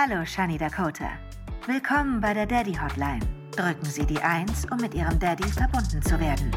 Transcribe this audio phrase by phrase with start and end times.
[0.00, 1.10] Hallo, Shani Dakota.
[1.66, 3.18] Willkommen bei der Daddy Hotline.
[3.50, 6.52] Drücken Sie die 1, um mit Ihrem Daddy verbunden zu werden.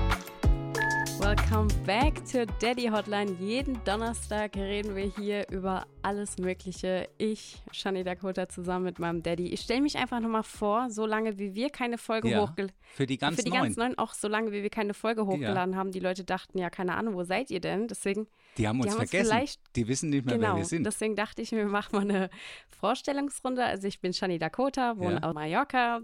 [1.21, 3.31] Welcome back zur Daddy Hotline.
[3.39, 7.07] Jeden Donnerstag reden wir hier über alles Mögliche.
[7.19, 9.47] Ich, Shani Dakota, zusammen mit meinem Daddy.
[9.53, 13.17] Ich stelle mich einfach nochmal vor, solange wie wir keine Folge Ja, hochgeladen für die
[13.17, 13.61] ganz Für die Neuen.
[13.63, 15.91] ganz neuen, auch solange wie wir keine Folge hochgeladen haben.
[15.91, 17.87] Die Leute dachten ja, keine Ahnung, wo seid ihr denn?
[17.87, 19.31] Deswegen, Die haben uns die haben uns vergessen.
[19.31, 20.83] vielleicht- die wissen nicht mehr, genau, wer wir sind.
[20.85, 22.29] deswegen dachte ich wir machen mal eine
[22.69, 23.63] Vorstellungsrunde.
[23.63, 25.29] Also ich bin Shani Dakota, wohne Ja.
[25.29, 26.01] auf Mallorca,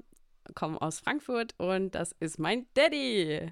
[0.54, 3.52] komme aus Frankfurt und das ist mein Daddy.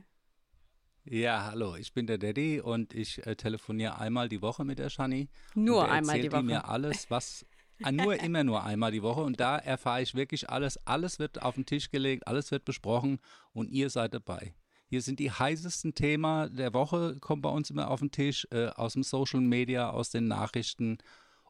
[1.06, 4.90] Ja, hallo, ich bin der Daddy und ich äh, telefoniere einmal die Woche mit der
[4.90, 5.30] Shani.
[5.54, 6.44] Nur und da einmal die erzählt die Woche.
[6.44, 7.46] mir alles, was.
[7.84, 10.78] Ah, nur immer nur einmal die Woche und da erfahre ich wirklich alles.
[10.86, 13.20] Alles wird auf den Tisch gelegt, alles wird besprochen
[13.54, 14.56] und ihr seid dabei.
[14.88, 18.68] Hier sind die heißesten Themen der Woche, kommen bei uns immer auf den Tisch, äh,
[18.68, 21.00] aus dem Social Media, aus den Nachrichten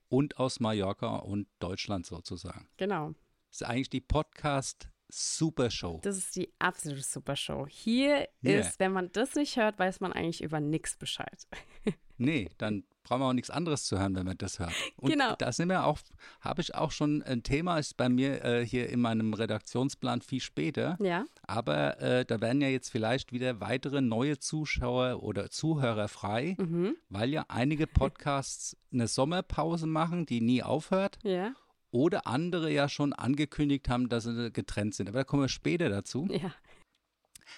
[0.08, 2.68] und aus Mallorca und Deutschland sozusagen.
[2.78, 3.14] Genau.
[3.50, 6.00] Das ist eigentlich die Podcast Super Show.
[6.04, 7.68] Das ist die absolute super Show.
[7.70, 8.60] Hier Yeah.
[8.62, 11.48] ist, wenn man das nicht hört, weiß man eigentlich über nichts Bescheid.
[12.18, 14.72] Nee, dann brauchen wir auch nichts anderes zu hören, wenn man das hört.
[14.96, 15.36] Und Genau.
[15.38, 16.00] da sind wir auch,
[16.40, 20.40] habe ich auch schon ein Thema, ist bei mir äh, hier in meinem Redaktionsplan viel
[20.40, 20.98] später.
[21.02, 21.26] Ja.
[21.46, 26.96] Aber äh, da werden ja jetzt vielleicht wieder weitere neue Zuschauer oder Zuhörer frei, Mhm.
[27.10, 31.20] weil ja einige Podcasts eine Sommerpause machen, die nie aufhört.
[31.24, 31.52] Ja.
[31.96, 35.08] Oder andere ja schon angekündigt haben, dass sie getrennt sind.
[35.08, 36.28] Aber da kommen wir später dazu.
[36.30, 36.54] Ja.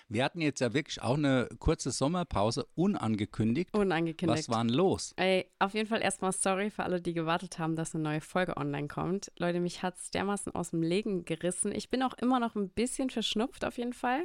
[0.10, 3.74] Wir hatten jetzt ja wirklich auch eine kurze Sommerpause, unangekündigt.
[3.74, 4.48] Unangekündigt.
[4.48, 5.14] Was war denn los?
[5.18, 8.58] Ey, auf jeden Fall erstmal sorry für alle, die gewartet haben, dass eine neue Folge
[8.58, 9.32] online kommt.
[9.40, 11.72] Leute, mich hat's dermaßen aus dem Legen gerissen.
[11.72, 14.24] Ich bin auch immer noch ein bisschen verschnupft auf jeden Fall.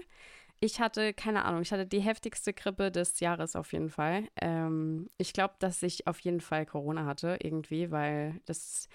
[0.61, 4.29] Ich hatte, keine Ahnung, ich hatte die heftigste Grippe des Jahres auf jeden Fall.
[4.41, 8.89] Ähm, ich glaube, dass ich auf jeden Fall Corona hatte irgendwie, weil das,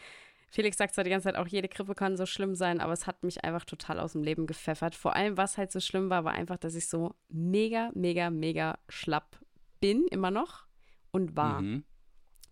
[0.50, 3.06] Felix sagt zwar die ganze Zeit auch, jede Grippe kann so schlimm sein, aber es
[3.06, 4.96] hat mich einfach total aus dem Leben gepfeffert.
[4.96, 8.80] Vor allem, was halt so schlimm war, war einfach, dass ich so mega, mega, mega
[8.88, 9.38] schlapp
[9.82, 10.66] bin, immer noch
[11.12, 11.62] und war.
[11.62, 11.84] Mhm.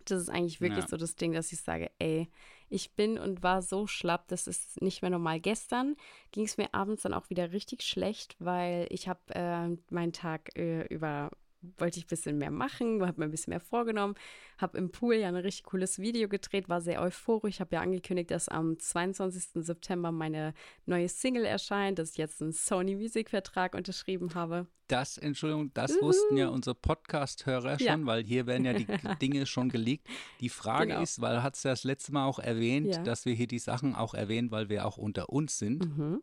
[0.04, 0.88] Das ist eigentlich wirklich Ja.
[0.88, 2.28] so das Ding, dass ich sage, ey,
[2.68, 5.40] ich bin und war so schlapp, das ist nicht mehr normal.
[5.40, 5.96] Gestern
[6.32, 10.56] ging es mir abends dann auch wieder richtig schlecht, weil ich habe äh, meinen Tag
[10.56, 11.30] äh, über
[11.78, 14.14] wollte ich ein bisschen mehr machen, habe mir ein bisschen mehr vorgenommen,
[14.58, 18.30] habe im Pool ja ein richtig cooles Video gedreht, war sehr euphorisch, habe ja angekündigt,
[18.30, 19.64] dass am 22.
[19.64, 20.54] September meine
[20.86, 24.66] neue Single erscheint, dass ich jetzt einen Sony Music Vertrag unterschrieben habe.
[24.88, 28.06] Das, Entschuldigung, das wussten ja unsere Podcast-Hörer schon, Ja.
[28.06, 28.86] weil hier werden ja die
[29.20, 30.06] Dinge schon geleakt.
[30.40, 31.02] Die Frage Genau.
[31.02, 33.02] ist, weil hat es ja das letzte Mal auch erwähnt, Ja.
[33.02, 36.22] dass wir hier die Sachen auch erwähnen, weil wir auch unter uns sind, Mhm.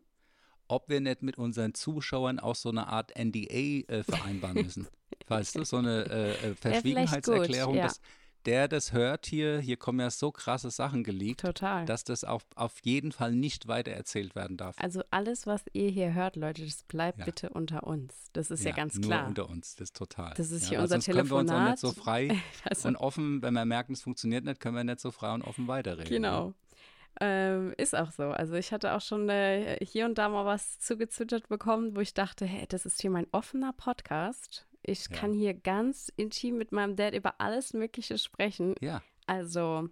[0.68, 4.86] Ob wir nicht mit unseren Zuschauern auch so eine Art NDA äh, vereinbaren müssen.
[5.28, 7.84] weißt du, so eine äh, äh, Verschwiegenheitserklärung, ja.
[7.84, 8.00] dass
[8.44, 11.86] der das hört hier, hier kommen ja so krasse Sachen geleakt, Total.
[11.86, 14.76] dass das auf, auf jeden Fall nicht weitererzählt werden darf.
[14.78, 17.24] Also alles, was ihr hier hört, Leute, das bleibt Ja.
[17.24, 18.28] bitte unter uns.
[18.32, 19.26] Das ist ja, ganz nur klar.
[19.28, 20.34] unter uns, das ist total.
[20.36, 21.70] Das ist ja, hier unser sonst können wir uns auch Telefonat.
[21.70, 25.00] nicht so frei Also- und offen, wenn wir merken, es funktioniert nicht, können wir nicht
[25.00, 26.10] so frei und offen weiterreden.
[26.10, 26.52] Genau.
[27.20, 28.24] Ähm, ist auch so.
[28.24, 32.14] Also ich hatte auch schon äh, hier und da mal was zugezwittert bekommen, wo ich
[32.14, 34.66] dachte, hey, das ist hier mein offener Podcast.
[34.82, 35.16] Ich Ja.
[35.16, 38.74] kann hier ganz intim mit meinem Dad über alles Mögliche sprechen.
[38.80, 39.88] Ja, Also,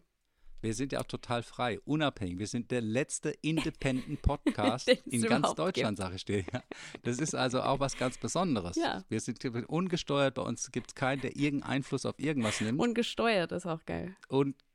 [0.60, 2.38] wir sind ja auch total frei, unabhängig.
[2.38, 6.44] Wir sind der letzte Independent Podcast in ganz Deutschland, sage ich dir.
[6.52, 6.62] Ja.
[7.02, 8.76] Das ist also auch was ganz Besonderes.
[8.76, 9.02] Ja.
[9.08, 12.78] Wir sind ungesteuert, bei uns gibt es keinen, der irgendeinen Einfluss auf irgendwas nimmt.
[12.78, 14.14] Und, ungesteuert ist auch geil.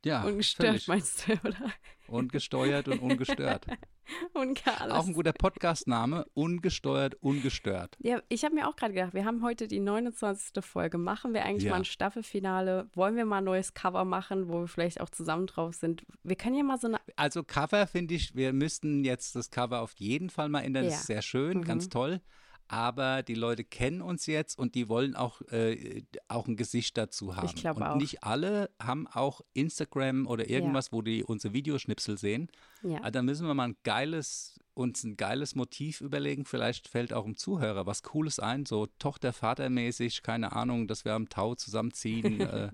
[0.06, 0.88] Ja, Ungestört völlig.
[0.88, 1.72] meinst du, oder?
[2.08, 3.66] Ungesteuert und ungestört.
[4.34, 4.92] Ungeil.
[4.92, 7.98] Auch ein guter Podcastname, ungesteuert, ungestört.
[8.00, 10.64] Ja, ich habe mir auch gerade gedacht, wir haben heute die 29.
[10.64, 10.98] Folge.
[10.98, 11.72] Machen wir eigentlich Ja.
[11.72, 12.90] mal ein Staffelfinale?
[12.94, 16.04] Wollen wir mal ein neues Cover machen, wo wir vielleicht auch zusammen drauf sind?
[16.24, 17.00] Wir können ja mal so eine.
[17.18, 20.86] Also Cover finde ich, wir müssten jetzt das Cover auf jeden Fall mal ändern.
[20.86, 21.00] Das Ja.
[21.00, 22.22] ist sehr schön, ganz toll.
[22.70, 27.36] Aber die Leute kennen uns jetzt und die wollen auch, äh, auch ein Gesicht dazu
[27.36, 27.46] haben.
[27.46, 27.96] Ich glaube und auch.
[27.96, 32.50] nicht alle haben auch Instagram oder irgendwas, wo die unsere Videoschnipsel sehen.
[32.84, 32.98] Ja.
[33.00, 36.46] Also da müssen wir mal ein geiles, uns ein geiles Motiv überlegen.
[36.46, 41.30] Vielleicht fällt auch dem Zuhörer was Cooles ein, so Tochter-Vater-mäßig, keine Ahnung, dass wir am
[41.30, 42.42] Tau zusammenziehen.
[42.42, 42.72] äh,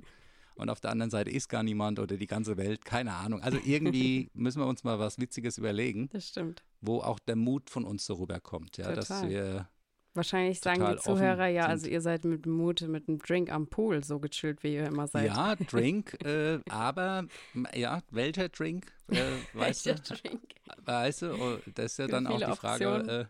[0.55, 3.41] und auf der anderen Seite ist gar niemand oder die ganze Welt, keine Ahnung.
[3.41, 6.63] Also irgendwie müssen wir uns mal was Witziges überlegen, Das stimmt.
[6.81, 9.29] wo auch der Mut von uns so rüberkommt, ja, dass Total.
[9.29, 9.69] wir
[10.15, 14.03] Wahrscheinlich sagen die Zuhörer ja, also ihr seid mit Mut, mit einem Drink am Pool
[14.03, 15.27] so gechillt, wie ihr immer seid.
[15.27, 17.25] ja Drink, äh, aber
[17.73, 19.15] ja welcher Drink, äh,
[19.53, 20.41] weißt du, Welcher Drink?
[20.85, 23.29] weißt du, oh, das ist ja Gibt dann auch die Frage,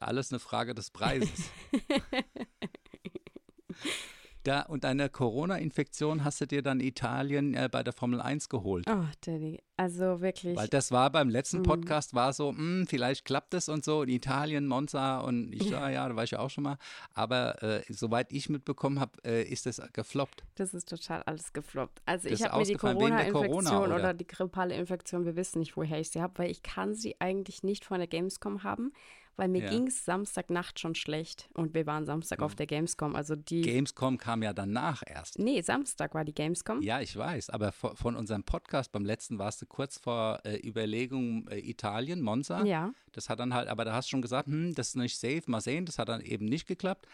[0.00, 1.50] alles eine Frage des Preises.
[4.44, 8.86] Da, und deine Corona-Infektion hast du dir dann Italien äh, bei der Formel 1 geholt.
[8.88, 9.60] Oh, Daddy.
[9.76, 10.56] Also wirklich.
[10.56, 11.62] Weil das war beim letzten Mhm.
[11.64, 15.88] Podcast, war so, hm, vielleicht klappt es und so in Italien, Monza und ich, ja,
[15.90, 16.76] ja, da war ich ja auch schon mal.
[17.14, 20.44] Aber äh, soweit ich mitbekommen habe, äh, ist das gefloppt.
[20.56, 22.02] Das ist total alles gefloppt.
[22.04, 23.94] Also Das ich habe mir die Corona-Infektion Corona, oder?
[23.96, 24.14] oder?
[24.14, 27.62] die grippale Infektion, wir wissen nicht, woher ich sie habe, weil ich kann sie eigentlich
[27.62, 28.92] nicht von der Gamescom haben,
[29.36, 29.70] weil mir Ja.
[29.70, 33.14] ging es Samstagnacht schon schlecht und wir waren Samstag auf der Gamescom.
[33.16, 33.62] Also die.
[33.62, 35.38] Gamescom kam ja danach erst.
[35.38, 36.82] nee, Samstag war die Gamescom.
[36.82, 40.58] Ja, ich weiß, aber von, von unserem Podcast beim letzten warst du kurz vor äh,
[40.66, 42.64] Überlegung äh, Italien, Monza.
[42.64, 42.92] Ja.
[43.12, 45.42] Das hat dann halt, aber da hast du schon gesagt, hm, das ist nicht safe,
[45.46, 47.06] mal sehen, das hat dann eben nicht geklappt.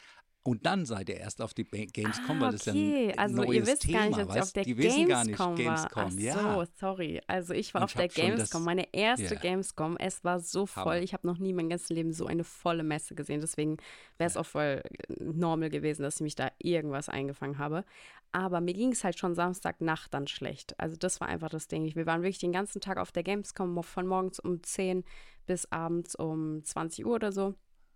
[0.44, 3.10] Und dann seid ihr erst auf die Gamescom, Ah, weil das ja okay.
[3.12, 4.74] ein also neues ihr wisst Thema, gar nicht, dass ich auf der Die
[5.06, 5.58] gar nicht Gamescom
[5.94, 6.10] war.
[6.18, 6.64] Ja.
[6.64, 7.20] so, sorry.
[7.26, 9.40] Also ich war Und auf ich der Gamescom, meine erste Ja.
[9.40, 9.96] Gamescom.
[9.98, 10.84] Es war so voll.
[10.84, 11.02] Hammer.
[11.02, 13.40] Ich habe noch nie mein ganzes Leben so eine volle Messe gesehen.
[13.40, 13.76] Deswegen
[14.16, 17.84] wäre es auch voll äh, normal gewesen, dass ich mich da irgendwas eingefangen habe.
[18.32, 20.78] Aber mir ging es halt schon Samstagnacht dann schlecht.
[20.80, 21.94] Also das war einfach das Ding.
[21.94, 25.04] Wir waren wirklich den ganzen Tag auf der Gamescom, von morgens um 10
[25.46, 27.54] bis abends um 20 Uhr oder so.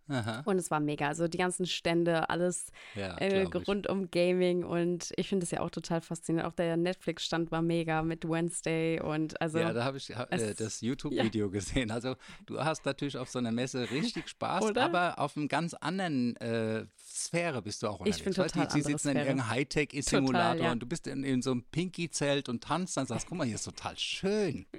[0.08, 1.08] Aha, Und es war mega.
[1.08, 3.69] Also die ganzen Stände, alles ja, äh, ich.
[3.69, 6.50] rund um Gaming und ich finde es ja auch total faszinierend.
[6.50, 10.81] Auch der Netflix-Stand war mega mit Wednesday und also ja, da habe ich äh, das
[10.81, 11.90] YouTube-Video gesehen.
[11.90, 12.16] Also
[12.46, 14.84] du hast natürlich auf so einer Messe richtig Spaß, Oder?
[14.84, 18.20] aber auf einem ganz anderen äh, Sphäre bist du auch unterwegs.
[18.20, 19.26] find Weißt du, total die, die andere sitzen in Sphäre.
[19.26, 20.72] irgendeinem Hightech-Simulator ja.
[20.72, 23.55] und du bist in, in so einem Pinky-Zelt und tanzt dann sagst, guck mal, hier
[23.56, 24.66] ist total schön.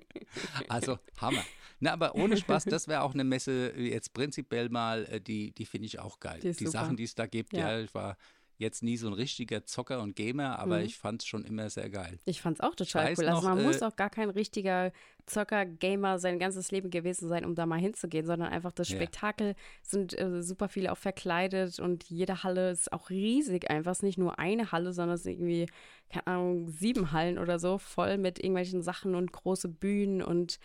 [0.67, 1.43] Also Hammer.
[1.83, 5.65] Na, aber ohne Spaß, das wäre auch eine Messe jetzt prinzipiell mal, äh, die, die
[5.65, 6.39] finde ich auch geil.
[6.39, 6.71] Die super.
[6.71, 7.71] Sachen, die es da gibt, Ja.
[7.71, 8.15] ja, ich war
[8.57, 10.85] jetzt nie so ein richtiger Zocker und Gamer, aber Mhm.
[10.85, 12.19] ich fand es schon immer sehr geil.
[12.25, 13.25] ich fand es auch total cool.
[13.27, 14.93] Also noch, man äh, muss auch gar kein richtiger
[15.25, 18.95] Zocker, Gamer sein ganzes Leben gewesen sein, um da mal hinzugehen, sondern einfach das Ja.
[18.95, 23.91] Spektakel sind äh, super viele auch verkleidet und jede Halle ist auch riesig einfach.
[23.91, 25.65] Es ist nicht nur eine Halle, sondern es sind irgendwie,
[26.09, 30.59] keine Ahnung, sieben Hallen oder so, voll mit irgendwelchen Sachen und große Bühnen und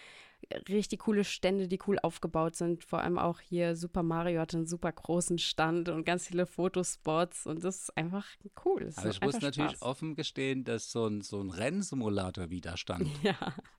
[0.69, 2.85] richtig coole Stände, die cool aufgebaut sind.
[2.85, 7.47] Vor allem auch hier Super Mario hat einen super großen Stand und ganz viele Fotospots
[7.47, 8.27] und das ist einfach
[8.65, 8.83] cool.
[8.85, 9.83] Es Aber ich muss natürlich Spaß.
[9.83, 13.09] offen gestehen, dass so ein, so ein Rennsimulator wieder stand.
[13.23, 13.37] Ja,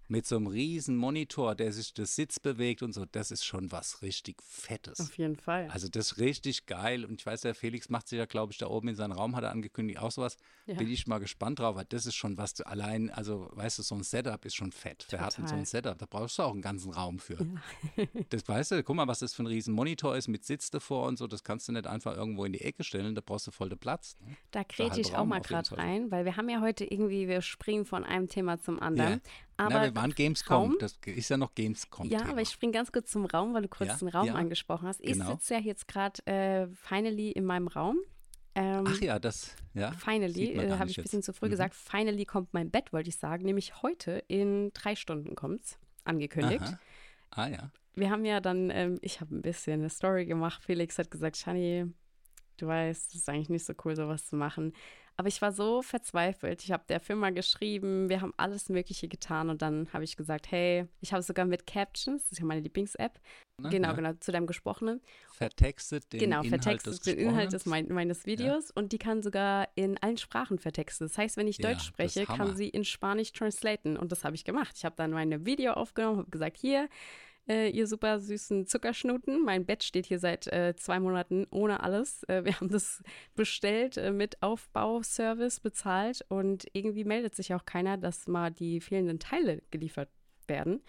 [0.09, 3.71] Mit so einem riesen Monitor, der sich das Sitz bewegt und so, das ist schon
[3.71, 4.99] was richtig Fettes.
[4.99, 5.69] auf jeden Fall.
[5.69, 7.05] Also das ist richtig geil.
[7.05, 9.35] Und ich weiß, der Felix macht sich ja, glaube ich, da oben in seinem Raum,
[9.35, 10.35] hat er angekündigt, auch sowas.
[10.65, 10.75] Ja.
[10.75, 13.83] Bin ich mal gespannt drauf, weil das ist schon was, du allein, also weißt du,
[13.83, 15.05] so ein Setup ist schon fett.
[15.09, 15.59] Wer hat denn so Total.
[15.59, 15.97] ein Setup?
[15.97, 17.37] Da brauchst du auch einen ganzen Raum für.
[18.29, 21.07] das weißt du, guck mal, was das für ein riesen Monitor ist mit Sitz davor
[21.07, 23.51] und so, das kannst du nicht einfach irgendwo in die Ecke stellen, da brauchst du
[23.51, 24.17] voll den Platz.
[24.25, 24.35] Ne?
[24.51, 27.85] Da krete ich auch mal gerade rein, weil wir haben ja heute irgendwie, wir springen
[27.85, 29.13] von einem Thema zum anderen.
[29.13, 29.19] Ja.
[29.57, 32.07] Aber Na, wir waren Gamescom, Raum, das ist ja noch Gamescom.
[32.09, 34.35] ja, aber ich springe ganz kurz zum Raum, weil du kurz Ja, den Raum ja.
[34.35, 35.01] angesprochen hast.
[35.01, 35.31] Ich Genau.
[35.31, 37.97] sitze ja jetzt gerade äh, finally in meinem Raum.
[38.55, 39.91] Ähm, Ach ja, das, ja.
[39.91, 41.51] Finally, äh, habe ich ein bisschen zu früh Mhm.
[41.51, 43.45] gesagt, finally kommt mein Bett, wollte ich sagen.
[43.45, 45.77] Nämlich heute in drei Stunden kommt's,
[46.09, 46.63] angekündigt.
[46.63, 46.79] Aha.
[47.31, 47.71] Ah ja.
[47.95, 50.63] Wir haben ja dann, ähm, ich habe ein bisschen eine Story gemacht.
[50.63, 51.85] Felix hat gesagt, Shani,
[52.57, 54.73] du weißt, es ist eigentlich nicht so cool, sowas zu machen.
[55.19, 56.63] Aber ich war so verzweifelt.
[56.63, 60.49] Ich habe der Firma geschrieben, wir haben alles Mögliche getan und dann habe ich gesagt,
[60.49, 63.19] hey, ich habe sogar mit Captions, das ist ja meine Lieblings-App,
[63.57, 63.95] Na, genau, ja.
[63.95, 65.01] genau, zu deinem Gesprochenen.
[65.33, 69.21] Vertextet den genau, Inhalt vertextet des den Inhalt des mein, meines Videos und die kann
[69.21, 71.07] sogar in allen Sprachen vertexten.
[71.07, 74.23] Das heißt, wenn ich Ja, Deutsch ist spreche, kann sie in Spanisch translaten und das
[74.23, 74.77] habe ich gemacht.
[74.77, 76.87] Ich habe dann meine Video aufgenommen, habe gesagt, hier,
[77.49, 79.43] äh, ihr super süßen Zuckerschnuten.
[79.43, 82.23] Mein Bett steht hier seit äh, zwei Monaten ohne alles.
[82.23, 83.03] Äh, wir haben das
[83.35, 89.19] bestellt, äh, mit Aufbauservice bezahlt und irgendwie meldet sich auch keiner, dass mal die fehlenden
[89.19, 90.09] Teile geliefert
[90.47, 90.81] werden.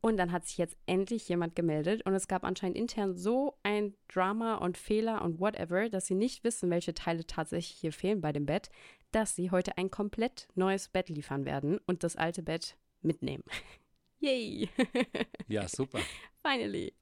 [0.00, 3.94] Und dann hat sich jetzt endlich jemand gemeldet und es gab anscheinend intern so ein
[4.06, 8.30] Drama und Fehler und whatever, dass sie nicht wissen, welche Teile tatsächlich hier fehlen bei
[8.30, 8.70] dem Bett,
[9.10, 13.42] dass sie heute ein komplett neues Bett liefern werden und das alte Bett mitnehmen.
[14.20, 14.68] Yay!
[15.48, 16.00] Ja, super.
[16.42, 16.94] Finally.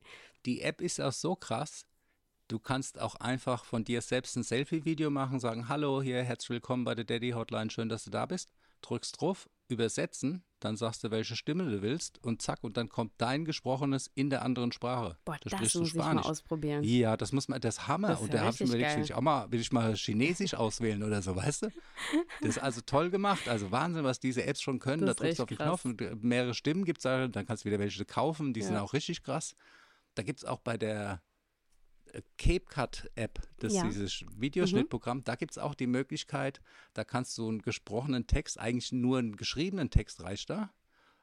[0.45, 1.87] Die App ist auch so krass.
[2.49, 6.85] Du kannst auch einfach von dir selbst ein Selfie-Video machen, sagen, hallo, hier, herzlich willkommen
[6.85, 8.53] bei der Daddy Hotline, schön, dass du da bist.
[8.83, 13.13] Drückst drauf, übersetzen, dann sagst du, welche Stimme du willst und zack, und dann kommt
[13.19, 15.19] dein Gesprochenes in der anderen Sprache.
[15.25, 16.27] Boah, da das sprichst muss du ich mal Spanisch.
[16.27, 16.85] ausprobieren.
[16.85, 18.09] Ja, das muss man, das Hammer.
[18.09, 20.55] Das und da habe ich mir überlegt, will ich auch mal, will ich mal Chinesisch
[20.55, 21.69] auswählen oder so, weißt du?
[22.41, 23.49] Das ist also toll gemacht.
[23.49, 25.07] Also Wahnsinn, was diese Apps schon können.
[25.07, 25.67] Das da drückst du auf den krass.
[25.83, 28.53] Knopf und mehrere Stimmen gibt es da, dann kannst du wieder welche kaufen.
[28.55, 28.83] Die sind Ja.
[28.83, 29.55] auch richtig krass.
[30.15, 31.21] Da gibt es auch bei der
[32.39, 33.85] CapeCut-App, das Ja.
[33.85, 33.91] Mhm.
[33.91, 36.61] ist dieses Videoschnittprogramm, da gibt es auch die Möglichkeit,
[36.93, 40.71] da kannst du einen gesprochenen Text, eigentlich nur einen geschriebenen Text reicht da.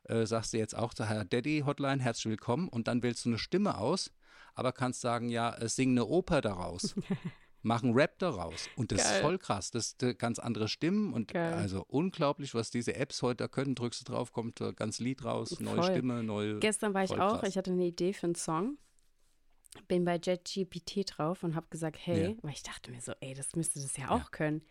[0.03, 3.29] Äh, sagst du jetzt auch zu Herr Daddy Hotline, herzlich willkommen und dann wählst du
[3.29, 4.11] eine Stimme aus,
[4.55, 6.95] aber kannst sagen, ja, äh, sing eine Oper daraus.
[7.63, 8.69] machen Rap daraus.
[8.75, 9.15] Und das Geil.
[9.15, 9.71] ist voll krass.
[9.71, 11.53] Das ist äh, ganz andere Stimmen und Geil.
[11.53, 13.75] also unglaublich, was diese Apps heute da können.
[13.75, 15.91] Drückst du drauf, kommt äh, ganz Lied raus, neue Voll.
[15.91, 16.59] Stimme, neue.
[16.59, 17.49] Gestern war ich auch, krass.
[17.49, 18.77] ich hatte eine Idee für einen Song.
[19.87, 22.35] Bin bei JetGPT drauf und habe gesagt, hey, Ja.
[22.41, 24.61] weil ich dachte mir so, ey, das müsste das ja auch können.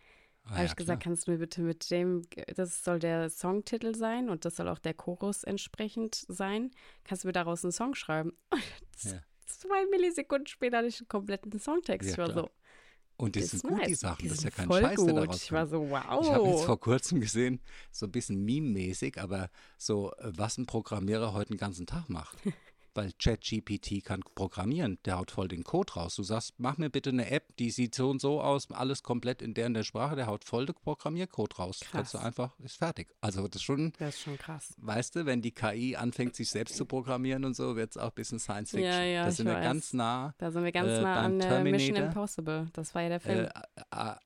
[0.43, 2.23] Ah, habe ja, ich gesagt, kannst du mir bitte mit dem,
[2.55, 6.71] das soll der Songtitel sein und das soll auch der Chorus entsprechend sein.
[7.03, 8.33] Kannst du mir daraus einen Song schreiben?
[9.03, 9.19] Ja.
[9.47, 12.07] Zwei Millisekunden später hatte ich einen kompletten Songtext.
[12.07, 12.43] Ja, ich war klar.
[12.45, 12.51] so,
[13.17, 13.99] Und das, sind ist gut, die nice.
[13.99, 14.21] Sachen.
[14.23, 15.23] Die das ist ja kein Scheiß, der gut.
[15.23, 16.19] daraus Ich war so, wow.
[16.21, 17.59] Ich habe jetzt vor kurzem gesehen,
[17.91, 22.37] so ein bisschen meme-mäßig, aber so, äh, was ein Programmierer heute den ganzen Tag macht.
[22.93, 26.15] Weil ChatGPT kann programmieren, der haut voll den Code raus.
[26.15, 29.41] Du sagst, mach mir bitte eine App, die sieht so und so aus, alles komplett
[29.41, 31.79] in der und der Sprache, der haut voll den Programmiercode raus.
[31.91, 32.25] Kannst du Krass.
[32.25, 33.07] einfach, ist fertig.
[33.21, 34.73] Also das ist schon, das ist schon krass.
[34.77, 38.09] weißt du, wenn die KI anfängt, sich selbst zu programmieren und so, wird es auch
[38.09, 38.91] ein bisschen Science Fiction.
[38.91, 39.63] Ja, ja, da sind wir weiß.
[39.63, 40.33] ganz nah.
[40.37, 42.05] Da sind wir ganz Äh, nah an äh, Mission Terminator.
[42.07, 42.67] Impossible.
[42.73, 43.45] Das war ja der Film.
[43.45, 43.49] Äh,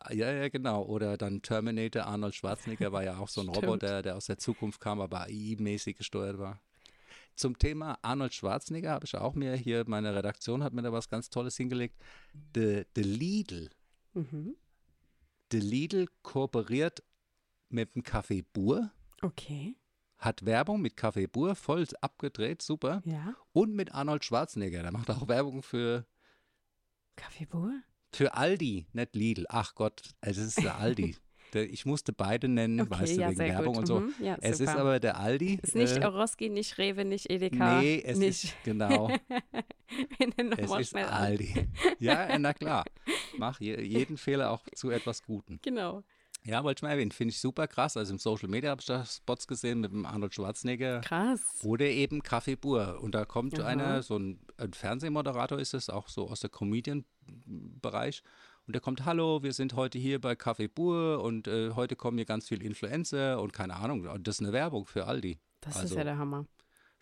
[0.10, 0.84] äh, ja, ja, genau.
[0.84, 3.50] Oder dann Terminator, Arnold Schwarzenegger war ja auch so ein.
[3.55, 6.60] Roboter, der aus der Zukunft kam, aber AI-mäßig gesteuert war.
[7.36, 11.10] Zum Thema Arnold Schwarzenegger habe ich auch mir hier, meine Redaktion hat mir da was
[11.10, 12.00] ganz Tolles hingelegt.
[12.56, 13.70] The, the Lidl.
[14.13, 14.56] mhm.
[15.51, 17.04] The Lidl kooperiert
[17.70, 19.75] mit dem Café Bur, Okay,
[20.18, 23.01] hat Werbung mit Café Bur, voll abgedreht, super.
[23.06, 23.36] ja.
[23.54, 24.82] Und mit Arnold Schwarzenegger.
[24.82, 26.06] Der macht auch Werbung für,
[27.15, 27.72] Kaffeebur?
[28.12, 29.46] für Aldi, nicht Lidl.
[29.50, 31.15] Ach Gott, es ist der Aldi.
[31.64, 33.78] Ich musste beide nennen, Okay, weißt du, ja, wegen Werbung gut.
[33.78, 34.00] und so.
[34.02, 34.14] Mhm.
[34.22, 34.82] Ja, Es ist super.
[34.82, 35.60] aber der Aldi.
[35.62, 37.82] Ist nicht äh, Oroski, nicht Rewe, nicht Edeka.
[37.82, 38.44] Nee, es nicht.
[38.46, 39.10] ist genau.
[40.58, 40.96] es ist.
[40.96, 41.68] Aldi.
[42.00, 42.86] Ja, na klar.
[43.38, 45.60] Mach je, jeden Fehler auch zu etwas Guten.
[45.62, 46.04] Genau.
[46.44, 47.12] Ja, wollte ich mal erwähnen.
[47.12, 47.98] Finde ich super krass.
[47.98, 51.02] Also im Social Media habe ich da Spots gesehen mit dem Arnold Schwarzenegger.
[51.02, 51.42] Krass.
[51.64, 53.00] Oder eben Café Bur.
[53.02, 53.68] Und da kommt Aha.
[53.68, 58.22] einer, so ein, ein Fernsehmoderator ist es, auch so aus der Comedian-Bereich.
[58.67, 62.17] Und der kommt, hallo, wir sind heute hier bei Café Bur und äh, heute kommen
[62.17, 64.07] hier ganz viele Influencer und keine Ahnung.
[64.07, 65.38] Und das ist eine Werbung für Aldi.
[65.62, 66.48] Das ist Also, ja der Hammer.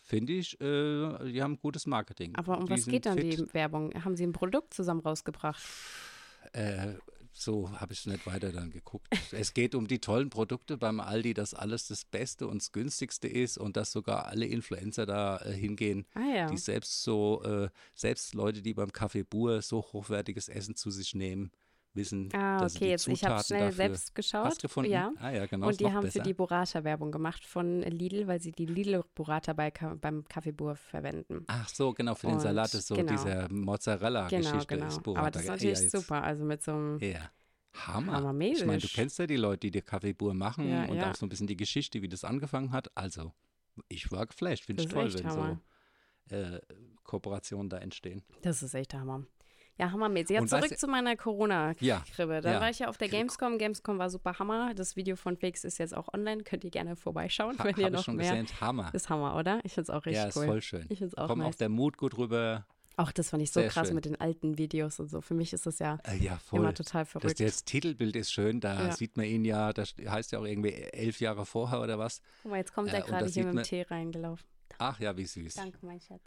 [0.04, 2.36] Finde ich, äh, die haben gutes Marketing.
[2.36, 3.40] Aber um die was geht dann fit.
[3.40, 3.94] die Werbung?
[4.04, 5.64] Haben Sie ein Produkt zusammen rausgebracht?
[6.52, 6.96] Äh,
[7.34, 9.08] so habe ich nicht weiter dann geguckt.
[9.32, 13.28] es geht um die tollen Produkte beim Aldi, dass alles das Beste und das Günstigste
[13.28, 16.48] ist und dass sogar alle Influencer da äh, hingehen, Ah ja.
[16.48, 21.16] die selbst so, äh, selbst Leute, die beim Café Bur so hochwertiges Essen zu sich
[21.16, 21.52] nehmen,
[21.96, 24.46] wissen, Ah, dass okay, die jetzt ich habe Zutaten schnell selbst geschaut.
[24.46, 24.92] Hast gefunden?
[24.92, 25.12] Ja.
[25.20, 25.68] Ah ja, genau.
[25.68, 26.20] Und die haben besser.
[26.22, 30.76] für die Burrata Werbung gemacht von Lidl, weil sie die Lidl Burrata bei, beim Kaffeebur
[30.76, 31.44] verwenden.
[31.48, 33.12] Ach so, genau, für den Und Salat ist so genau.
[33.12, 34.88] diese Mozzarella-Geschichte Genau, genau.
[34.88, 35.32] ist Aber Burrata.
[35.32, 36.24] das ist Ja, natürlich jetzt- super.
[36.24, 37.30] Also mit so einem Ja.
[37.76, 38.14] Hammer.
[38.14, 38.62] Hammermäßig.
[38.62, 41.10] Ich meine, du kennst ja die Leute, die die Kaffeebur machen Ja, und ja.
[41.12, 42.96] auch so ein bisschen die Geschichte, wie das angefangen hat.
[42.96, 43.34] Also,
[43.88, 44.66] ich war geflasht.
[44.66, 45.60] Finde ich toll, wenn Hammer.
[46.30, 46.60] so äh,
[47.04, 48.22] Kooperationen da entstehen.
[48.44, 49.26] Das ist echt Hammer.
[49.80, 50.36] Ja, hammermäßig.
[50.36, 51.84] Ja, Und zurück zu meiner Corona-Krippe.
[52.34, 52.62] Ja, Da ja.
[52.62, 53.58] war ich ja auf der Gamescom.
[53.58, 54.74] Gamescom war super Hammer.
[54.76, 56.44] Das Video von Fix ist jetzt auch online.
[56.44, 58.30] Könnt ihr gerne vorbeischauen, Ha, wenn ihr noch schon mehr.
[58.36, 58.62] gesehen.
[58.62, 58.94] Hammer.
[58.94, 59.60] Ist Hammer, oder?
[59.64, 60.46] Ich finde es auch richtig ja, ist cool.
[60.46, 60.82] voll schön.
[60.90, 61.56] Ich finde es auch Kommt nice.
[61.56, 62.68] auch der Mut gut rüber.
[62.98, 63.96] Auch das fand ich so Sehr krass schön.
[63.96, 65.22] mit den alten Videos und so.
[65.22, 66.60] Für mich ist das ja Äh, ja, voll.
[66.60, 67.40] immer total Das, verrückt.
[67.40, 68.92] das Titelbild ist schön, da Ja.
[68.92, 72.22] sieht man ihn ja, das heißt ja auch irgendwie elf Jahre vorher oder was.
[72.44, 74.46] Guck mal, jetzt kommt äh, er gerade das hier mit dem Tee reingelaufen.
[74.78, 75.56] Ach ja, wie süß.
[75.56, 76.22] Danke, mein Schatz.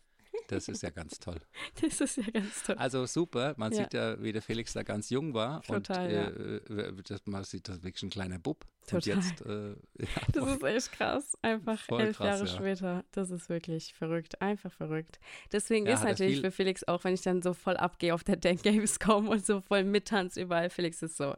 [0.49, 1.41] Das ist ja ganz toll.
[1.81, 2.77] Das ist ja ganz toll.
[2.79, 3.79] Also super, man Ja.
[3.83, 5.63] sieht ja, wie der Felix da ganz jung war.
[5.63, 6.13] Total, und
[6.71, 6.87] ja.
[6.87, 8.65] äh, das, man sieht das wirklich ein kleiner Bub.
[8.93, 9.17] Und Total.
[9.17, 11.37] jetzt, äh, ja, Das ist echt krass.
[11.43, 12.47] Einfach elf krass, Jahre ja.
[12.47, 13.05] später.
[13.13, 14.41] Das ist wirklich verrückt.
[14.41, 15.19] Einfach verrückt.
[15.53, 18.37] Deswegen Ja, ist natürlich für Felix auch, wenn ich dann so voll abgehe auf der
[18.37, 20.71] Dead Gamescom und so voll mittanz überall.
[20.71, 21.35] Felix ist so,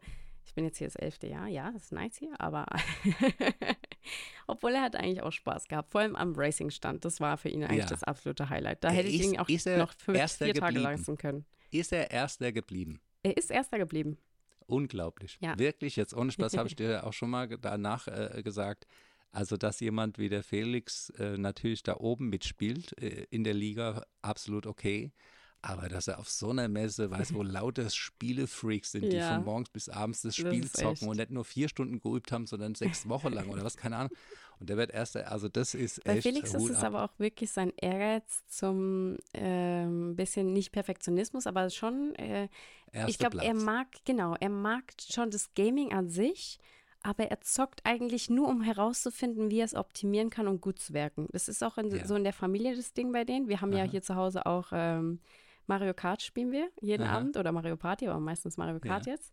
[0.58, 1.46] bin jetzt hier das elfte Jahr.
[1.46, 2.66] Ja, das ist nice hier, aber
[4.48, 5.90] obwohl er hat eigentlich auch Spaß gehabt.
[5.92, 7.04] Vor allem am Racing-Stand.
[7.04, 7.86] Das war für ihn eigentlich Ja.
[7.86, 8.82] das absolute Highlight.
[8.82, 9.48] Da Er hätte ich ist- ihn auch
[9.78, 10.82] noch Erster vier Tage geblieben?
[10.82, 11.44] leisten können.
[11.70, 13.00] ist er Erster geblieben.
[13.22, 14.18] Er ist Erster geblieben.
[14.66, 15.38] Unglaublich.
[15.40, 15.56] Ja.
[15.58, 18.86] Wirklich, jetzt ohne Spaß habe ich dir auch schon mal danach äh, gesagt.
[19.30, 24.02] Also, dass jemand wie der Felix äh, natürlich da oben mitspielt äh, in der Liga,
[24.22, 25.12] absolut okay.
[25.60, 29.28] Aber dass er auf so einer Messe, weiß wo lauter Spielefreaks sind, die Ja.
[29.28, 32.30] von morgens bis abends das Das Spiel ist zocken und nicht nur vier Stunden geübt
[32.30, 34.12] haben, sondern sechs Wochen lang oder was, keine Ahnung.
[34.60, 36.84] Und der wird erster, also das ist Bei echt Felix ist Hut es ab.
[36.84, 42.48] aber auch wirklich sein Ehrgeiz zum ähm, bisschen nicht Perfektionismus, aber schon, äh,
[43.06, 46.58] ich glaube, er mag, genau, er mag schon das Gaming an sich,
[47.02, 50.92] aber er zockt eigentlich nur, um herauszufinden, wie er es optimieren kann, um gut zu
[50.94, 51.28] wirken.
[51.32, 52.04] Das ist auch in, Ja.
[52.06, 53.48] so in der Familie das Ding bei denen.
[53.48, 53.90] Wir haben ja Aha.
[53.90, 55.20] hier zu Hause auch ähm,
[55.68, 57.18] Mario Kart spielen wir jeden Aha.
[57.18, 59.12] Abend oder Mario Party, aber meistens Mario Kart Ja.
[59.12, 59.32] jetzt.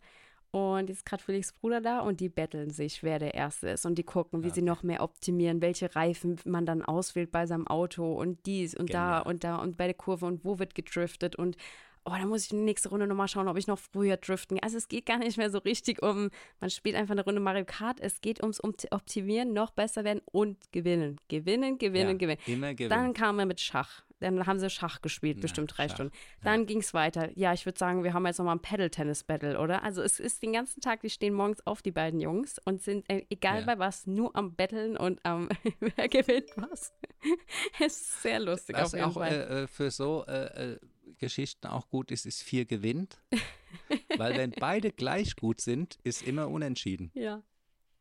[0.51, 3.86] Und jetzt ist gerade Felix Bruder da und die betteln sich, wer der Erste ist.
[3.86, 7.46] Und die gucken, wie Ja, sie noch mehr optimieren, welche Reifen man dann auswählt bei
[7.46, 9.22] seinem Auto und dies und da Genial.
[9.24, 11.58] und da und bei der Kurve und wo wird gedriftet und
[12.06, 14.58] oh, da muss ich die nächste Runde nochmal schauen, ob ich noch früher driften.
[14.62, 16.30] Also es geht gar nicht mehr so richtig um,
[16.62, 20.72] man spielt einfach eine Runde Mario Kart, es geht ums Optimieren, noch besser werden und
[20.72, 21.20] gewinnen.
[21.27, 22.39] Gewinnen, gewinnen, Ja, gewinnen.
[22.46, 22.89] immer gewinnen.
[22.92, 24.05] Dann kam er mit Schach.
[24.19, 26.13] Dann haben sie Schach gespielt, Ja, bestimmt drei Schach, Stunden.
[26.43, 27.29] Dann ging es weiter.
[27.38, 29.84] Ja, ich würde sagen, wir haben jetzt nochmal ein Paddle-Tennis-Battle, oder?
[29.84, 33.10] Also es ist den ganzen Tag, die stehen morgens auf, die beiden Jungs, und sind,
[33.10, 33.65] äh, egal Ja.
[33.65, 35.50] bei was, nur am Betteln und am,
[35.98, 36.93] wer gewinnt was.
[37.79, 40.79] es ist sehr lustig Was auf jeden auch äh, äh, für so äh, äh,
[41.17, 43.22] Geschichten auch gut ist, ist vier gewinnt.
[44.17, 47.12] Weil wenn beide gleich gut sind, ist immer unentschieden.
[47.13, 47.43] ja,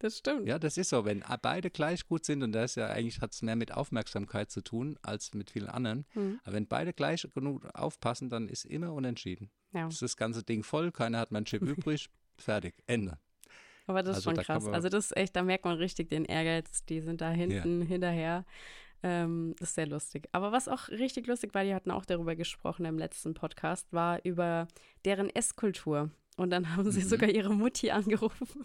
[0.05, 0.47] das stimmt.
[0.47, 1.05] Ja, das ist so.
[1.05, 4.51] Wenn beide gleich gut sind, und das ist ja eigentlich hat es mehr mit Aufmerksamkeit
[4.51, 6.05] zu tun als mit vielen anderen.
[6.15, 6.41] Mhm.
[6.45, 9.51] Aber wenn beide gleich genug aufpassen, dann ist immer unentschieden.
[9.73, 9.89] Ja.
[9.89, 12.09] Ist das ganze Ding voll, keiner hat mein Chip übrig,
[12.39, 13.19] fertig, Ende.
[13.87, 14.73] Aber das ist Also schon da kann krass.
[14.73, 16.85] Also das ist echt, da merkt man richtig den Ehrgeiz.
[16.85, 18.45] Die sind da hinten hinterher.
[19.03, 20.29] Ähm, das ist sehr lustig.
[20.33, 24.25] Aber was auch richtig lustig war, die hatten auch darüber gesprochen im letzten Podcast, war
[24.25, 24.69] über
[25.05, 26.11] deren Esskultur.
[26.37, 27.09] Und dann haben sie Mhm.
[27.09, 28.65] sogar ihre Mutti angerufen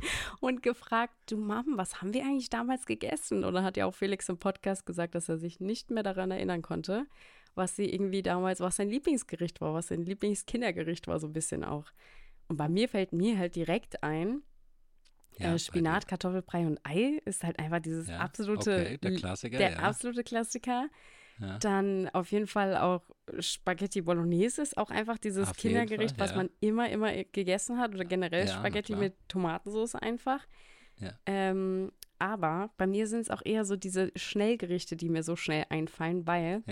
[0.40, 3.44] und gefragt, du Mom, was haben wir eigentlich damals gegessen?
[3.44, 6.30] Und dann hat ja auch Felix im Podcast gesagt, dass er sich nicht mehr daran
[6.30, 7.06] erinnern konnte,
[7.54, 11.64] was sie irgendwie damals, was sein Lieblingsgericht war, was sein Lieblingskindergericht war, so ein bisschen
[11.64, 11.86] auch.
[12.48, 14.42] Und bei mir fällt mir halt direkt ein,
[15.38, 19.58] Ja, äh, Spinat, Kartoffelbrei und Ei ist halt einfach dieses Ja, absolute, okay, der Klassiker,
[19.58, 19.78] der ja.
[19.78, 20.88] absolute Klassiker.
[21.40, 21.58] Ja.
[21.58, 23.02] Dann auf jeden Fall auch
[23.38, 26.36] Spaghetti Bolognese ist auch einfach dieses Auf Kindergericht, Fall, was ja.
[26.38, 30.46] man immer, immer gegessen hat oder generell Ja, Spaghetti mit Tomatensauce einfach.
[31.26, 35.64] Ähm, aber bei mir sind es auch eher so diese Schnellgerichte, die mir so schnell
[35.68, 36.62] einfallen, weil.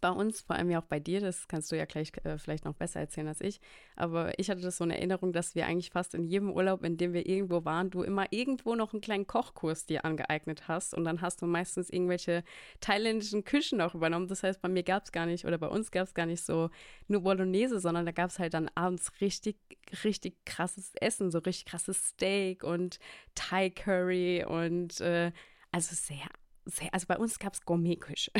[0.00, 2.64] Bei uns, vor allem ja auch bei dir, das kannst du ja gleich äh, vielleicht
[2.64, 3.60] noch besser erzählen als ich,
[3.96, 6.96] aber ich hatte das so in Erinnerung, dass wir eigentlich fast in jedem Urlaub, in
[6.96, 11.04] dem wir irgendwo waren, du immer irgendwo noch einen kleinen Kochkurs dir angeeignet hast und
[11.04, 12.44] dann hast du meistens irgendwelche
[12.80, 14.28] thailändischen Küchen auch übernommen.
[14.28, 16.44] Das heißt, bei mir gab es gar nicht oder bei uns gab es gar nicht
[16.44, 16.70] so
[17.06, 19.56] nur Bolognese, sondern da gab es halt dann abends richtig,
[20.04, 22.98] richtig krasses Essen, so richtig krasses Steak und
[23.34, 25.32] Thai Curry und äh,
[25.72, 26.28] also sehr,
[26.64, 28.30] sehr, also bei uns gab es Gourmetküche.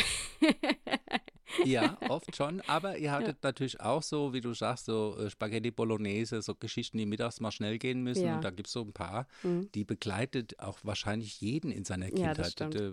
[1.64, 2.60] Ja, oft schon.
[2.62, 6.98] Aber ihr hattet natürlich auch so, wie du sagst, so äh, Spaghetti Bolognese, so Geschichten,
[6.98, 8.26] die mittags mal schnell gehen müssen.
[8.26, 8.36] Ja.
[8.36, 9.68] Und da gibt es so ein paar, Mhm.
[9.74, 12.74] die begleitet auch wahrscheinlich jeden in seiner Ja, das Kindheit.
[12.76, 12.92] Äh,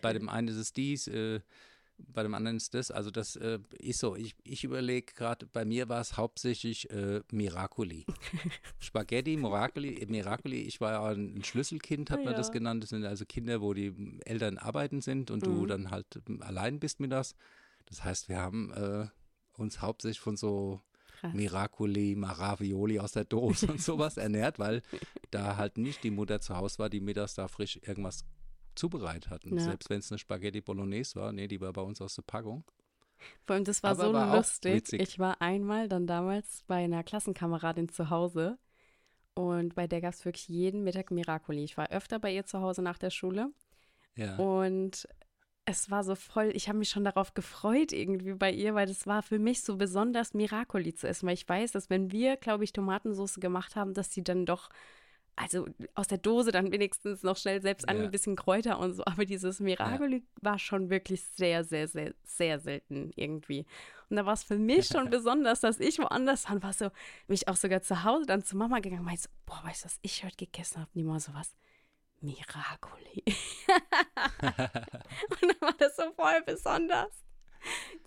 [0.00, 1.40] bei dem einen ist es dies, äh,
[1.96, 2.90] bei dem anderen ist das.
[2.90, 4.16] Also das äh, ist so.
[4.16, 8.04] Ich, ich überlege gerade, bei mir war es hauptsächlich äh, Miracoli.
[8.80, 10.62] Spaghetti, Miracoli, Miracoli.
[10.62, 12.52] Ich war ja ein Schlüsselkind, hat man das Ja.
[12.54, 12.82] genannt.
[12.82, 15.68] Das sind also Kinder, wo die Eltern arbeiten sind und du Mhm.
[15.68, 17.34] dann halt ähm, allein bist mittags.
[17.34, 17.36] Das
[18.04, 19.06] heißt, wir haben äh,
[19.56, 20.80] uns hauptsächlich von so
[21.20, 21.32] Krass.
[21.34, 24.82] Miracoli, Maravioli aus der Dose und sowas ernährt, weil
[25.30, 28.24] da halt nicht die Mutter zu Hause war, die mittags da frisch irgendwas
[28.74, 29.44] zubereitet hat.
[29.44, 29.58] Ja.
[29.58, 32.64] selbst wenn es eine Spaghetti Bolognese war, nee, die war bei uns aus der Packung.
[33.46, 34.92] Vor allem, das war Aber so war lustig.
[34.92, 38.58] Ich war einmal dann damals bei einer Klassenkameradin zu Hause
[39.34, 41.62] und bei der gab es wirklich jeden Mittag Miracoli.
[41.64, 43.50] Ich war öfter bei ihr zu Hause nach der Schule
[44.16, 44.36] Ja.
[44.36, 45.08] und
[45.66, 49.06] es war so voll, ich habe mich schon darauf gefreut irgendwie bei ihr, weil das
[49.06, 52.64] war für mich so besonders Miracoli zu essen, weil ich weiß, dass wenn wir, glaube
[52.64, 54.68] ich, Tomatensauce gemacht haben, dass die dann doch,
[55.36, 58.04] also aus der Dose dann wenigstens noch schnell selbst an Ja.
[58.04, 62.60] ein bisschen Kräuter und so, aber dieses Miracoli war schon wirklich sehr, sehr, sehr, sehr
[62.60, 63.64] selten irgendwie.
[64.10, 66.90] Und da war es für mich schon besonders, dass ich woanders dann war so,
[67.26, 69.98] mich auch sogar zu Hause dann zu Mama gegangen, meinte so, boah, weißt du, was
[70.02, 70.90] ich heute gegessen habe?
[70.94, 71.54] Die mal sowas.
[72.24, 73.22] Miracoli.
[74.40, 77.24] Und dann war das so voll besonders.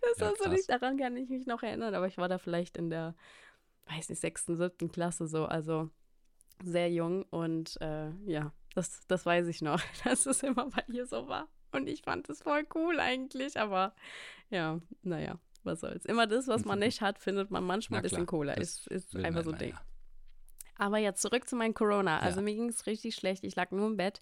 [0.01, 0.53] Das Ja, war so krass.
[0.53, 3.15] nicht, daran kann ich mich noch erinnern, aber ich war da vielleicht in der,
[3.87, 5.89] weiß nicht, sechsten, siebten Klasse so, also
[6.63, 11.05] sehr jung und äh, ja, das, das weiß ich noch, dass es immer bei ihr
[11.07, 11.47] so war.
[11.71, 13.93] Und ich fand es voll cool eigentlich, aber
[14.49, 16.05] ja, naja, was soll's.
[16.05, 18.55] Immer das, was man nicht hat, findet man manchmal ein bisschen cooler.
[18.55, 19.71] das Ist, ist einfach so ein Ding.
[19.71, 19.81] ja.
[20.77, 22.19] Aber jetzt zurück zu meinem Corona.
[22.19, 22.43] Also Ja.
[22.43, 23.43] mir ging es richtig schlecht.
[23.43, 24.21] Ich lag nur im Bett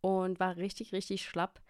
[0.00, 1.60] und war richtig, richtig schlapp.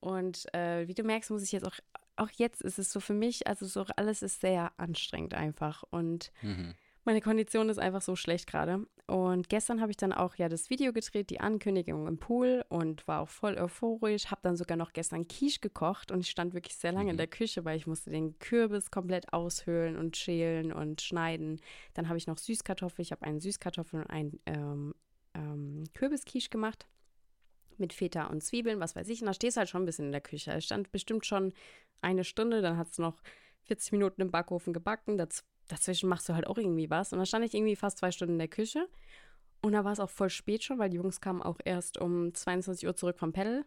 [0.00, 1.74] Und äh, wie du merkst, muss ich jetzt auch,
[2.16, 5.84] auch jetzt ist es so für mich, also so alles ist sehr anstrengend einfach.
[5.90, 6.74] Und Mhm.
[7.08, 8.86] Meine Kondition ist einfach so schlecht gerade.
[9.06, 13.08] Und gestern habe ich dann auch ja das Video gedreht, die Ankündigung im Pool und
[13.08, 14.26] war auch voll euphorisch.
[14.26, 17.18] Habe dann sogar noch gestern Quiche gekocht und ich stand wirklich sehr lange in Mhm.
[17.18, 21.62] der Küche, weil ich musste den Kürbis komplett aushöhlen und schälen und schneiden.
[21.94, 23.00] Dann habe ich noch Süßkartoffel.
[23.00, 24.94] Ich habe einen Süßkartoffel und einen ähm,
[25.32, 26.86] ähm, Kürbisquiche gemacht
[27.78, 29.22] mit Feta und Zwiebeln, was weiß ich.
[29.22, 30.52] Und da stehst du halt schon ein bisschen in der Küche.
[30.52, 31.54] Es stand bestimmt schon
[32.02, 33.22] eine Stunde, dann hat es noch
[33.62, 35.16] 40 Minuten im Backofen gebacken.
[35.16, 37.12] Daz dazwischen machst du halt auch irgendwie was.
[37.12, 38.88] Und dann stand ich irgendwie fast zwei Stunden in der Küche.
[39.60, 42.32] Und da war es auch voll spät schon, weil die Jungs kamen auch erst um
[42.34, 43.64] 22 Uhr zurück vom Pedal.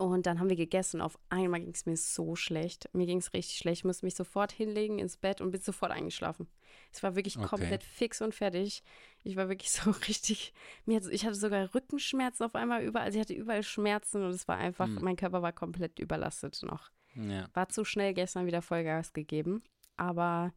[0.00, 1.00] Und dann haben wir gegessen.
[1.00, 2.88] Auf einmal ging es mir so schlecht.
[2.92, 3.80] Mir ging es richtig schlecht.
[3.80, 6.46] Ich musste mich sofort hinlegen ins Bett und bin sofort eingeschlafen.
[6.92, 7.48] Es war wirklich Okay.
[7.48, 8.84] komplett fix und fertig.
[9.24, 10.52] Ich war wirklich so richtig.
[10.86, 13.06] Mir hat, ich hatte sogar Rückenschmerzen auf einmal überall.
[13.06, 15.00] Also ich hatte überall Schmerzen und es war einfach, Hm.
[15.02, 16.90] mein Körper war komplett überlastet noch.
[17.16, 17.48] Ja.
[17.54, 19.64] War zu schnell gestern wieder Vollgas gegeben.
[19.98, 20.52] Aber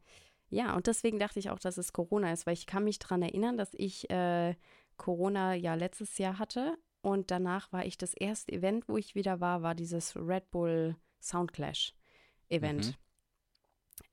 [0.48, 3.22] ja, und deswegen dachte ich auch, dass es Corona ist, weil ich kann mich daran
[3.22, 4.54] erinnern, dass ich äh,
[4.96, 6.78] Corona ja letztes Jahr hatte.
[7.00, 10.96] Und danach war ich das erste Event, wo ich wieder war, war dieses Red Bull
[11.20, 11.94] Soundclash
[12.48, 12.86] Event.
[12.88, 12.94] Mhm.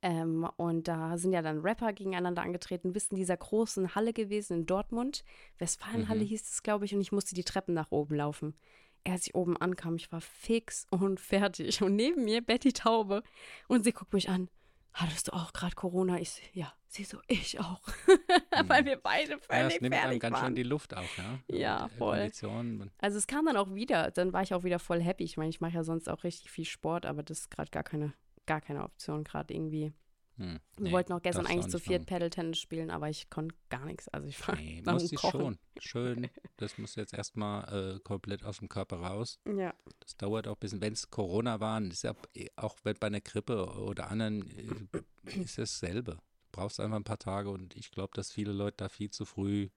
[0.01, 4.59] Ähm, und da sind ja dann Rapper gegeneinander angetreten, bist in dieser großen Halle gewesen
[4.59, 5.23] in Dortmund.
[5.57, 6.27] Westfalenhalle Mhm.
[6.27, 8.55] hieß es, glaube ich, und ich musste die Treppen nach oben laufen.
[9.07, 11.81] Als ich oben ankam, ich war fix und fertig.
[11.81, 13.23] Und neben mir Betty Taube.
[13.67, 14.49] Und sie guckt mich an.
[14.99, 16.19] Hattest du auch gerade Corona?
[16.19, 16.73] Ich ja.
[16.91, 17.81] Sie so, ich auch.
[18.67, 20.45] Weil wir beide Ja, es völlig nimmt einem ganz waren.
[20.47, 21.39] schön die Luft auch, ja.
[21.55, 22.31] Ja, Die voll.
[22.97, 25.23] Also es kam dann auch wieder, dann war ich auch wieder voll happy.
[25.23, 27.83] Ich meine, ich mache ja sonst auch richtig viel Sport, aber das ist gerade gar
[27.83, 28.13] keine,
[28.47, 29.93] gar keine Option gerade irgendwie.
[30.39, 32.05] Hm, Wir nee, wollten auch gestern eigentlich auch zu viert.
[32.05, 34.07] Paddle-Tennis spielen, aber ich konnte gar nichts.
[34.07, 35.39] Also ich war Nee, muss ich Kochen.
[35.41, 35.59] schon.
[35.79, 36.29] Schön.
[36.57, 39.39] Das muss jetzt erstmal äh, komplett aus dem Körper raus.
[39.45, 40.81] Ja, Das dauert auch ein bisschen.
[40.81, 42.13] Wenn es Corona waren, ist ja
[42.57, 44.45] auch wenn bei einer Grippe oder anderen,
[45.25, 46.13] äh, ist es dasselbe.
[46.15, 46.19] Du
[46.51, 49.69] brauchst einfach ein paar Tage und ich glaube, dass viele Leute da viel zu früh,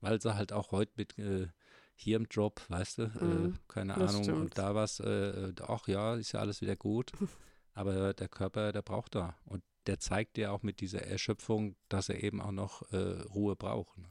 [0.00, 1.48] weil sie halt auch heute mit äh,
[1.96, 4.38] hier im Job, weißt du, äh, Mhm, keine Ahnung, stimmt.
[4.40, 7.10] und da was, äh, ach ja, ist ja alles wieder gut.
[7.72, 9.36] Aber der Körper, der braucht da.
[9.46, 12.96] Und der zeigt dir auch mit dieser Erschöpfung, dass er eben auch noch äh,
[13.34, 13.96] Ruhe braucht.
[13.98, 14.04] Ne?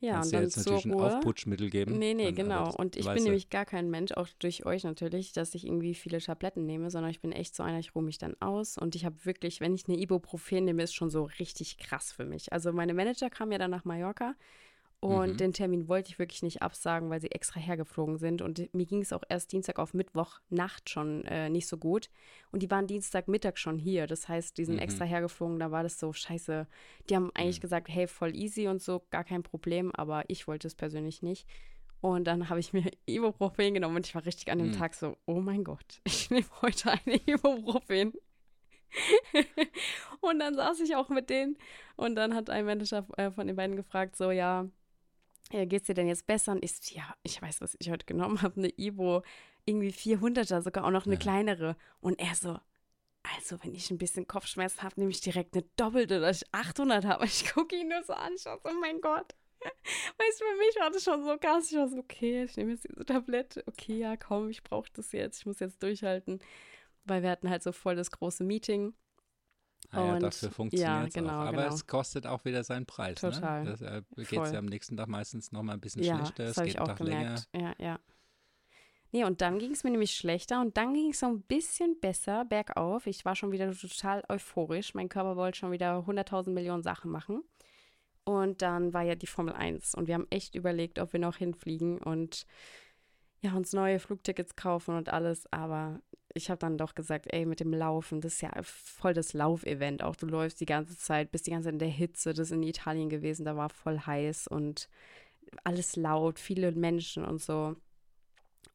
[0.00, 1.16] ja Kannst und dann jetzt zur natürlich ein Ruhe.
[1.16, 1.98] Aufputschmittel geben.
[1.98, 2.66] Nee, nee, dann, genau.
[2.66, 5.66] das- Und ich bin du, nämlich gar kein Mensch, auch durch euch natürlich, dass ich
[5.66, 8.76] irgendwie viele Tabletten nehme, sondern ich bin echt so einer, ich ruhe mich dann aus.
[8.76, 12.24] Und ich habe wirklich, wenn ich eine Ibuprofen nehme, ist schon so richtig krass für
[12.26, 12.52] mich.
[12.52, 14.34] Also meine Manager kamen ja dann nach Mallorca
[15.04, 15.36] und Mhm.
[15.36, 18.40] den Termin wollte ich wirklich nicht absagen, weil sie extra hergeflogen sind.
[18.40, 22.08] Und mir ging es auch erst Dienstag auf Mittwoch Nacht schon äh, nicht so gut.
[22.52, 24.06] Und die waren Dienstagmittag schon hier.
[24.06, 24.80] Das heißt, die sind Mhm.
[24.80, 25.58] extra hergeflogen.
[25.58, 26.66] Da war das so scheiße.
[27.10, 27.60] Die haben eigentlich Mhm.
[27.60, 29.92] gesagt, hey, voll easy und so, gar kein Problem.
[29.94, 31.46] Aber ich wollte es persönlich nicht.
[32.00, 34.72] Und dann habe ich mir Ibuprofen genommen und ich war richtig an dem Mhm.
[34.72, 38.14] Tag so, oh mein Gott, ich nehme heute eine Ibuprofen.
[40.20, 41.58] und dann saß ich auch mit denen
[41.96, 44.66] und dann hat ein Manager äh, von den beiden gefragt, so, ja,
[45.50, 46.52] äh, geht's dir denn jetzt besser?
[46.52, 49.22] Und ich, ja, ich weiß, was ich heute genommen habe, eine Ibo,
[49.64, 51.20] irgendwie 400er, sogar auch noch eine Ja.
[51.20, 51.76] kleinere.
[52.00, 52.58] Und er so,
[53.22, 57.04] also wenn ich ein bisschen Kopfschmerzen habe, nehme ich direkt eine doppelte, dass ich 800
[57.06, 57.24] habe.
[57.24, 59.34] Ich gucke ihn nur so an, ich so, oh mein Gott.
[60.18, 61.70] Weißt du, für mich war das schon so krass.
[61.70, 63.62] Ich war so, okay, ich nehme jetzt diese Tablette.
[63.66, 65.38] Okay, ja, komm, ich brauche das jetzt.
[65.38, 66.40] Ich muss jetzt durchhalten.
[67.04, 68.94] Weil wir hatten halt so voll das große Meeting.
[69.96, 71.46] Ah ja, dafür ja, funktioniert es genau, auch.
[71.46, 71.74] Aber genau.
[71.74, 73.20] es kostet auch wieder seinen Preis.
[73.20, 73.64] Total.
[73.64, 73.70] Ne?
[73.70, 76.44] Deshalb geht es ja am nächsten Tag meistens noch mal ein bisschen Ja, schlechter.
[76.44, 77.44] das Es geht einen auch Tag länger.
[77.52, 77.78] gemerkt.
[77.80, 78.00] Ja, ja.
[79.12, 82.00] Nee, und dann ging es mir nämlich schlechter und dann ging es so ein bisschen
[82.00, 83.06] besser bergauf.
[83.06, 84.94] Ich war schon wieder total euphorisch.
[84.94, 87.44] Mein Körper wollte schon wieder 100.000 Millionen Sachen machen.
[88.24, 91.36] Und dann war ja die Formel 1 und wir haben echt überlegt, ob wir noch
[91.36, 92.46] hinfliegen und
[93.44, 95.46] ja, uns neue Flugtickets kaufen und alles.
[95.52, 96.00] Aber
[96.34, 100.02] ich habe dann doch gesagt, ey, mit dem Laufen, das ist ja voll das Laufevent
[100.02, 100.16] auch.
[100.16, 102.32] Du läufst die ganze Zeit, bist die ganze Zeit in der Hitze.
[102.32, 104.88] Das ist in Italien gewesen, da war voll heiß und
[105.62, 107.76] alles laut, viele Menschen und so.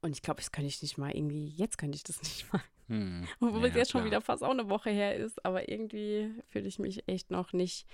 [0.01, 2.61] Und ich glaube, das könnte ich nicht mal irgendwie, jetzt könnte ich das nicht mal.
[2.87, 3.27] Hm.
[3.39, 6.67] Obwohl es Ja, jetzt schon wieder fast auch eine Woche her ist, aber irgendwie fühle
[6.67, 7.85] ich mich echt noch nicht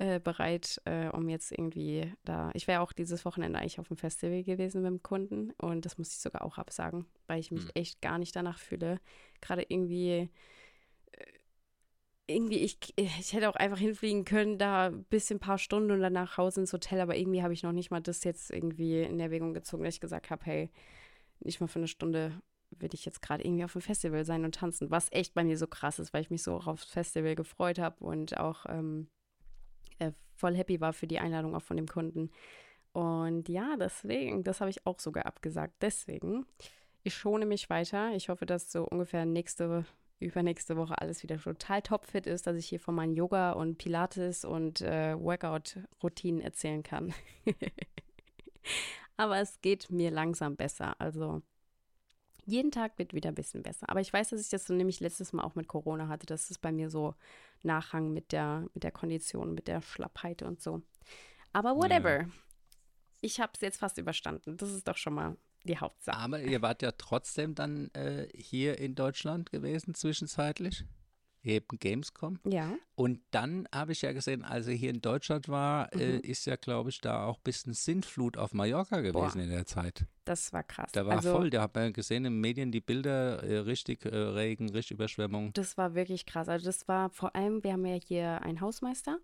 [0.00, 2.50] äh, bereit, äh, um jetzt irgendwie da.
[2.54, 5.98] Ich wäre auch dieses Wochenende eigentlich auf dem Festival gewesen mit dem Kunden und das
[5.98, 7.70] muss ich sogar auch absagen, weil ich mich Hm.
[7.74, 8.98] echt gar nicht danach fühle.
[9.40, 10.30] Gerade irgendwie.
[11.12, 11.26] äh,
[12.26, 16.00] Irgendwie, ich, ich hätte auch einfach hinfliegen können, da ein bisschen ein paar Stunden und
[16.00, 19.02] dann nach Hause ins Hotel, aber irgendwie habe ich noch nicht mal das jetzt irgendwie
[19.02, 20.70] in Erwägung gezogen, dass ich gesagt habe, hey,
[21.40, 24.54] nicht mal für eine Stunde will ich jetzt gerade irgendwie auf dem Festival sein und
[24.54, 27.80] tanzen, was echt bei mir so krass ist, weil ich mich so aufs Festival gefreut
[27.80, 29.08] habe und auch ähm,
[29.98, 32.30] äh, voll happy war für die Einladung auch von dem Kunden.
[32.92, 35.74] Und ja, deswegen, das habe ich auch sogar abgesagt.
[35.80, 36.46] Deswegen,
[37.02, 38.14] ich schone mich weiter.
[38.14, 39.84] Ich hoffe, dass so ungefähr nächste,
[40.18, 44.44] übernächste Woche alles wieder total topfit ist, dass ich hier von meinen Yoga und Pilates
[44.44, 47.14] und äh, Workout-Routinen erzählen kann.
[49.16, 50.94] Aber es geht mir langsam besser.
[50.98, 51.42] Also
[52.44, 53.88] jeden Tag wird wieder ein bisschen besser.
[53.88, 56.50] Aber ich weiß, dass ich das so nämlich letztes Mal auch mit Corona hatte, dass
[56.50, 57.14] es bei mir so
[57.62, 60.82] Nachhang mit der, mit der Kondition, mit der Schlappheit und so.
[61.52, 62.26] Aber whatever.
[63.20, 64.56] Ich habe es jetzt fast überstanden.
[64.56, 66.16] Das ist doch schon mal die Hauptsache.
[66.16, 70.84] Aber ihr wart ja trotzdem dann äh, hier in Deutschland gewesen, zwischenzeitlich.
[71.42, 72.38] Eben Gamescom.
[72.44, 72.74] Ja.
[72.96, 76.20] Und dann habe ich ja gesehen, als er hier in Deutschland war, äh, Mhm.
[76.20, 79.42] ist ja, glaube ich, da auch ein bisschen Sintflut auf Mallorca gewesen Boah.
[79.42, 80.04] in der Zeit.
[80.26, 80.92] Das war krass.
[80.92, 84.04] Da war also, voll, da hat man gesehen in den Medien die Bilder, äh, richtig
[84.04, 85.52] äh, Regen, richtig Überschwemmung.
[85.54, 86.48] Das war wirklich krass.
[86.48, 89.18] Also das war vor allem, wir haben ja hier einen Hausmeister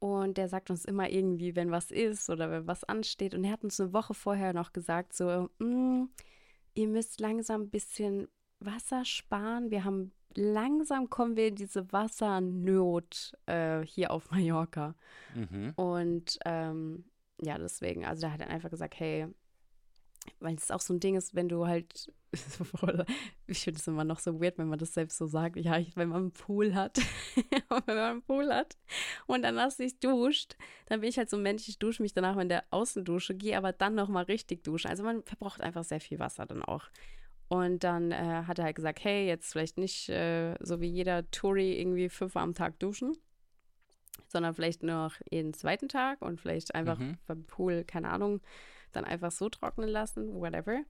[0.00, 3.34] und der sagt uns immer irgendwie, wenn was ist oder wenn was ansteht.
[3.36, 6.06] Und er hat uns eine Woche vorher noch gesagt, so, "Mm,
[6.74, 8.26] ihr müsst langsam ein bisschen
[8.58, 9.70] Wasser sparen.
[9.70, 14.94] Wir haben langsam kommen wir in diese Wassernot äh, hier auf Mallorca.
[15.34, 15.72] Mhm.
[15.76, 17.04] Und ähm,
[17.40, 19.26] ja, deswegen, also da hat er einfach gesagt, hey,
[20.40, 22.12] weil es auch so ein Ding ist, wenn du halt,
[23.46, 26.08] ich finde es immer noch so weird, wenn man das selbst so sagt, ja, wenn
[26.08, 26.98] man einen Pool hat,
[27.34, 28.76] wenn man einen Pool hat
[29.26, 32.36] und danach sich duscht, dann bin ich halt so ein Mensch, ich dusche mich danach
[32.38, 34.90] in der Außendusche, gehe aber dann nochmal richtig duschen.
[34.90, 36.88] Also man verbraucht einfach sehr viel Wasser dann auch.
[37.48, 41.30] Und dann äh, hat er halt gesagt, hey, jetzt vielleicht nicht äh, so wie jeder
[41.30, 43.16] Touri irgendwie fünfmal am Tag duschen,
[44.28, 47.18] sondern vielleicht noch jeden zweiten Tag und vielleicht einfach Mhm.
[47.26, 48.40] beim Pool, keine Ahnung,
[48.92, 50.80] dann einfach so trocknen lassen, whatever.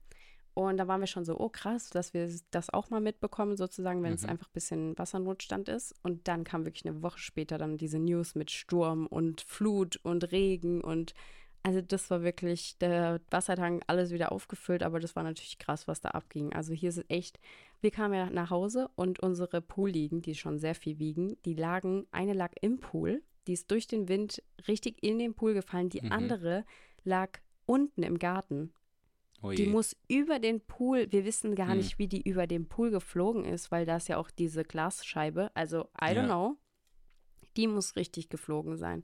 [0.55, 4.01] Und da waren wir schon so, oh krass, dass wir das auch mal mitbekommen, sozusagen,
[4.01, 4.29] wenn es Mhm.
[4.29, 5.93] einfach ein bisschen Wassernotstand ist.
[6.01, 10.31] Und dann kam wirklich eine Woche später dann diese News mit Sturm und Flut und
[10.31, 11.13] Regen und
[11.67, 15.99] also das war wirklich der Wassertank, alles wieder aufgefüllt, aber das war natürlich krass, was
[15.99, 16.53] da abging.
[16.53, 17.41] Also hier ist es echt,
[17.81, 22.07] wir kamen ja nach Hause und unsere Poolliegen, die schon sehr viel wiegen, die lagen,
[22.11, 26.03] eine lag im Pool, die ist durch den Wind richtig in den Pool gefallen, die
[26.03, 26.11] Mhm.
[26.11, 26.65] andere
[27.03, 27.31] lag
[27.65, 28.71] unten im Garten.
[29.41, 31.77] Oh Die muss über den Pool, wir wissen gar Hm.
[31.79, 35.51] nicht, wie die über den Pool geflogen ist, weil da ist ja auch diese Glasscheibe,
[35.53, 36.23] also I don't Ja.
[36.27, 36.57] know,
[37.57, 39.03] die muss richtig geflogen sein.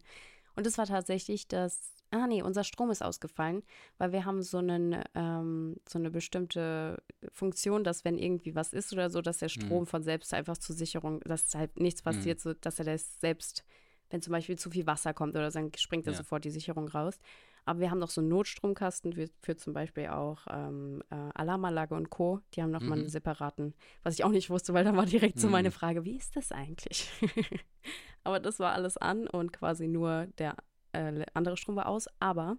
[0.55, 3.63] Und es war tatsächlich das, ah nee, unser Strom ist ausgefallen,
[3.97, 8.93] weil wir haben so, einen, ähm, so eine bestimmte Funktion, dass wenn irgendwie was ist
[8.93, 12.53] oder so, dass der Strom von selbst einfach zur Sicherung, dass halt nichts passiert, so
[12.53, 13.63] dass er das selbst,
[14.09, 16.17] wenn zum Beispiel zu viel Wasser kommt oder so, dann springt er Ja.
[16.17, 17.17] sofort die Sicherung raus.
[17.65, 21.95] Aber wir haben noch so einen Notstromkasten für, für zum Beispiel auch ähm, äh, Alarmanlage
[21.95, 22.41] und Co.
[22.53, 23.03] Die haben nochmal Mhm.
[23.03, 23.73] einen separaten,
[24.03, 25.73] was ich auch nicht wusste, weil da war direkt so meine Mhm.
[25.73, 27.09] Frage, wie ist das eigentlich?
[28.23, 30.55] Aber das war alles an und quasi nur der
[30.93, 32.07] äh, andere Strom war aus.
[32.19, 32.57] Aber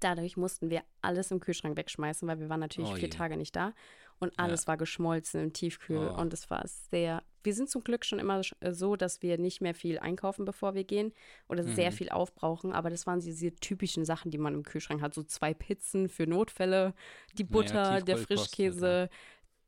[0.00, 3.16] dadurch mussten wir alles im Kühlschrank wegschmeißen, weil wir waren natürlich Oh vier je.
[3.16, 3.72] Tage nicht da.
[4.20, 6.10] Und alles war geschmolzen im Tiefkühl.
[6.14, 6.20] Oh.
[6.20, 7.22] Und es war sehr.
[7.44, 10.74] Wir sind zum Glück schon immer äh, so, dass wir nicht mehr viel einkaufen, bevor
[10.74, 11.12] wir gehen.
[11.48, 11.94] Oder sehr Mhm.
[11.94, 12.72] viel aufbrauchen.
[12.72, 15.14] Aber das waren diese typischen Sachen, die man im Kühlschrank hat.
[15.14, 16.94] So zwei Pizzen für Notfälle,
[17.38, 19.08] die Butter, der Tiefkühl kostet, Frischkäse,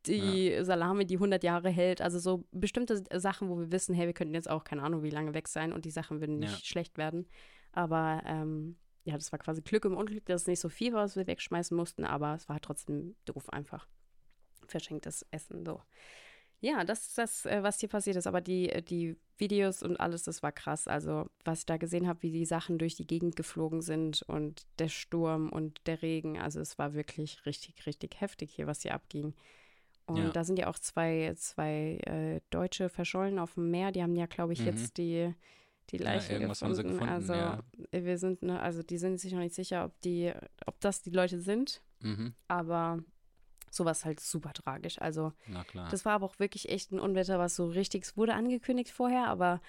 [0.07, 2.01] die Salami, die 100 Jahre hält.
[2.01, 5.11] Also so bestimmte Sachen, wo wir wissen, hey, wir könnten jetzt auch keine Ahnung, wie
[5.11, 6.69] lange weg sein und die Sachen würden nicht Ja.
[6.69, 7.27] schlecht werden.
[7.73, 11.05] Aber ähm, ja, das war quasi Glück im Unglück, dass es nicht so viel war,
[11.05, 13.87] was wir wegschmeißen mussten, aber es war trotzdem doof einfach.
[14.67, 15.81] Verschenktes Essen, so.
[16.66, 18.26] Ja, das ist das, äh, was hier passiert ist.
[18.26, 20.88] Aber die, äh, die Videos und alles, das war krass.
[20.88, 24.66] Also, was ich da gesehen habe, wie die Sachen durch die Gegend geflogen sind und
[24.81, 26.38] der Sturm und der Regen.
[26.40, 29.35] Also, es war wirklich richtig, richtig heftig hier, was hier abging.
[30.07, 30.31] Und Ja.
[30.31, 33.92] da sind ja auch zwei, zwei äh, Deutsche verschollen auf dem Meer.
[33.92, 34.66] Die haben ja, glaube ich, Mhm.
[34.66, 35.33] jetzt die,
[35.90, 36.92] die Ja, Leichen irgendwas haben gefunden.
[36.92, 37.62] sie gefunden, also, ja.
[37.92, 40.33] wir sind, ne, also die sind sich noch nicht sicher, ob die,
[40.66, 41.81] ob das die Leute sind.
[42.00, 42.35] Mhm.
[42.48, 43.05] Aber
[43.77, 45.01] sowas halt super tragisch.
[45.01, 45.33] Also,
[45.89, 49.29] das war aber auch wirklich echt ein Unwetter, was so richtig, es wurde angekündigt vorher,
[49.29, 49.61] aber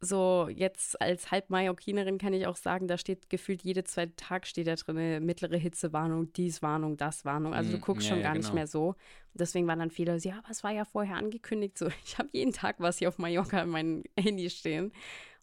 [0.00, 4.66] so jetzt als Halb-Mallorquinerin kann ich auch sagen, da steht gefühlt jede zweite Tag steht
[4.66, 7.54] da drin mittlere Hitzewarnung, dies Warnung, das Warnung.
[7.54, 8.54] Also du Mm, guckst ja, schon ja, gar nicht genau.
[8.54, 8.94] mehr so.
[9.34, 11.76] Deswegen waren dann viele ja, aber es war ja vorher angekündigt.
[11.78, 14.92] So, ich habe jeden Tag was hier auf Mallorca in meinem Handy stehen.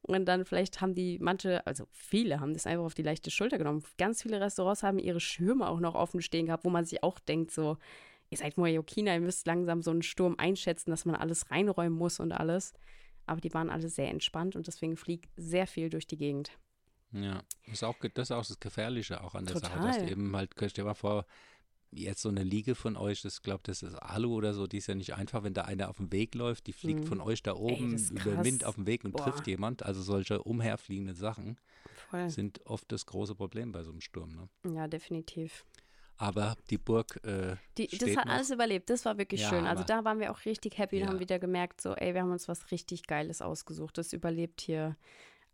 [0.03, 3.57] Und dann vielleicht haben die manche, also viele haben das einfach auf die leichte Schulter
[3.57, 3.83] genommen.
[3.97, 7.19] Ganz viele Restaurants haben ihre Schirme auch noch offen stehen gehabt, wo man sich auch
[7.19, 7.77] denkt, so,
[8.29, 12.19] ihr seid Mallorquiner, ihr müsst langsam so einen Sturm einschätzen, dass man alles reinräumen muss
[12.19, 12.73] und alles.
[13.27, 16.51] Aber die waren alle sehr entspannt und deswegen fliegt sehr viel durch die Gegend.
[17.11, 19.79] Ja, ist auch, das ist auch das Gefährliche auch an der Sache.
[19.79, 20.05] Dass Total.
[20.05, 21.25] du eben halt, stell dir mal vor,
[21.91, 24.87] jetzt so eine Liege von euch, das glaube das ist Alu oder so, die ist
[24.87, 27.07] ja nicht einfach, wenn da einer auf dem Weg läuft, die fliegt Mhm.
[27.07, 28.43] von euch da oben ist über.
[28.43, 29.23] Wind auf dem Weg und Boah.
[29.25, 29.83] trifft jemand.
[29.83, 31.59] Also solche umherfliegenden Sachen
[32.09, 32.29] Voll.
[32.29, 34.35] sind oft das große Problem bei so einem Sturm.
[34.63, 34.75] Ne?
[34.75, 35.65] Ja, definitiv.
[36.17, 38.33] Aber die Burg äh, Die, das hat noch.
[38.33, 38.89] alles überlebt.
[38.89, 39.65] Das war wirklich Ja, schön.
[39.65, 41.07] Also da waren wir auch richtig happy und Ja.
[41.09, 43.97] haben wieder gemerkt, so, ey, wir haben uns was richtig Geiles ausgesucht.
[43.97, 44.95] Das überlebt hier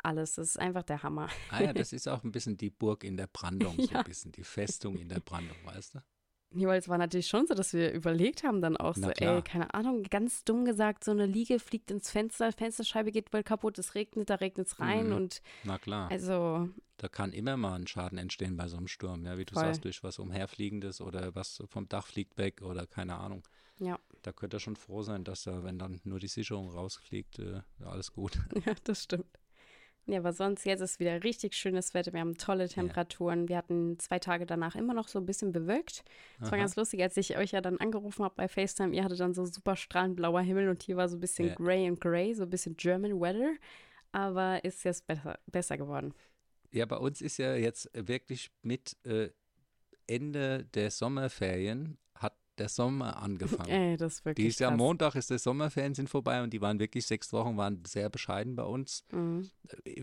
[0.03, 0.35] alles.
[0.35, 1.29] Das ist einfach der Hammer.
[1.49, 3.99] Ah ja, das ist auch ein bisschen die Burg in der Brandung, so Ja.
[3.99, 5.99] ein bisschen die Festung in der Brandung, weißt du?
[6.51, 9.13] Nee, weil es war natürlich schon so, dass wir überlegt haben dann auch Na so,
[9.13, 9.35] klar.
[9.35, 13.45] ey, keine Ahnung, ganz dumm gesagt, so eine Liege fliegt ins Fenster, Fensterscheibe geht bald
[13.45, 15.13] kaputt, es regnet, da regnet es rein Mhm.
[15.15, 16.09] und Na klar.
[16.09, 19.53] also, Da kann immer mal ein Schaden entstehen bei so einem Sturm, ja, wie du
[19.53, 19.65] Voll.
[19.65, 23.43] sagst, durch was umherfliegendes oder was vom Dach fliegt weg oder keine Ahnung.
[23.77, 27.39] ja, Da könnte er schon froh sein, dass da, wenn dann nur die Sicherung rausfliegt,
[27.39, 28.39] äh, alles gut.
[28.65, 29.25] ja, das stimmt.
[30.09, 32.13] Ja, aber sonst jetzt ist wieder richtig schönes Wetter.
[32.13, 33.49] Wir haben tolle Temperaturen.
[33.49, 36.03] Wir hatten zwei Tage danach immer noch so ein bisschen bewölkt.
[36.41, 38.95] Es war ganz lustig, als ich euch ja dann angerufen habe bei FaceTime.
[38.95, 41.55] Ihr hattet dann so super strahlend blauer Himmel und hier war so ein bisschen Ja.
[41.55, 43.53] gray and gray, so ein bisschen German Weather.
[44.13, 46.13] Aber ist jetzt besser, besser geworden.
[46.71, 49.29] Ja, bei uns ist ja jetzt wirklich mit äh,
[50.07, 51.97] Ende der Sommerferien
[52.59, 53.69] der Sommer angefangen.
[53.69, 54.75] Ey, das ist wirklich Dieses Jahr.
[54.75, 58.55] Montag ist der Sommerferien sind vorbei und die waren wirklich sechs Wochen, waren sehr bescheiden
[58.55, 59.03] bei uns.
[59.11, 59.49] Mhm.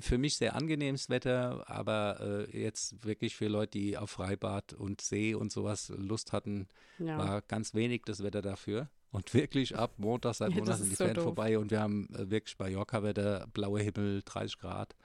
[0.01, 5.01] Für mich sehr angenehmes Wetter, aber äh, jetzt wirklich für Leute, die auf Freibad und
[5.01, 7.19] See und sowas Lust hatten, Ja.
[7.19, 8.89] war ganz wenig das Wetter dafür.
[9.11, 11.25] Und wirklich ab Montag, seit Ja, Montag das sind die so Ferien doof.
[11.25, 14.97] vorbei und wir haben äh, wirklich Mallorca-Wetter, blauer Himmel, 30 Grad.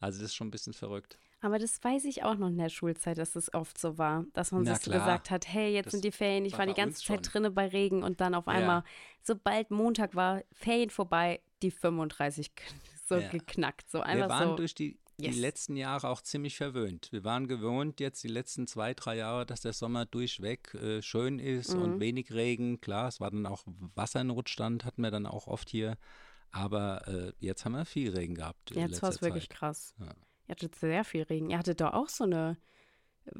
[0.00, 1.18] Also das ist schon ein bisschen verrückt.
[1.44, 4.52] Aber das weiß ich auch noch in der Schulzeit, dass es oft so war, dass
[4.52, 6.72] man Na sich so gesagt hat, hey, jetzt Das sind die Ferien, ich war die
[6.74, 7.32] ganze Zeit schon.
[7.32, 8.52] drinne bei Regen und dann auf Ja.
[8.52, 8.84] einmal,
[9.22, 12.62] sobald Montag war, Ferien vorbei, die 35 k-
[13.08, 13.28] so Ja.
[13.28, 14.56] geknackt, so Wir einfach waren so.
[14.56, 15.34] durch die, yes.
[15.34, 17.08] die letzten Jahre auch ziemlich verwöhnt.
[17.10, 21.40] Wir waren gewohnt jetzt die letzten zwei, drei Jahre, dass der Sommer durchweg äh, schön
[21.40, 21.82] ist Mhm.
[21.82, 22.80] und wenig Regen.
[22.80, 23.64] Klar, es war dann auch
[23.96, 25.96] Wassernotstand, hatten wir dann auch oft hier.
[26.50, 28.70] Aber äh, jetzt haben wir viel Regen gehabt.
[28.76, 29.94] Jetzt war es wirklich krass.
[29.98, 30.12] Ja.
[30.52, 31.48] Ihr hattet sehr viel Regen.
[31.48, 32.58] Ihr hattet doch auch so eine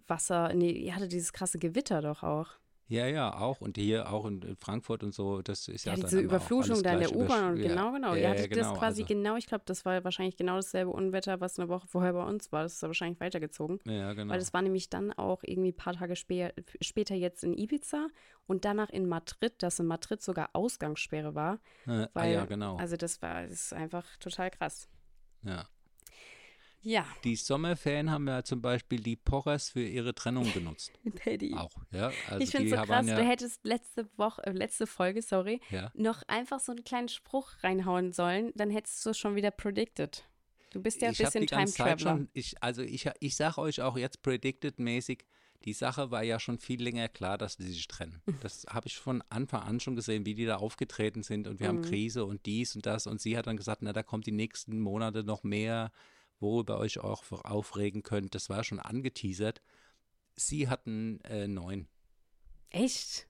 [0.07, 2.53] Wasser, nee, ihr hattet dieses krasse Gewitter doch auch.
[2.87, 3.61] Ja, ja, auch.
[3.61, 6.95] Und hier auch in, Frankfurt und so, das ist ja, Ja, dann diese Überflutung da
[6.95, 7.69] in der U-Bahn und ja.
[7.69, 8.09] genau, genau.
[8.11, 10.57] Ja, Ihr ja, hattet genau, das quasi also, genau, ich glaube, das war wahrscheinlich genau
[10.57, 12.63] dasselbe Unwetter, was eine Woche vorher bei uns war.
[12.63, 13.79] Das ist da wahrscheinlich weitergezogen.
[13.85, 14.33] Ja, genau.
[14.33, 18.09] Weil das war nämlich dann auch irgendwie ein paar Tage spä später jetzt in Ibiza
[18.47, 21.61] und danach in Madrid, dass in Madrid sogar Ausgangssperre war.
[21.87, 22.77] äh, ah, Weil, ja, genau.
[22.77, 24.89] Also das war, das ist einfach total krass.
[25.43, 25.67] ja.
[26.83, 30.93] Ja, Die Sommerferien haben ja zum Beispiel die Porras für ihre Trennung genutzt.
[31.15, 31.55] Paddy.
[31.55, 32.11] Auch, ja.
[32.29, 35.91] Also ich finde so krass, ja, du hättest letzte Woche, äh, letzte Folge, sorry, ja.
[35.95, 40.25] noch einfach so einen kleinen Spruch reinhauen sollen, dann hättest du es schon wieder predicted.
[40.71, 41.99] Du bist ja ein ich bisschen die Time Traveler.
[41.99, 45.25] schon, ich, also ich, ich sage euch auch jetzt predicted-mäßig,
[45.65, 48.21] die Sache war ja schon viel länger klar, dass die sich trennen.
[48.43, 51.69] Das habe ich von Anfang an schon gesehen, wie die da aufgetreten sind und wir
[51.69, 51.83] haben Mhm.
[51.83, 54.81] Krise und dies und das und sie hat dann gesagt, na da kommt die nächsten
[54.81, 55.93] Monate noch mehr,
[56.43, 58.35] worüber ihr euch auch aufregen könnt.
[58.35, 59.63] Das war schon angeteasert.
[60.35, 61.89] Sie hatten äh, neun.
[62.71, 63.29] Echt?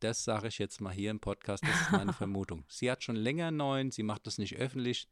[0.00, 2.64] Das sage ich jetzt mal hier im Podcast, das ist meine Vermutung.
[2.68, 5.08] Sie hat schon länger neun, sie macht das nicht öffentlich.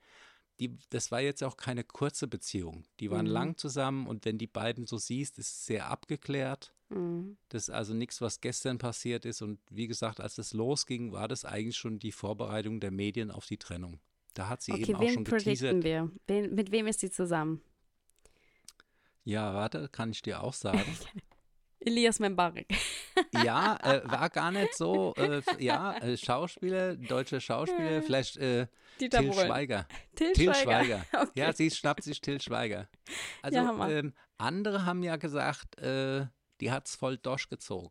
[0.60, 2.84] Die, das war jetzt auch keine kurze Beziehung.
[2.98, 3.32] Die waren Mhm.
[3.32, 6.74] lang zusammen und wenn die beiden so siehst, ist es sehr abgeklärt.
[6.88, 7.36] Mhm.
[7.48, 9.40] Das ist also nichts, was gestern passiert ist.
[9.42, 13.46] Und wie gesagt, als es losging, war das eigentlich schon die Vorbereitung der Medien auf
[13.46, 14.00] die Trennung.
[14.38, 15.82] Da hat sie Okay, eben auch wen schon geteasert.
[15.82, 16.12] wir?
[16.28, 17.60] Wen, mit wem ist sie zusammen?
[19.24, 20.80] Ja, warte, kann ich dir auch sagen.
[21.80, 22.68] Elias Membarek.
[23.44, 25.12] ja, äh, war gar nicht so.
[25.16, 29.10] Äh, ja, äh, Schauspieler, deutscher Schauspieler, vielleicht äh, Till.
[29.32, 29.88] Schweiger.
[30.14, 31.00] Till, Till Schweiger.
[31.02, 31.06] Schweiger.
[31.20, 31.30] Okay.
[31.34, 32.88] Ja, sie schnappt sich Till Schweiger.
[33.42, 36.26] Also Ja, ähm, andere haben ja gesagt, äh,
[36.60, 37.90] die hat's voll durchgezogen.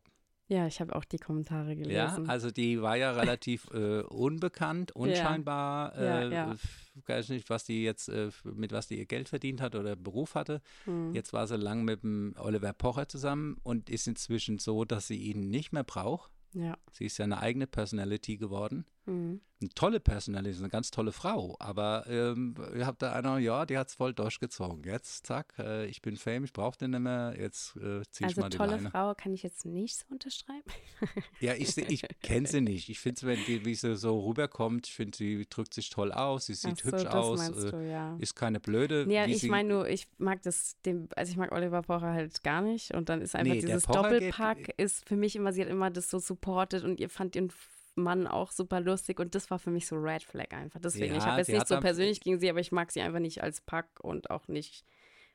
[0.50, 1.76] Ja, ich habe auch die Kommentare Ja,
[2.08, 2.30] gelesen.
[2.30, 5.94] also die war ja relativ äh, unbekannt, unscheinbar.
[6.02, 6.52] Ja, äh, ja.
[6.54, 9.96] f- Weiß nicht, was die jetzt, äh, mit was die ihr Geld verdient hat oder
[9.96, 10.62] Beruf hatte.
[10.86, 11.14] Hm.
[11.14, 15.18] Jetzt war sie lang mit dem Oliver Pocher zusammen und ist inzwischen so, dass sie
[15.18, 16.32] ihn nicht mehr braucht.
[16.54, 16.78] Ja.
[16.92, 18.86] Sie ist ja eine eigene Personality geworden.
[19.08, 19.42] Mhm.
[19.60, 21.56] Eine tolle Personality, eine ganz tolle Frau.
[21.58, 24.84] Aber ähm, ihr habt da einer, ja, die hat es voll durchgezogen.
[24.84, 27.34] Jetzt, zack, äh, ich bin Fame, ich brauche den nicht mehr.
[27.36, 28.92] Jetzt äh, zieh ich Also mal die tolle Leine.
[28.92, 30.62] Frau kann ich jetzt nicht so unterschreiben.
[31.40, 32.90] Ja, ich, ich kenne sie nicht.
[32.90, 36.48] Ich finde, wenn die, wie sie so rüberkommt, ich finde, sie drückt sich toll aus,
[36.48, 38.16] sie sieht so, hübsch aus, äh, du, ja.
[38.20, 39.06] ist keine blöde.
[39.08, 42.44] Nee, wie ich meine nur, ich mag das, dem, also ich mag Oliver Pocher halt
[42.44, 45.52] gar nicht und dann ist einfach Nee, dieses Pocher geht- Doppelpack ist für mich immer,
[45.54, 47.52] sie hat immer das so supportet und ihr fand ihren
[47.98, 50.80] Mann auch super lustig und das war für mich so Red Flag einfach.
[50.80, 53.20] Deswegen, ich Ja, habe jetzt nicht so persönlich gegen sie, aber ich mag sie einfach
[53.20, 54.86] nicht als Pack und auch nicht,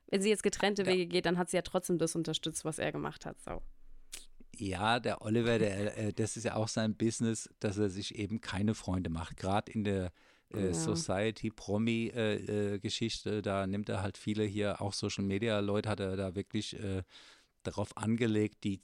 [0.08, 0.88] wenn sie jetzt getrennte Ja.
[0.88, 3.40] Wege geht, dann hat sie ja trotzdem das unterstützt, was er gemacht hat.
[3.42, 3.62] So.
[4.56, 8.40] Ja, der Oliver, der, äh, das ist ja auch sein Business, dass er sich eben
[8.40, 9.36] keine Freunde macht.
[9.36, 10.12] Gerade in der
[10.54, 10.74] äh, Ja.
[12.12, 17.02] Society-Promi-Geschichte, da nimmt er halt viele hier, auch Social-Media-Leute, hat er da wirklich äh,
[17.62, 18.80] darauf angelegt, die,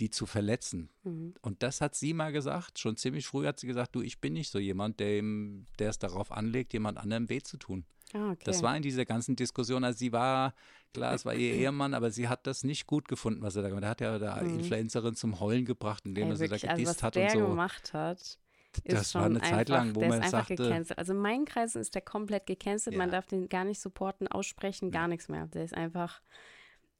[0.00, 0.88] die, zu verletzen.
[1.04, 1.34] Mhm.
[1.42, 4.32] Und das hat sie mal gesagt, schon ziemlich früh hat sie gesagt, du, ich bin
[4.32, 7.84] nicht so jemand, der, ihm- der es darauf anlegt, jemand anderem weh zu tun.
[8.12, 8.42] Ah, okay.
[8.44, 9.84] Das war in dieser ganzen Diskussion.
[9.84, 10.54] Also sie war,
[10.92, 13.68] klar, es war ihr Ehemann, aber sie hat das nicht gut gefunden, was er da
[13.68, 14.00] gemacht hat.
[14.00, 14.58] Er hat ja der Mhm.
[14.60, 17.46] Influencerin zum Heulen gebracht, indem Ey, er sie da wirklich, also gedisst hat und so.
[17.46, 18.38] gemacht hat, ist
[18.84, 20.98] Das schon war eine Zeit lang, einfach, wo man ist einfach sagte, gecancelt.
[20.98, 22.96] Also in meinen Kreisen ist der komplett gecancelt.
[22.96, 23.12] Man Ja.
[23.16, 25.46] darf den gar nicht supporten, aussprechen, gar nichts mehr.
[25.48, 26.20] Der ist einfach,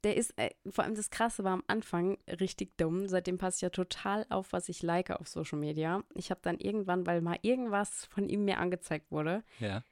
[0.03, 3.07] der ist, äh, vor allem das Krasse war am Anfang richtig dumm.
[3.07, 6.03] Seitdem passe ich ja total auf, was ich like auf Social Media.
[6.15, 9.83] Ich habe dann irgendwann, weil mal irgendwas von ihm mir angezeigt wurde, ja.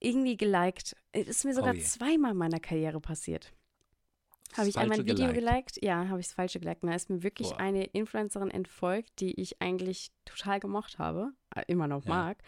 [0.00, 0.96] irgendwie geliked.
[1.12, 1.82] Es ist mir sogar je.
[1.82, 3.52] zweimal in meiner Karriere passiert.
[4.56, 5.74] Habe ich Oh einmal ein Video geliked.
[5.74, 5.84] geliked?
[5.84, 6.82] Ja, habe ich das falsche geliked.
[6.84, 7.60] Da ist mir wirklich Boah.
[7.60, 12.14] eine Influencerin entfolgt, die ich eigentlich total gemocht habe, äh, immer noch Ja.
[12.14, 12.38] mag.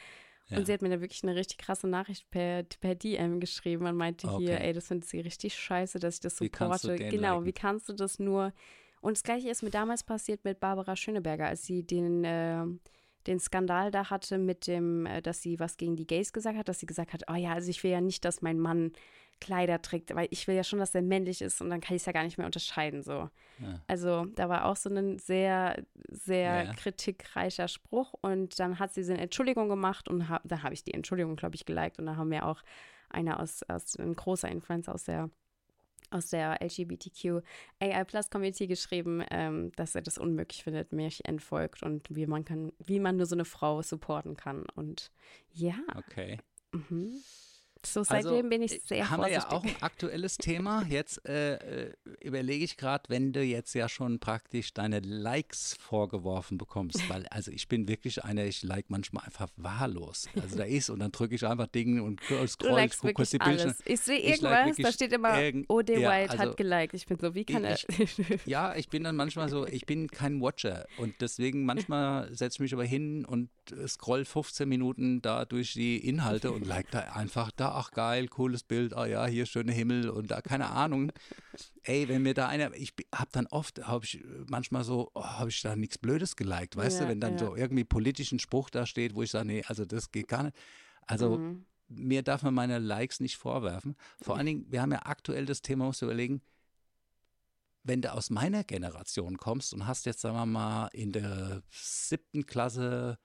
[0.49, 0.59] Ja.
[0.59, 3.97] Und sie hat mir da wirklich eine richtig krasse Nachricht per, per DM geschrieben und
[3.97, 4.67] meinte hier, Okay.
[4.69, 6.97] ey, das findet sie richtig scheiße, dass ich das supporte.
[6.97, 7.45] Genau, liken?
[7.47, 8.53] wie kannst du das nur?
[9.01, 12.65] Und das gleiche ist mir damals passiert mit Barbara Schöneberger, als sie den, äh,
[13.27, 16.69] den Skandal da hatte mit dem, äh, dass sie was gegen die Gays gesagt hat,
[16.69, 18.93] dass sie gesagt hat, oh ja, also ich will ja nicht, dass mein Mann
[19.41, 22.03] Kleider trägt, weil ich will ja schon, dass er männlich ist und dann kann ich
[22.03, 23.31] es ja gar nicht mehr unterscheiden so.
[23.59, 23.81] Ja.
[23.87, 26.73] Also da war auch so ein sehr, sehr Ja.
[26.75, 30.85] kritikreicher Spruch und dann hat sie so eine Entschuldigung gemacht und hab, da habe ich
[30.85, 32.63] die Entschuldigung, glaube ich, geliked und da haben wir auch
[33.11, 35.31] einer aus, aus ein großer Influencer aus der
[36.11, 37.43] aus der LGBTQ
[37.81, 42.47] AI Plus Community geschrieben, ähm, dass er das unmöglich findet, mich entfolgt und wie man
[42.47, 44.65] kann, wie man nur so eine Frau supporten kann.
[44.75, 45.11] Und
[45.53, 46.39] ja, Okay.
[46.73, 47.13] mhm.
[47.87, 49.53] So Also, seitdem bin ich sehr haben wir vorsichtig.
[49.53, 50.85] ja auch ein aktuelles Thema.
[50.89, 56.59] Jetzt äh, äh, überlege ich gerade, wenn du jetzt ja schon praktisch deine Likes vorgeworfen
[56.59, 60.29] bekommst, weil also ich bin wirklich einer, ich like manchmal einfach wahllos.
[60.41, 63.41] Also da ist und dann drücke ich einfach Dinge und scroll, ich gucke kurz die
[63.41, 63.83] alles.
[63.85, 66.01] Ich sehe Ich like irgendwas, da steht immer, O.D.
[66.01, 66.95] ja, White also hat geliked.
[66.95, 67.79] Ich bin so, wie kann er.
[68.47, 72.61] Ja, ich bin dann manchmal so, ich bin kein Watcher und deswegen manchmal setze ich
[72.61, 73.51] mich aber hin und
[73.87, 78.63] scroll 15 Minuten da durch die Inhalte und like da einfach da, ach geil, cooles
[78.63, 81.13] Bild, ah ja, hier schöne Himmel und da, keine Ahnung.
[81.85, 85.51] Ey, wenn mir da einer, ich habe dann oft, habe ich manchmal so, oh, habe
[85.51, 87.47] ich da nichts Blödes geliked, weißt Ja, du, wenn dann ja.
[87.47, 90.57] so irgendwie politischen Spruch da steht, wo ich sage, nee, also das geht gar nicht.
[91.07, 91.65] Also Mhm.
[91.89, 93.97] mir darf man meine Likes nicht vorwerfen.
[94.21, 96.43] Vor allen Dingen, wir haben ja aktuell das Thema, musst du überlegen,
[97.85, 102.45] wenn du aus meiner Generation kommst und hast jetzt, sagen wir mal, in der siebten
[102.45, 103.19] Klasse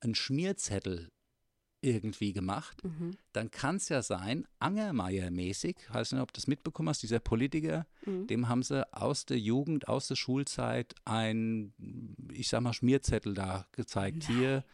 [0.00, 1.10] einen Schmierzettel
[1.82, 3.16] irgendwie gemacht, Mhm.
[3.32, 7.86] dann kann es ja sein, Angermeier-mäßig, weiß nicht, ob du das mitbekommen hast, dieser Politiker,
[8.04, 8.26] Mhm.
[8.26, 11.74] dem haben sie aus der Jugend, aus der Schulzeit ein,
[12.32, 14.24] ich sag mal, Schmierzettel da gezeigt.
[14.24, 14.64] Hier,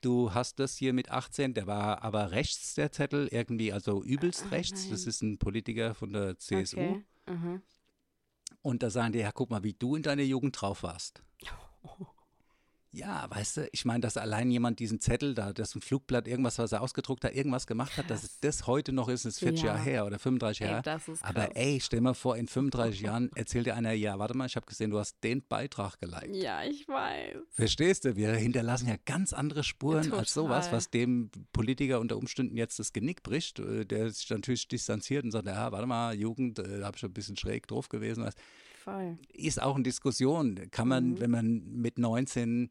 [0.00, 4.44] du hast das hier mit 18, der war aber rechts, der Zettel, irgendwie, also übelst
[4.46, 4.88] Ah, rechts.
[4.90, 5.08] Das nein.
[5.08, 6.78] ist ein Politiker von der CSU.
[6.78, 7.04] Okay.
[7.26, 7.62] Mhm.
[8.62, 11.22] Und da sagen die, ja, guck mal, wie du in deiner Jugend drauf warst.
[12.94, 16.28] Ja, weißt du, ich meine, dass allein jemand diesen Zettel da, das ist ein Flugblatt,
[16.28, 18.38] irgendwas, was er ausgedruckt hat, irgendwas gemacht hat, dass Krass.
[18.40, 19.66] das heute noch ist, ist 40 Ja.
[19.74, 21.00] Jahre her oder 35 Ey, Jahre.
[21.22, 24.56] Aber ey, stell mal vor, in 35 Jahren erzählt dir einer, ja, warte mal, ich
[24.56, 26.34] habe gesehen, du hast den Beitrag geliked.
[26.36, 27.36] Ja, ich weiß.
[27.50, 28.16] Verstehst du?
[28.16, 30.76] Wir hinterlassen ja ganz andere Spuren als sowas, Total.
[30.76, 35.32] was dem Politiker unter Umständen jetzt das Genick bricht, äh, der sich natürlich distanziert und
[35.32, 38.28] sagt, ja, warte mal, Jugend, äh, da habe ich schon ein bisschen schräg drauf gewesen.
[38.84, 39.16] Voll.
[39.32, 40.60] Ist auch eine Diskussion.
[40.70, 41.20] Kann man, Mhm.
[41.20, 42.68] wenn man mit 19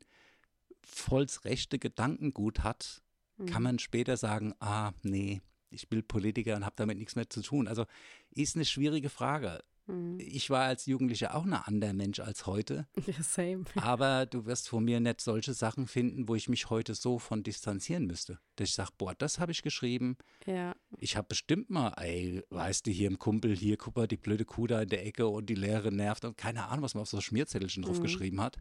[0.85, 3.01] volls rechte Gedankengut hat,
[3.47, 3.63] kann Mhm.
[3.63, 7.67] man später sagen, ah, nee, ich bin Politiker und habe damit nichts mehr zu tun.
[7.67, 7.85] Also
[8.31, 9.63] ist eine schwierige Frage.
[9.87, 10.17] Mhm.
[10.19, 13.65] Ich war als Jugendlicher auch ein anderer Mensch als heute, Ja, same.
[13.75, 17.43] aber du wirst von mir nicht solche Sachen finden, wo ich mich heute so von
[17.43, 18.39] distanzieren müsste.
[18.55, 20.15] Dass ich sage, boah, das habe ich geschrieben.
[20.45, 20.73] Ja.
[20.99, 24.45] Ich habe bestimmt mal, ey, weißt du, hier im Kumpel, hier, guck mal, die blöde
[24.45, 27.09] Kuh da in der Ecke und die Lehrerin nervt und keine Ahnung, was man auf
[27.09, 28.03] so Schmierzettelchen drauf Mhm.
[28.03, 28.57] geschrieben hat.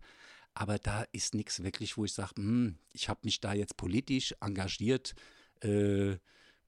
[0.54, 4.34] Aber da ist nichts wirklich, wo ich sage, hm, ich habe mich da jetzt politisch
[4.40, 5.14] engagiert,
[5.60, 6.16] äh,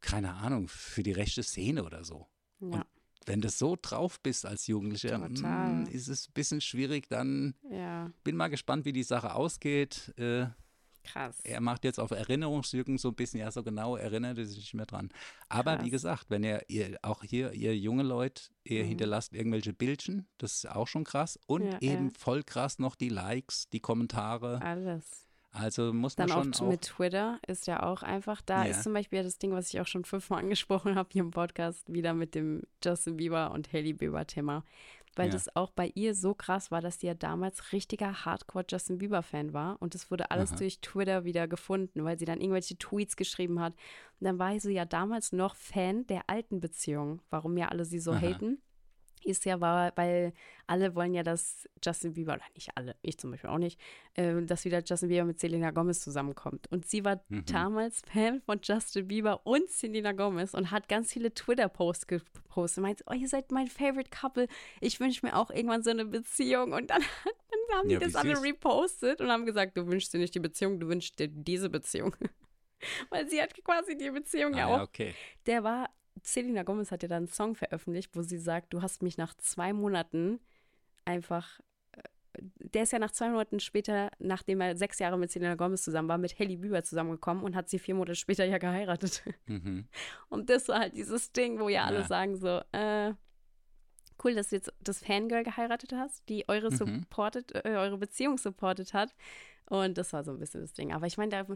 [0.01, 2.27] keine Ahnung, für die rechte Szene oder so.
[2.61, 2.87] Ja.
[3.27, 5.87] Wenn du so drauf bist als Jugendlicher, Total.
[5.87, 7.09] hm, ist es ein bisschen schwierig.
[7.09, 8.11] Dann Ja.
[8.23, 10.13] bin mal gespannt, wie die Sache ausgeht.
[10.19, 10.47] Äh,
[11.05, 11.39] Krass.
[11.45, 14.75] er macht jetzt auf Erinnerungslücken so ein bisschen, ja, so genau erinnert er sich nicht
[14.75, 15.11] mehr dran.
[15.49, 15.91] Aber wie Krass.
[15.91, 18.89] gesagt, wenn ihr, ihr auch hier, ihr junge Leute, ihr Mhm.
[18.89, 21.39] hinterlasst irgendwelche Bildchen, das ist auch schon krass.
[21.47, 22.13] Und Ja, eben ja.
[22.19, 24.61] voll krass noch die Likes, die Kommentare.
[24.63, 25.29] Alles.
[25.57, 26.69] Also muss man Dann schon oft auch.
[26.69, 28.71] mit Twitter ist ja auch einfach, da Ja.
[28.73, 31.91] ist zum Beispiel das Ding, was ich auch schon fünfmal angesprochen habe hier im Podcast,
[31.93, 34.65] wieder mit dem Justin Bieber und Hailey Bieber Thema.
[35.17, 35.35] Weil Ja.
[35.35, 39.23] das auch bei ihr so krass war, dass sie ja damals richtiger Hardcore Justin Bieber
[39.23, 40.59] Fan war und das wurde alles Aha.
[40.59, 43.75] durch Twitter wieder gefunden, weil sie dann irgendwelche Tweets geschrieben hat.
[44.19, 48.01] Und dann war sie ja damals noch Fan der alten Beziehung, warum ja alle sie
[48.01, 48.23] so Aha.
[48.23, 48.59] haten.
[49.27, 50.33] Ist ja, weil
[50.67, 53.79] alle wollen ja, dass Justin Bieber, oder nicht alle, ich zum Beispiel auch nicht,
[54.15, 56.67] äh, dass wieder Justin Bieber mit Selena Gomez zusammenkommt.
[56.71, 57.45] Und sie war mhm.
[57.47, 62.83] damals Fan von Justin Bieber und Selena Gomez und hat ganz viele Twitter-Posts gepostet.
[62.83, 64.49] Meint, oh, ihr seid mein Favorite Couple.
[64.81, 66.73] Ich wünsche mir auch irgendwann so eine Beziehung.
[66.73, 70.19] Und dann, dann haben ja, die das alle repostet und haben gesagt, du wünschst dir
[70.19, 72.17] nicht die Beziehung, du wünschst dir diese Beziehung.
[73.11, 74.79] weil sie hat quasi die Beziehung ah, ja auch.
[74.79, 75.15] Ja, okay.
[75.47, 75.91] Der war
[76.23, 79.35] Selena Gomez hat ja dann einen Song veröffentlicht, wo sie sagt, du hast mich nach
[79.35, 80.41] zwei Monaten
[81.05, 81.61] einfach
[81.93, 82.03] äh,
[82.59, 86.09] der ist ja nach zwei Monaten später, nachdem er sechs Jahre mit Selena Gomez zusammen
[86.09, 89.23] war, mit Hailey Bieber zusammengekommen und hat sie vier Monate später ja geheiratet.
[89.47, 89.89] Mhm.
[90.29, 92.07] Und das war halt dieses Ding, wo ja alle ja.
[92.07, 93.13] sagen so, äh,
[94.25, 96.77] cool, dass du jetzt das Fangirl geheiratet hast, die eure mhm.
[96.77, 99.15] supported, äh, eure Beziehung supportet hat.
[99.67, 100.93] Und das war so ein bisschen das Ding.
[100.93, 101.47] Aber ich meine, da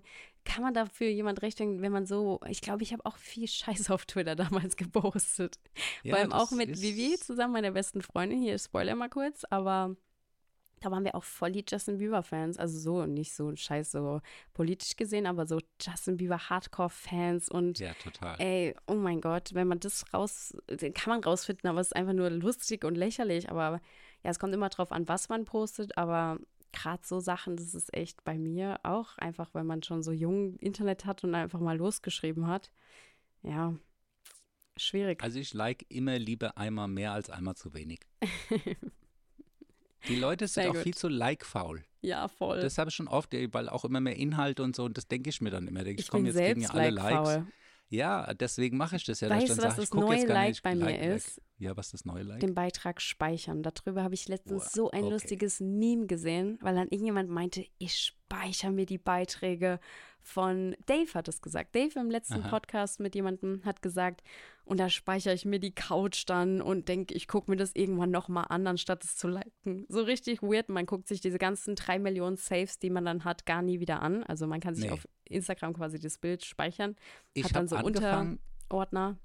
[0.45, 3.91] kann man dafür jemand rechtfertigen, wenn man so, ich glaube, ich habe auch viel Scheiß
[3.91, 5.59] auf Twitter damals gepostet.
[6.03, 8.41] Ja, Vor allem auch mit Vivi zusammen, meiner besten Freundin.
[8.41, 9.97] Hier, Spoiler mal kurz, aber
[10.81, 12.59] da waren wir auch voll die Justin Bieber-Fans.
[12.59, 14.21] Also so, nicht so scheiß so
[14.55, 18.37] politisch gesehen, aber so Justin Bieber Hardcore-Fans und Ja, total.
[18.41, 21.97] Ey, oh mein Gott, wenn man das raus, den kann man rausfinden, aber es ist
[21.97, 23.51] einfach nur lustig und lächerlich.
[23.51, 23.81] Aber
[24.25, 26.39] ja, es kommt immer drauf an, was man postet, aber
[26.73, 30.57] gerade so Sachen, das ist echt bei mir auch einfach, weil man schon so jung
[30.57, 32.71] Internet hat und einfach mal losgeschrieben hat.
[33.43, 33.75] Ja,
[34.77, 35.23] schwierig.
[35.23, 38.01] Also ich like immer lieber einmal mehr als einmal zu wenig.
[40.07, 40.83] Die Leute sind Sehr auch gut.
[40.83, 41.83] viel zu like-faul.
[42.01, 42.61] Ja, voll.
[42.61, 45.31] Das habe ich schon oft, weil auch immer mehr Inhalte und so, und das denke
[45.31, 45.85] ich mir dann immer.
[45.85, 47.45] Ich, ich komme jetzt gegen ja alle like Likes.
[47.91, 49.31] Ja, deswegen mache ich das ja.
[49.31, 51.41] Weißt du, was das neue Like bei mir like, ist?
[51.59, 52.41] Ja, was das neue Like?
[52.41, 53.63] Den Beitrag speichern.
[53.63, 55.13] Darüber habe ich letztens Boah, so ein okay.
[55.13, 59.81] lustiges Meme gesehen, weil dann irgendjemand meinte, ich speichere mir die Beiträge
[60.21, 61.75] von Dave hat es gesagt.
[61.75, 62.49] Dave im letzten Aha.
[62.51, 64.23] Podcast mit jemandem hat gesagt,
[64.65, 68.11] und da speichere ich mir die Couch dann und denke, ich gucke mir das irgendwann
[68.11, 69.87] nochmal an, anstatt es zu liken.
[69.89, 70.69] So richtig weird.
[70.69, 74.03] Man guckt sich diese ganzen drei Millionen Saves, die man dann hat, gar nie wieder
[74.03, 74.23] an.
[74.25, 74.91] Also man kann sich nee.
[74.91, 76.97] auf Instagram quasi das Bild speichern.
[77.33, 79.19] Ich hat dann so Unterordner.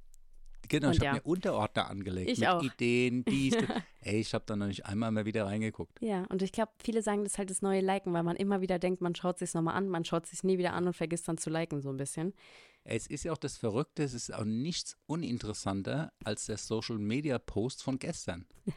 [0.74, 1.14] Genau, und ich habe ja.
[1.14, 2.64] mir Unterordner angelegt ich mit auch.
[2.64, 3.56] Ideen, dies.
[4.02, 6.02] Ey, ich habe da noch nicht einmal mehr wieder reingeguckt.
[6.02, 8.60] Ja, und ich glaube, viele sagen, das ist halt das neue Liken, weil man immer
[8.60, 11.28] wieder denkt, man schaut sich nochmal an, man schaut sich nie wieder an und vergisst
[11.28, 12.34] dann zu liken so ein bisschen.
[12.84, 17.38] Es ist ja auch das Verrückte, es ist auch nichts uninteressanter als der Social Media
[17.38, 18.48] Post von gestern.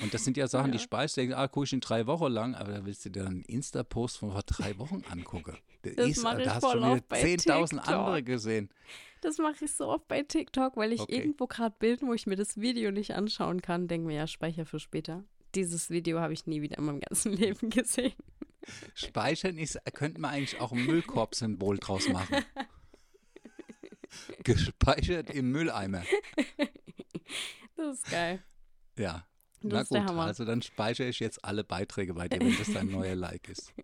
[0.00, 0.72] Und das sind ja Sachen, ja.
[0.72, 3.26] die speist, denkst, ah, gucke ich in drei Wochen lang, aber da willst du dir
[3.26, 5.56] einen Insta-Post von vor drei Wochen angucken.
[5.82, 8.68] Das, das ist, da hast du schon 10.000 andere gesehen.
[9.20, 11.16] Das mache ich so oft bei TikTok, weil ich okay.
[11.16, 14.64] irgendwo gerade Bild, wo ich mir das Video nicht anschauen kann, denke mir, ja, Speicher
[14.64, 15.24] für später.
[15.54, 18.14] Dieses Video habe ich nie wieder in meinem ganzen Leben gesehen.
[18.94, 22.44] Speichern ist, könnte man eigentlich auch ein Müllkorb-Symbol draus machen.
[24.44, 26.02] Gespeichert im Mülleimer.
[27.76, 28.42] Das ist geil.
[28.98, 29.26] Ja.
[29.60, 32.90] Das Na gut, also dann speichere ich jetzt alle Beiträge bei dir, wenn das dein
[32.90, 33.72] neuer Like ist.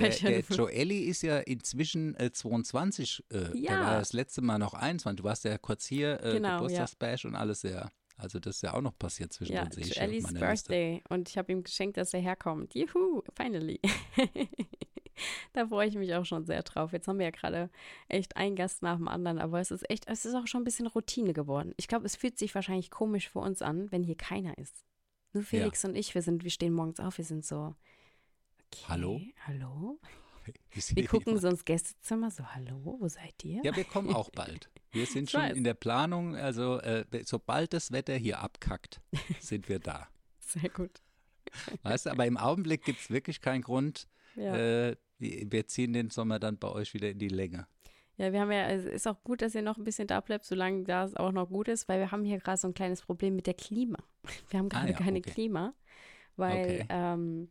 [0.00, 3.24] Der, der Joelli ist ja inzwischen äh, 22.
[3.30, 3.70] Äh, ja.
[3.70, 5.18] Der war das letzte Mal noch 21.
[5.18, 7.30] Du warst ja kurz hier, äh, genau, Geburtstagsbash ja.
[7.30, 7.90] und alles, ja.
[8.16, 9.76] Also das ist ja auch noch passiert zwischen ja, uns.
[9.76, 10.94] Joellis Birthday.
[10.94, 11.14] Liste.
[11.14, 12.74] Und ich habe ihm geschenkt, dass er herkommt.
[12.74, 13.80] Juhu, finally.
[15.52, 16.92] da freue ich mich auch schon sehr drauf.
[16.92, 17.70] Jetzt haben wir ja gerade
[18.08, 20.64] echt einen Gast nach dem anderen, aber es ist echt, es ist auch schon ein
[20.64, 21.74] bisschen Routine geworden.
[21.76, 24.84] Ich glaube, es fühlt sich wahrscheinlich komisch für uns an, wenn hier keiner ist.
[25.32, 25.88] Nur Felix ja.
[25.88, 27.74] und ich, wir sind, wir stehen morgens auf, wir sind so.
[28.88, 29.20] Hallo?
[29.46, 29.98] Hallo?
[30.72, 33.62] Wir gucken so ins Gästezimmer, so, hallo, wo seid ihr?
[33.64, 34.68] Ja, wir kommen auch bald.
[34.92, 39.00] Wir sind schon in der Planung, also äh, sobald das Wetter hier abkackt,
[39.40, 40.08] sind wir da.
[40.38, 41.02] Sehr gut.
[41.82, 44.06] Weißt du, aber im Augenblick gibt es wirklich keinen Grund.
[44.36, 44.54] Ja.
[44.54, 47.66] Äh, wir ziehen den Sommer dann bei euch wieder in die Länge.
[48.16, 50.44] Ja, wir haben ja, es ist auch gut, dass ihr noch ein bisschen da bleibt,
[50.44, 53.34] solange das auch noch gut ist, weil wir haben hier gerade so ein kleines Problem
[53.34, 53.98] mit der Klima.
[54.50, 55.30] Wir haben gerade ah, ja, keine okay.
[55.30, 55.74] Klima,
[56.36, 56.86] weil okay.
[56.90, 57.48] ähm,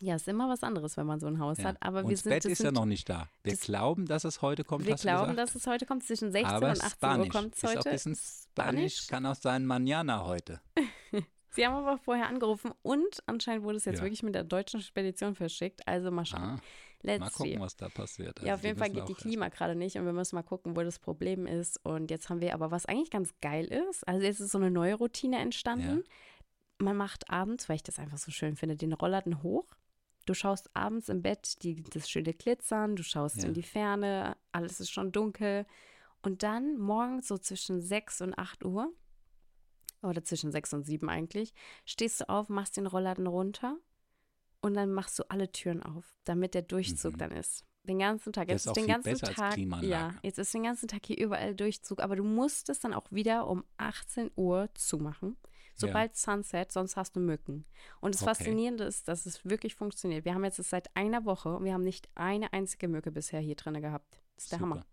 [0.00, 1.64] ja, ist immer was anderes, wenn man so ein Haus ja.
[1.64, 1.76] hat.
[1.80, 3.28] Aber wir das sind, Bett ist ja noch nicht da.
[3.42, 4.86] Wir glauben, dass es heute kommt.
[4.86, 6.04] Wir glauben, dass es heute kommt.
[6.04, 7.26] Zwischen 16 Aber und 18 Spanisch.
[7.26, 7.72] Uhr kommt es heute.
[7.72, 9.06] Ist auch ein bisschen Spanisch.
[9.08, 10.60] Kann auch sein Manana heute.
[11.52, 14.04] Sie haben aber vorher angerufen und anscheinend wurde es jetzt ja.
[14.04, 15.86] wirklich mit der deutschen Spedition verschickt.
[15.86, 16.42] Also mal schauen.
[16.42, 16.60] Ah,
[17.02, 17.60] Let's mal gucken, see.
[17.60, 18.38] was da passiert.
[18.38, 20.76] Also ja, auf jeden Fall geht die Klima gerade nicht und wir müssen mal gucken,
[20.76, 21.84] wo das Problem ist.
[21.84, 24.70] Und jetzt haben wir aber, was eigentlich ganz geil ist, also jetzt ist so eine
[24.70, 26.04] neue Routine entstanden.
[26.06, 26.84] Ja.
[26.84, 29.66] Man macht abends, weil ich das einfach so schön finde, den Rollladen hoch
[30.30, 33.48] Du schaust abends im Bett die, das schöne Glitzern, du schaust ja.
[33.48, 35.66] in die Ferne, alles ist schon dunkel.
[36.22, 38.92] Und dann morgens so zwischen 6 und 8 Uhr,
[40.02, 41.52] oder zwischen 6 und 7 eigentlich,
[41.84, 43.76] stehst du auf, machst den Rollladen runter
[44.60, 47.18] und dann machst du alle Türen auf, damit der Durchzug mhm.
[47.18, 47.64] dann ist.
[47.82, 48.46] Den ganzen Tag.
[48.46, 49.82] Das Jetzt ist auch den viel ganzen Tag.
[49.82, 53.10] Ja, jetzt ist den ganzen Tag hier überall Durchzug, aber du musst es dann auch
[53.10, 55.36] wieder um 18 Uhr zumachen.
[55.80, 57.64] Sobald Sunset, sonst hast du Mücken.
[58.00, 58.30] Und das Okay.
[58.34, 60.24] Faszinierende ist, dass es wirklich funktioniert.
[60.24, 63.40] Wir haben jetzt es seit einer Woche und wir haben nicht eine einzige Mücke bisher
[63.40, 64.20] hier drin gehabt.
[64.34, 64.70] Das ist der Super.
[64.70, 64.86] Hammer.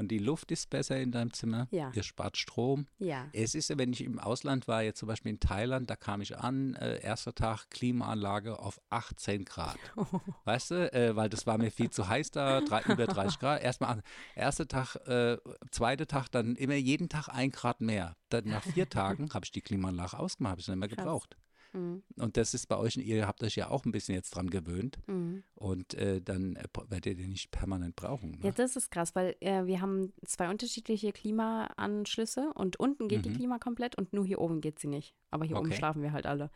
[0.00, 1.68] Und die Luft ist besser in deinem Zimmer.
[1.70, 1.92] Ja.
[1.94, 2.86] Ihr spart Strom.
[2.98, 3.28] Ja.
[3.34, 6.38] Es ist, wenn ich im Ausland war, jetzt zum Beispiel in Thailand, da kam ich
[6.38, 9.76] an, äh, erster Tag Klimaanlage auf 18 Grad.
[10.46, 13.62] Weißt du, äh, weil das war mir viel zu heiß da, drei, über 30 Grad.
[13.62, 14.02] Erstmal,
[14.34, 15.36] erster Tag, äh,
[15.70, 18.16] zweiter Tag, dann immer jeden Tag ein Grad mehr.
[18.30, 21.28] Dann nach vier Tagen habe ich die Klimaanlage ausgemacht, habe ich sie nicht mehr Krass.
[21.72, 22.02] Mhm.
[22.16, 24.98] Und das ist bei euch, ihr habt euch ja auch ein bisschen jetzt dran gewöhnt
[25.06, 25.44] Mhm.
[25.54, 28.32] und äh, dann äh, werdet ihr den nicht permanent brauchen.
[28.32, 28.38] Ne?
[28.42, 33.30] Ja, das ist krass, weil äh, wir haben zwei unterschiedliche Klimaanschlüsse und unten geht die
[33.30, 33.34] Mhm.
[33.36, 35.14] Klima komplett und nur hier oben geht sie nicht.
[35.30, 35.76] Aber hier oben Okay.
[35.76, 36.50] schlafen wir halt alle.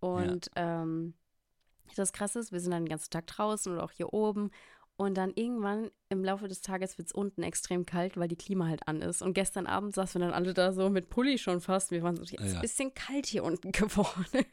[0.00, 1.14] Und ähm,
[1.96, 4.50] das Krasse ist, wir sind dann den ganzen Tag draußen oder auch hier oben.
[5.00, 8.66] Und dann irgendwann im Laufe des Tages wird es unten extrem kalt, weil die Klima
[8.66, 9.22] halt an ist.
[9.22, 11.92] Und gestern Abend saßen wir dann alle da so mit Pulli schon fast.
[11.92, 12.56] Wir waren so, jetzt ist Ja.
[12.56, 14.44] ein bisschen kalt hier unten geworden.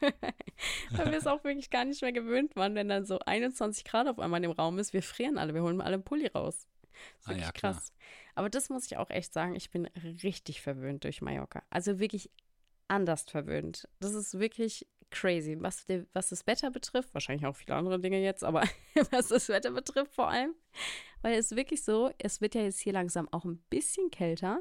[0.92, 4.06] weil wir es auch wirklich gar nicht mehr gewöhnt waren, wenn dann so 21 Grad
[4.06, 4.92] auf einmal im Raum ist.
[4.92, 6.68] Wir frieren alle, wir holen alle einen Pulli raus.
[6.86, 7.92] Das ist Ah, wirklich ja, krass.
[8.36, 9.86] Aber das muss ich auch echt sagen, ich bin
[10.22, 11.64] richtig verwöhnt durch Mallorca.
[11.70, 12.30] Also wirklich
[12.86, 13.88] anders verwöhnt.
[13.98, 15.56] Das ist wirklich crazy.
[15.60, 18.62] Was, was das Wetter betrifft, wahrscheinlich auch viele andere Dinge jetzt, aber
[19.10, 20.54] was das Wetter betrifft vor allem,
[21.22, 24.60] weil es wirklich so, es wird ja jetzt hier langsam auch ein bisschen kälter.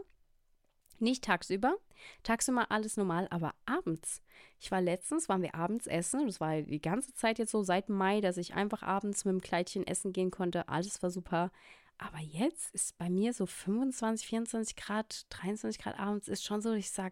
[1.00, 1.76] Nicht tagsüber.
[2.24, 4.22] Tagsüber alles normal, aber abends.
[4.60, 6.26] Ich war letztens, waren wir abends essen.
[6.26, 9.42] Das war die ganze Zeit jetzt so seit Mai, dass ich einfach abends mit dem
[9.42, 10.70] Kleidchen essen gehen konnte.
[10.70, 11.52] Alles war super.
[11.98, 16.74] Aber jetzt ist bei mir so 25, 24 Grad, 23 Grad abends ist schon so,
[16.74, 17.12] ich das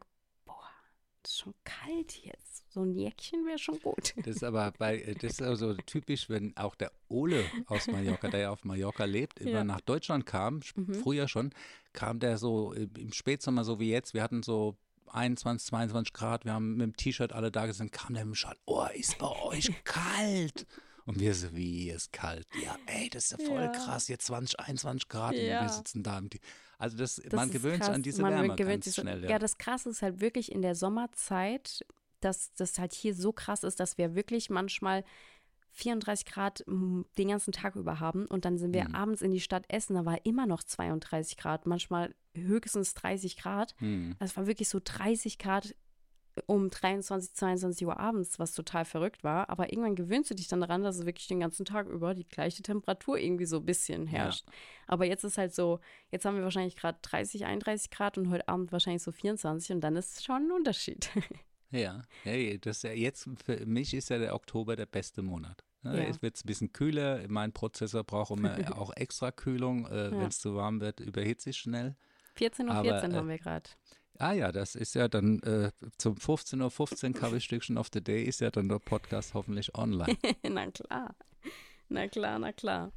[1.31, 2.71] ist schon kalt jetzt.
[2.71, 4.13] So ein Jäckchen wäre schon gut.
[4.17, 8.27] Das ist aber bei, äh, das ist also typisch, wenn auch der Ole aus Mallorca,
[8.29, 9.63] der ja auf Mallorca lebt, immer Ja.
[9.63, 10.93] nach Deutschland kam, Mhm.
[10.95, 11.51] früher schon,
[11.93, 14.75] kam der so äh, im Spätsommer, so wie jetzt, wir hatten so
[15.11, 18.35] 21, 22 Grad, wir haben mit dem T-Shirt alle da gesessen, kam der mit dem
[18.35, 20.65] Schal, oh, ist bei euch kalt.
[21.05, 22.47] Und wir so, wie ist kalt?
[22.53, 23.67] Ja, ey, das ist ja voll Ja.
[23.69, 25.61] krass, jetzt 20, 21 Grad und Ja.
[25.61, 26.17] wir sitzen da.
[26.17, 26.39] Im T
[26.77, 29.23] also das, Das man gewöhnt sich an diese Man Wärme gewöhnt ganz schnell.
[29.29, 29.39] Ja.
[29.39, 31.85] das Krasse ist halt wirklich in der Sommerzeit,
[32.19, 35.03] dass das halt hier so krass ist, dass wir wirklich manchmal
[35.71, 38.95] 34 Grad mm, den ganzen Tag über haben und dann sind wir Mhm.
[38.95, 43.75] abends in die Stadt essen, da war immer noch 32 Grad, manchmal höchstens 30 Grad.
[43.79, 44.15] Hm.
[44.19, 45.75] Also es war wirklich so 30 Grad
[46.47, 49.49] um 23, 22 Uhr abends, was total verrückt war.
[49.49, 52.27] Aber irgendwann gewöhnst du dich dann daran, dass es wirklich den ganzen Tag über die
[52.27, 54.45] gleiche Temperatur irgendwie so ein bisschen herrscht.
[54.87, 55.79] Aber jetzt ist halt so,
[56.11, 59.81] jetzt haben wir wahrscheinlich gerade 30, 31 Grad und heute Abend wahrscheinlich so 24 und
[59.81, 61.09] dann ist es schon ein Unterschied.
[61.75, 65.63] Ja, hey, das ist ja jetzt für mich ist ja der Oktober der beste Monat.
[65.81, 66.03] Ne?
[66.03, 66.09] Ja.
[66.09, 67.21] Es wird ein bisschen kühler.
[67.27, 69.87] Mein Prozessor braucht immer auch extra Kühlung.
[69.87, 70.11] Äh, Ja.
[70.11, 71.95] Wenn es zu warm wird, überhitzt sich schnell.
[72.37, 73.69] 14.14 Uhr Aber, 14 äh, haben wir gerade.
[74.19, 78.23] Ah ja, das ist ja dann äh, zum 15.15 Uhr 15 Kaffeestückchen of the Day
[78.23, 80.17] ist ja dann der Podcast hoffentlich online.
[80.49, 81.15] na klar.
[81.89, 82.91] Na klar, na klar.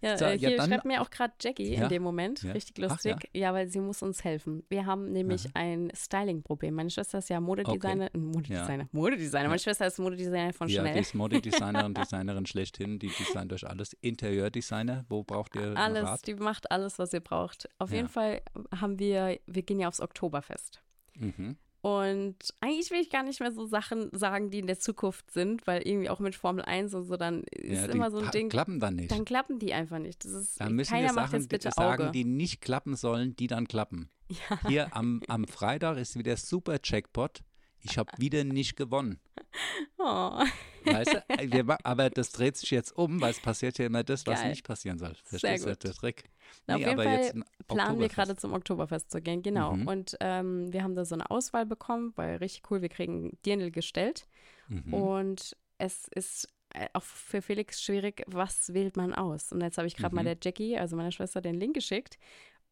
[0.00, 2.42] Ja, So, äh, ja, hier dann- schreibt mir auch gerade Jackie Ja, in dem Moment.
[2.42, 2.52] ja.
[2.52, 3.30] Richtig Ach, lustig.
[3.34, 3.52] ja.
[3.54, 4.64] weil sie muss uns helfen.
[4.68, 5.52] Wir haben nämlich Aha.
[5.54, 6.74] ein Styling-Problem.
[6.74, 8.12] Meine Schwester ist ja Modedesigner.
[8.14, 8.88] äh, Modedesigner.
[8.92, 9.42] Modedesigner.
[9.48, 9.58] Meine Ja.
[9.58, 11.00] Schwester ist Modedesigner von ja, die Chanel.
[11.02, 12.98] ist Modedesignerin, Designerin schlechthin.
[12.98, 13.92] Die designt euch alles.
[14.00, 16.26] Interieurdesigner, wo braucht ihr Alles, Rat?
[16.26, 17.68] die macht alles, was ihr braucht.
[17.78, 17.96] Auf Ja.
[17.96, 18.42] jeden Fall
[18.74, 20.82] haben wir, wir gehen ja aufs Oktoberfest.
[21.18, 21.56] Mhm.
[21.82, 25.66] Und eigentlich will ich gar nicht mehr so Sachen sagen, die in der Zukunft sind,
[25.66, 28.48] weil irgendwie auch mit Formel 1 und so, dann ist Ja, immer so ein Ding,
[28.48, 29.10] klappen dann nicht.
[29.10, 30.24] dann klappen die einfach nicht.
[30.24, 32.12] Das ist, Da müssen keiner wir Sachen bitte sagen, Auge.
[32.12, 34.08] die nicht klappen sollen, die dann klappen.
[34.68, 37.40] Hier am, am Freitag ist wieder super Jackpot.
[37.82, 39.18] Ich habe wieder nicht gewonnen.
[39.98, 40.44] oh,
[40.84, 41.78] Weißt du?
[41.84, 44.50] Aber das dreht sich jetzt um, weil es passiert ja immer das, was Geil.
[44.50, 45.14] nicht passieren soll.
[45.24, 46.24] Verstehst du der Trick?
[46.66, 49.74] Na, auf jeden aber Fall planen wir gerade zum Oktoberfest zu gehen, genau.
[49.74, 49.88] Mhm.
[49.88, 53.70] Und ähm, wir haben da so eine Auswahl bekommen, weil richtig cool, wir kriegen Dirndl
[53.70, 54.26] gestellt.
[54.68, 54.94] Mhm.
[54.94, 59.52] Und es ist äh, auch für Felix schwierig, was wählt man aus?
[59.52, 60.26] Und jetzt habe ich gerade mal Mhm.
[60.26, 62.18] der Jackie, also meiner Schwester, den Link geschickt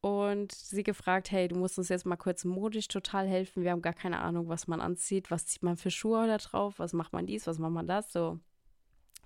[0.01, 3.63] und sie gefragt, hey, du musst uns jetzt mal kurz modisch total helfen.
[3.63, 5.29] Wir haben gar keine Ahnung, was man anzieht.
[5.29, 6.79] Was zieht man für Schuhe da drauf?
[6.79, 7.45] Was macht man dies?
[7.45, 8.11] Was macht man das?
[8.11, 8.39] So.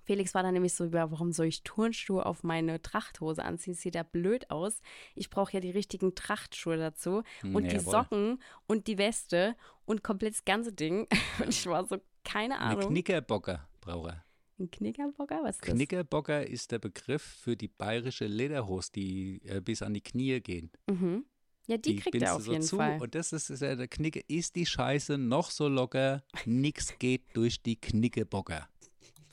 [0.04, 3.74] Felix war dann nämlich so, ja, warum soll ich Turnschuhe auf meine Trachthose anziehen?
[3.74, 4.80] Sieht ja blöd aus.
[5.14, 7.92] Ich brauche ja die richtigen Trachtschuhe dazu und die Jawohl.
[7.92, 11.08] Socken und die Weste und komplett das ganze Ding.
[11.40, 12.90] Und ich war so, keine Eine Ahnung.
[12.90, 14.25] Knickerbocker braucht er.
[14.58, 15.40] Ein Knickerbocker?
[15.42, 15.74] Was ist das?
[15.74, 20.70] Knickerbocker ist der Begriff für die bayerische Lederhose, die äh, bis an die Knie gehen.
[20.88, 21.24] Mhm.
[21.68, 23.00] Ja, die, kriegt bindst er auf so jeden zu Fall.
[23.00, 24.20] Und das ist, ist ja der Knicke.
[24.28, 26.22] Ist die Scheiße noch so locker?
[26.44, 28.68] Nix geht durch die Knickebocker.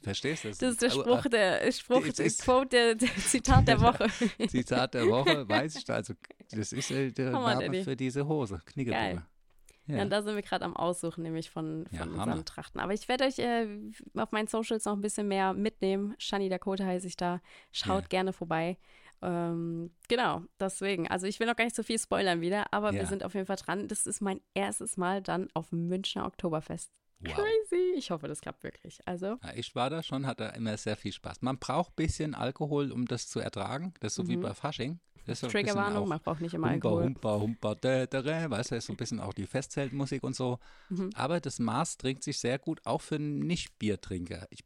[0.02, 0.50] Verstehst du?
[0.50, 3.80] Das ist der Au- Spruch, der Spruch, Das der ist- Quote, der, der Zitat der
[3.80, 4.08] Woche.
[4.50, 5.90] Zitat der Woche, weiß ich.
[5.90, 6.16] Also,
[6.52, 7.84] das ist äh, der Hammer, Name Daddy.
[7.84, 8.60] für diese Hose.
[8.66, 9.24] Knickebude.
[9.86, 9.98] Ja.
[9.98, 10.04] Ja.
[10.04, 12.24] und da sind wir gerade am Aussuchen, nämlich von, Ja, von Hammer.
[12.34, 12.80] unseren Trachten.
[12.80, 13.68] Aber ich werde euch äh,
[14.16, 16.16] auf meinen Socials noch ein bisschen mehr mitnehmen.
[16.20, 17.42] Shani Dakota heiße ich da.
[17.72, 18.08] Schaut Ja.
[18.08, 18.78] gerne vorbei.
[19.22, 21.08] Ähm, genau, deswegen.
[21.08, 23.06] Also ich will noch gar nicht so viel spoilern wieder, aber wir Ja.
[23.08, 23.88] sind auf jeden Fall dran.
[23.88, 26.92] Das ist mein erstes Mal dann auf dem Münchner Oktoberfest.
[27.20, 27.36] Wow.
[27.36, 27.94] Crazy.
[27.96, 29.00] Ich hoffe, das klappt wirklich.
[29.06, 31.42] Also, Ja, ich war da schon, hatte immer sehr viel Spaß.
[31.42, 33.94] Man braucht ein bisschen Alkohol, um das zu ertragen.
[34.02, 34.42] Das ist so wie Mhm.
[34.42, 35.00] bei Fasching.
[35.26, 37.04] Triggerwarnung, auch man braucht nicht immer Humpa, Alkohol.
[37.06, 40.36] humpa, humpa, dä, dä, dä, weißt du, ist so ein bisschen auch die Festzeltmusik und
[40.36, 40.60] so.
[40.90, 41.10] Mhm.
[41.16, 44.48] Aber das Maß trinkt sich sehr gut, auch für einen Nicht-Biertrinker.
[44.50, 44.64] Ich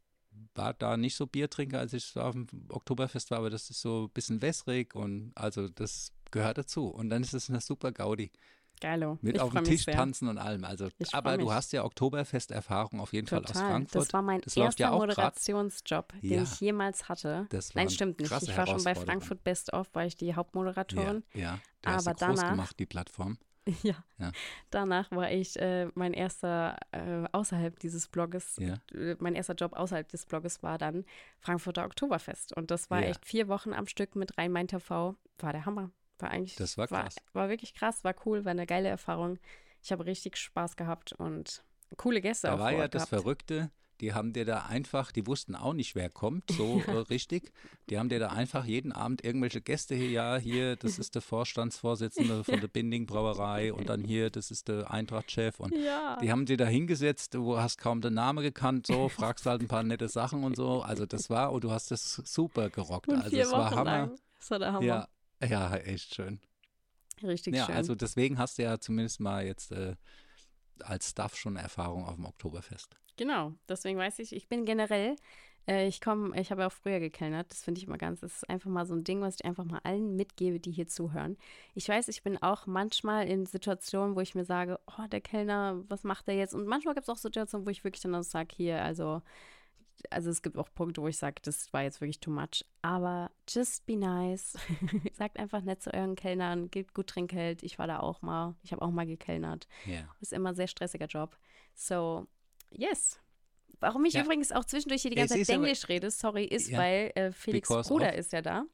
[0.54, 4.04] war da nicht so Biertrinker, als ich auf dem Oktoberfest war, aber das ist so
[4.04, 6.88] ein bisschen wässrig und also das gehört dazu.
[6.88, 8.30] Und dann ist es eine super Gaudi.
[8.80, 9.18] Geilo.
[9.22, 9.94] Mit ich auf dem Tisch sehr.
[9.94, 10.64] tanzen und allem.
[10.64, 13.70] Also, Ich aber du hast ja Oktoberfest-Erfahrung auf jeden Fall aus Total.
[13.70, 14.02] Frankfurt.
[14.02, 14.90] Das war mein Das erster ja.
[14.92, 16.42] Moderationsjob, den Ja.
[16.42, 17.46] ich jemals hatte.
[17.74, 18.32] Nein, stimmt nicht.
[18.42, 18.94] Ich war schon bei.
[18.94, 21.24] Frankfurt Best of, war ich die Hauptmoderatorin.
[21.34, 21.58] Ja, ja.
[21.82, 23.38] Du hast Aber sie groß danach- gemacht, die Plattform.
[23.82, 23.96] Ja.
[24.18, 24.32] Ja.
[24.70, 28.56] Danach war ich äh, mein erster äh, außerhalb dieses Blogges.
[28.58, 28.76] Ja.
[28.94, 31.04] Äh, mein erster Job außerhalb des Blogges war dann
[31.40, 32.56] Frankfurter Oktoberfest.
[32.56, 33.08] Und das war Ja.
[33.08, 35.16] echt vier Wochen am Stück mit Rhein-Main TV.
[35.38, 35.90] War der Hammer.
[36.18, 36.56] War eigentlich.
[36.56, 37.16] Das war krass.
[37.32, 39.38] War, wirklich krass, war cool, war eine geile Erfahrung.
[39.82, 41.62] Ich habe richtig Spaß gehabt und
[41.96, 43.22] coole Gäste Da auch war vor ja das gehabt.
[43.22, 47.52] Verrückte, die haben dir da einfach, die wussten auch nicht, wer kommt, so äh, richtig.
[47.88, 51.22] Die haben dir da einfach jeden Abend irgendwelche Gäste hier, ja, hier, das ist der
[51.22, 56.16] Vorstandsvorsitzende von der Binding Brauerei und dann hier, das ist der Eintrachtchef und Ja.
[56.20, 59.68] die haben dir da hingesetzt, du hast kaum den Namen gekannt, so, fragst halt ein
[59.68, 60.82] paar nette Sachen und so.
[60.82, 63.08] Also das war, und du hast das super gerockt.
[63.08, 63.84] und Also es war Hammer.
[63.84, 64.18] lang.
[64.38, 64.84] Das war der Hammer.
[64.86, 65.08] Ja,
[65.42, 66.40] ja, echt schön.
[67.22, 67.74] Richtig Ja, schön.
[67.74, 69.96] also deswegen hast du ja zumindest mal jetzt äh,
[70.80, 72.96] als Staff schon Erfahrung auf dem Oktoberfest.
[73.16, 75.16] Genau, deswegen weiß ich, ich bin generell,
[75.66, 78.36] äh, ich komme, ich habe ja auch früher gekellnert, das finde ich immer ganz, das
[78.36, 81.36] ist einfach mal so ein Ding, was ich einfach mal allen mitgebe, die hier zuhören.
[81.74, 85.82] Ich weiß, ich bin auch manchmal in Situationen, wo ich mir sage, oh, der Kellner,
[85.88, 86.54] was macht der jetzt?
[86.54, 89.20] Und manchmal gibt es auch Situationen, wo ich wirklich dann auch sage, hier, also,
[90.10, 93.30] also es gibt auch Punkte, wo ich sage, das war jetzt wirklich too much, aber
[93.48, 94.56] just be nice.
[95.14, 97.62] Sagt einfach nett zu euren Kellnern, gebt gut Trinkgeld.
[97.62, 99.66] Ich war da auch mal, ich habe auch mal gekellnert.
[99.86, 100.08] Ja.
[100.20, 101.36] Ist immer ein sehr stressiger Job.
[101.74, 102.26] So,
[102.70, 103.20] yes.
[103.80, 104.22] Warum ich Ja.
[104.24, 106.78] übrigens auch zwischendurch hier die Es ganze ist Zeit aber- Englisch rede, sorry, ist, Ja.
[106.78, 108.64] weil äh, Felix Because Bruder ist ja da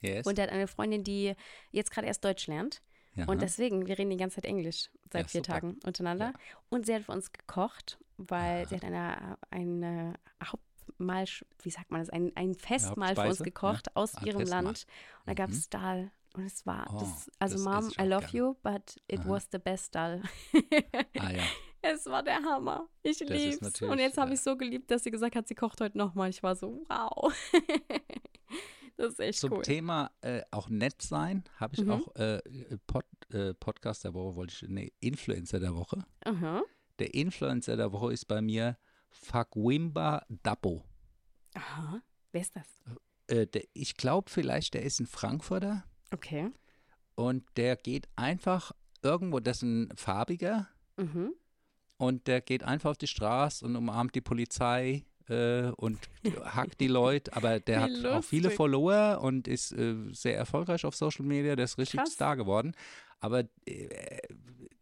[0.00, 0.26] Yes.
[0.26, 1.34] und er hat eine Freundin, die
[1.72, 2.82] jetzt gerade erst Deutsch lernt.
[3.16, 3.24] Aha.
[3.30, 5.52] Und deswegen, wir reden die ganze Zeit Englisch seit Ja, vier super.
[5.52, 6.32] Tagen untereinander.
[6.34, 6.58] Ja.
[6.68, 8.66] Und sie hat für uns gekocht, weil Ah.
[8.68, 11.24] sie hat eine, eine Hauptmahl,
[11.62, 14.64] wie sagt man das, ein, ein Festmahl für uns gekocht aus Ein ihrem Festmahl.
[14.64, 14.86] Land.
[15.20, 15.56] Und da gab Mhm.
[15.56, 16.10] es Dal.
[16.36, 18.32] Und es war, Oh, das, also das Mom, I love gern.
[18.36, 19.28] you, but it Aha.
[19.28, 20.22] was the best Dal.
[21.18, 21.42] Ah ja.
[21.86, 22.88] Es war der Hammer.
[23.02, 23.82] Ich ist lieb's.
[23.82, 26.30] Und jetzt habe äh, ich so geliebt, dass sie gesagt hat, sie kocht heute nochmal.
[26.30, 27.30] Ich war so, wow.
[28.96, 29.62] das ist echt Zum cool.
[29.62, 31.90] Thema äh, auch nett sein, habe ich Mhm.
[31.90, 32.40] auch äh,
[32.86, 33.04] Pod,
[33.34, 35.98] äh, Podcast der Woche, wollte ich, nee, Influencer der Woche.
[36.24, 36.62] Aha.
[36.98, 38.76] Der Influencer der Woche ist bei mir
[39.10, 40.84] Fakwimba Dappo.
[41.54, 42.00] Aha.
[42.32, 42.66] Wer ist das?
[43.28, 46.50] Äh, der, ich glaube vielleicht, der ist ein Frankfurter Okay.
[47.14, 48.72] und der geht einfach
[49.02, 51.32] irgendwo, das ist ein farbiger Mhm.
[51.96, 55.98] und der geht einfach auf die Straße und umarmt die Polizei äh, und
[56.44, 58.56] hackt die Leute, aber der hat auch viele lustig.
[58.56, 62.12] Follower und ist äh, sehr erfolgreich auf Social Media, der ist richtig Krass.
[62.12, 62.72] Star geworden.
[63.20, 64.18] Aber äh,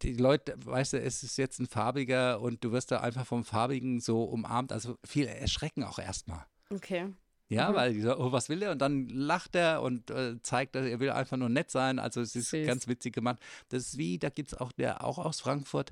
[0.03, 3.43] die Leute, weißt du, es ist jetzt ein farbiger und du wirst da einfach vom
[3.43, 6.45] Farbigen so umarmt, also viel erschrecken auch erstmal.
[6.69, 7.13] Okay.
[7.49, 7.75] Ja, Mhm.
[7.75, 8.71] weil die so, oh, was will der?
[8.71, 11.99] Und dann lacht er und äh, zeigt, dass er will einfach nur nett sein.
[11.99, 12.65] Also es ist Süß.
[12.65, 13.39] ganz witzig gemacht.
[13.69, 15.91] Das ist wie, da gibt es auch der auch aus Frankfurt,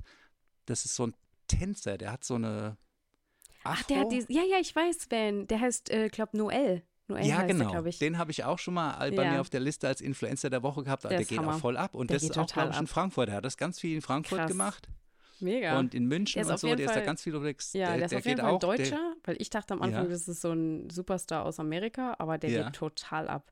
[0.65, 1.15] das ist so ein
[1.47, 2.77] Tänzer, der hat so eine
[3.63, 4.19] Ach, der hat Afro.
[4.27, 5.45] die, ja, ja, ich weiß, wen.
[5.47, 6.81] Der heißt, äh, glaub, Noel.
[7.11, 7.81] Noel ja, genau.
[7.81, 7.91] der.
[7.93, 9.31] Den habe ich auch schon mal äh, bei Ja.
[9.33, 11.03] mir auf der Liste als Influencer der Woche gehabt.
[11.03, 11.55] Der Der, geht Hammer.
[11.55, 11.93] auch voll ab.
[11.95, 12.87] Und Der das ist auch, total glaube ich, in.
[12.87, 13.29] Frankfurt.
[13.29, 14.51] Er hat das ganz viel in Frankfurt Krass.
[14.51, 14.87] gemacht.
[15.39, 15.79] Mega.
[15.79, 17.73] Und in München Der ist und so, der ist da ganz viel unterwegs.
[17.73, 20.03] ja, der, ist auf jeden Fall ein auch, der- Deutscher, weil ich dachte am Anfang,
[20.05, 20.09] Ja.
[20.09, 22.63] das ist so ein Superstar aus Amerika, aber der Ja.
[22.65, 23.51] geht total ab.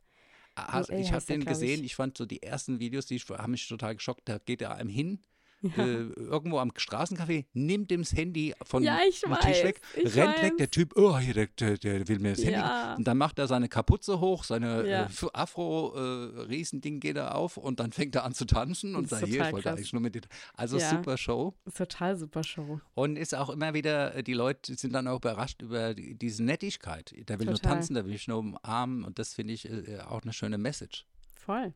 [0.55, 1.59] Also, Noel ich habe der, den glaub ich.
[1.61, 4.21] gesehen, ich fand so die ersten Videos, die haben mich total geschockt.
[4.29, 5.23] Da geht er einem hin,
[5.63, 9.81] äh, irgendwo am Straßencafé, nimmt ihm das Handy von Ja, ich vom Tisch weiß, weg,
[9.95, 10.41] rennt weiß.
[10.43, 12.53] weg, der Typ, oh, hier, der, der, der will mir das Handy.
[12.53, 12.95] Ja.
[12.95, 15.03] Und dann macht er seine Kapuze hoch, seine Ja.
[15.05, 19.45] äh, Afro-Riesending geht er auf und dann fängt er an zu tanzen und sagt, hier,
[19.45, 19.77] ich wollte krass.
[19.77, 20.21] eigentlich nur mit dir.
[20.53, 20.89] Also Ja.
[20.89, 21.55] super Show.
[21.75, 22.79] Total super Show.
[22.93, 26.43] Und ist auch immer wieder, äh, die Leute sind dann auch überrascht über die, diese
[26.43, 27.13] Nettigkeit.
[27.27, 27.73] Der will nur Total.
[27.75, 31.05] tanzen, der will ich nur umarmen und das finde ich äh, auch eine schöne Message.
[31.35, 31.73] Voll.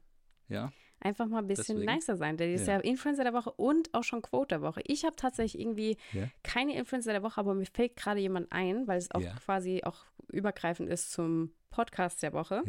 [0.49, 0.71] Ja.
[1.03, 1.93] Einfach mal ein bisschen Deswegen.
[1.93, 2.37] nicer sein.
[2.37, 2.75] Der ist Ja.
[2.75, 4.81] ja Influencer der Woche und auch schon Quote der Woche.
[4.85, 6.29] Ich habe tatsächlich irgendwie Ja.
[6.43, 9.33] keine Influencer der Woche, aber mir fällt gerade jemand ein, weil es auch Ja.
[9.35, 12.63] quasi auch übergreifend ist zum Podcast der Woche,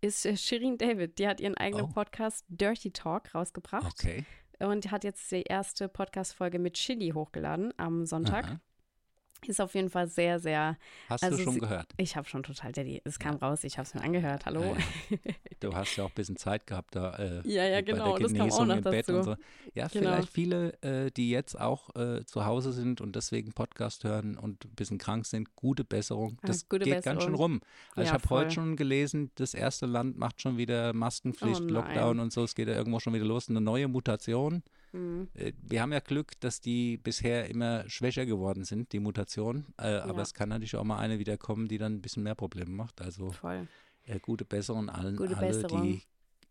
[0.00, 1.18] ist äh, Shirin David.
[1.18, 1.88] Die hat ihren eigenen Oh.
[1.92, 4.24] Podcast Dirty Talk rausgebracht Okay.
[4.60, 8.44] und hat jetzt die erste Podcast-Folge mit Chili hochgeladen am Sonntag.
[8.46, 8.60] Aha.
[9.46, 10.78] Ist auf jeden Fall sehr, sehr.
[11.08, 11.92] Hast Also du schon sie- gehört?
[11.98, 13.02] Ich habe schon total Daddy.
[13.04, 14.46] Es kam raus, ich habe es mir angehört.
[14.46, 14.74] Hallo.
[15.10, 15.16] Ja,
[15.60, 17.14] Du hast ja auch ein bisschen Zeit gehabt da.
[17.16, 19.18] Äh, Ja, ja, bei der genau, das kam auch noch im Bett dazu.
[19.18, 19.36] und so.
[19.74, 20.10] Ja, Genau.
[20.10, 24.64] vielleicht viele, äh, die jetzt auch äh, zu Hause sind und deswegen Podcast hören und
[24.64, 26.38] ein bisschen krank sind, gute Besserung.
[26.42, 27.52] Das gute geht ganz schön Besserung.
[27.52, 27.60] rum.
[27.90, 31.64] Also ich Ja, habe heute schon gelesen, das erste Land macht schon wieder Maskenpflicht, Oh.
[31.68, 32.44] Lockdown und so.
[32.44, 33.48] Es geht ja irgendwo schon wieder los.
[33.50, 34.62] Eine neue Mutation.
[34.94, 35.28] Hm.
[35.34, 39.66] Äh, Wir haben ja Glück, dass die bisher immer schwächer geworden sind, die Mutation.
[39.76, 40.22] Äh, Aber Ja.
[40.22, 43.00] es kann natürlich auch mal eine wieder kommen, die dann ein bisschen mehr Probleme macht.
[43.02, 43.66] Also Voll.
[44.04, 45.82] äh, gute Besserung allen, Gute alle, Besserung.
[45.82, 46.02] die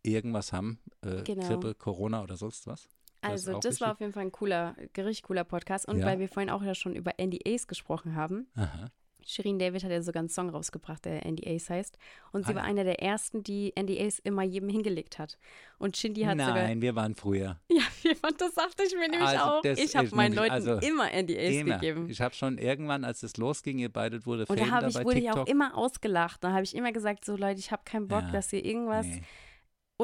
[0.02, 0.78] irgendwas haben.
[1.00, 1.46] Äh, Genau.
[1.48, 2.88] Grippe, Corona oder sonst was.
[3.22, 3.92] Das Also, das war wichtig.
[3.94, 5.88] auf jeden Fall ein cooler, richtig cooler Podcast.
[5.88, 6.04] Und Ja.
[6.06, 8.90] weil wir vorhin auch ja schon über NDAs gesprochen haben, Aha.
[9.26, 11.98] Shirin David hat ja sogar einen Song rausgebracht, der NDAs heißt.
[12.32, 12.68] Und sie Ah, war ja.
[12.68, 15.38] einer der ersten, die NDAs immer jedem hingelegt hat.
[15.78, 16.54] Und Shindy hat sogar.
[16.54, 17.58] Nein, wir waren früher.
[17.70, 19.64] Ja, jemand, das sagte ich mir nämlich Also, auch.
[19.64, 21.74] Ich habe meinen Leuten also, immer NDAs Immer.
[21.78, 22.08] gegeben.
[22.10, 25.24] Ich habe schon irgendwann, als es losging, ihr beide wurde Und da ich, wurde ich
[25.24, 25.38] TikTok.
[25.42, 26.44] auch immer ausgelacht.
[26.44, 29.06] Da habe ich immer gesagt, so Leute, ich habe keinen Bock, Ja, dass ihr irgendwas.
[29.06, 29.22] Nee.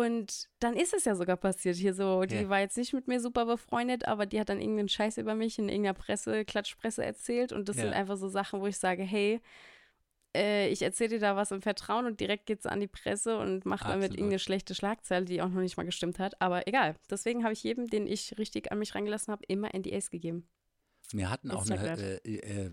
[0.00, 2.24] Und dann ist es ja sogar passiert hier so.
[2.24, 2.48] Die Ja.
[2.48, 5.58] war jetzt nicht mit mir super befreundet, aber die hat dann irgendeinen Scheiß über mich
[5.58, 7.52] in irgendeiner Presse, Klatschpresse erzählt.
[7.52, 7.84] Und das Ja.
[7.84, 9.40] sind einfach so Sachen, wo ich sage, hey,
[10.36, 13.66] äh, ich erzähle dir da was im Vertrauen und direkt geht's an die Presse und
[13.66, 16.40] macht damit irgendeine schlechte Schlagzeile, die auch noch nicht mal gestimmt hat.
[16.40, 16.96] Aber egal.
[17.10, 20.48] Deswegen habe ich jedem, den ich richtig an mich reingelassen habe, immer NDAs gegeben.
[21.12, 21.98] Wir hatten auch eine, glatt.
[21.98, 22.70] äh, äh,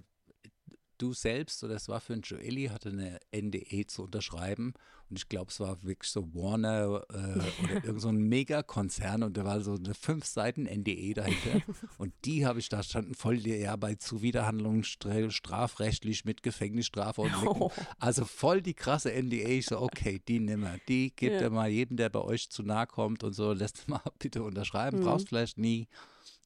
[0.97, 4.73] du selbst, oder es war für ein Joeli, hatte eine NDE zu unterschreiben.
[5.09, 7.15] Und ich glaube, es war wirklich so Warner äh,
[7.63, 11.61] oder irgend so ein Megakonzern und da war so eine fünf Seiten NDE dahinter.
[11.97, 17.31] und die habe ich, da standen voll, ja, bei Zuwiderhandlungen stra- strafrechtlich mit Gefängnisstrafe und
[17.41, 17.61] Licken.
[17.61, 17.71] Oh.
[17.99, 19.47] Also voll die krasse NDA.
[19.47, 20.75] Ich so, okay, die nimmer.
[20.89, 21.41] Die gibt Ja.
[21.43, 24.99] er mal jedem, der bei euch zu nahe kommt und so, lässt mal bitte unterschreiben.
[24.99, 25.03] Mhm.
[25.03, 25.87] Brauchst vielleicht nie.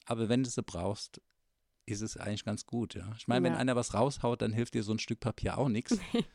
[0.06, 1.20] Aber wenn du sie brauchst,
[1.92, 3.12] ist es eigentlich ganz gut, ja.
[3.16, 3.58] Ich meine, wenn Ja.
[3.58, 5.98] einer was raushaut, dann hilft dir so ein Stück Papier auch nichts.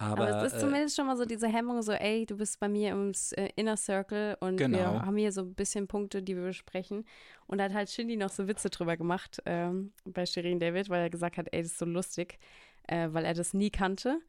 [0.00, 2.60] Aber, Aber, es ist äh, zumindest schon mal so diese Hemmung, so, ey, du bist
[2.60, 5.00] bei mir im äh, Inner Circle und wir Genau.
[5.02, 7.04] haben hier so ein bisschen Punkte, die wir besprechen.
[7.48, 11.02] Und da hat halt Shindy noch so Witze drüber gemacht ähm, bei Shirin David, weil
[11.02, 12.38] er gesagt hat, ey, das ist so lustig,
[12.86, 14.20] äh, weil er das nie kannte.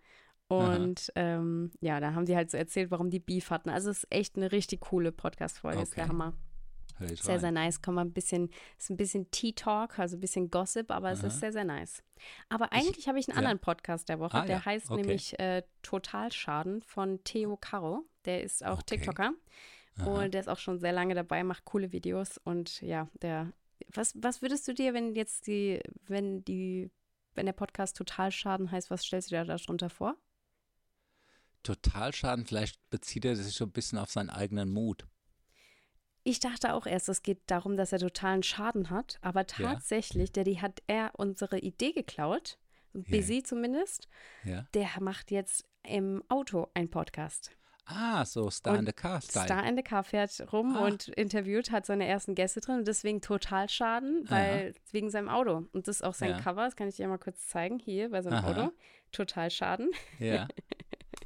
[0.47, 3.69] Und ähm, ja, da haben die halt so erzählt, warum die Beef hatten.
[3.69, 6.09] Also es ist echt eine richtig coole Podcast-Folge, ist der Okay.
[6.09, 6.33] Hammer.
[6.99, 7.41] Hör ich Sehr, rein.
[7.41, 7.81] sehr nice.
[7.81, 11.27] Kann man ein bisschen, ist ein bisschen Tea-Talk, also ein bisschen Gossip, aber es Aha.
[11.27, 12.03] ist sehr, sehr nice.
[12.49, 13.39] Aber eigentlich habe ich einen ja.
[13.39, 15.01] anderen Podcast der Woche, Ah, der ja, heißt okay.
[15.01, 18.05] nämlich äh, Totalschaden von Theo Caro.
[18.25, 18.97] Der ist auch Okay.
[18.97, 19.31] TikToker
[19.97, 20.05] Aha.
[20.05, 23.51] und der ist auch schon sehr lange dabei, macht coole Videos und ja, der.
[23.93, 26.91] Was, was würdest du dir, wenn jetzt die, wenn die,
[27.33, 30.15] wenn der Podcast Totalschaden heißt, was stellst du dir darunter vor?
[31.63, 35.05] Totalschaden, vielleicht bezieht er sich so ein bisschen auf seinen eigenen Mut.
[36.23, 40.43] Ich dachte auch erst, es geht darum, dass er totalen Schaden hat, aber tatsächlich, der,
[40.43, 42.57] die hat er unsere Idee geklaut,
[42.93, 44.07] Busy zumindest.
[44.43, 44.65] Ja.
[44.73, 47.51] Der macht jetzt im Auto einen Podcast.
[47.85, 49.45] Ah, so Star Und in the Car Style.
[49.45, 50.85] Star in the Car fährt rum Ah.
[50.85, 54.31] und interviewt, hat seine ersten Gäste drin und deswegen total Schaden, Ja.
[54.31, 55.65] weil wegen seinem Auto.
[55.71, 56.39] Und das ist auch sein Ja.
[56.39, 58.49] Cover, das kann ich dir mal kurz zeigen, hier bei seinem Aha.
[58.51, 58.71] Auto.
[59.11, 59.89] Total Schaden.
[60.19, 60.47] Ja.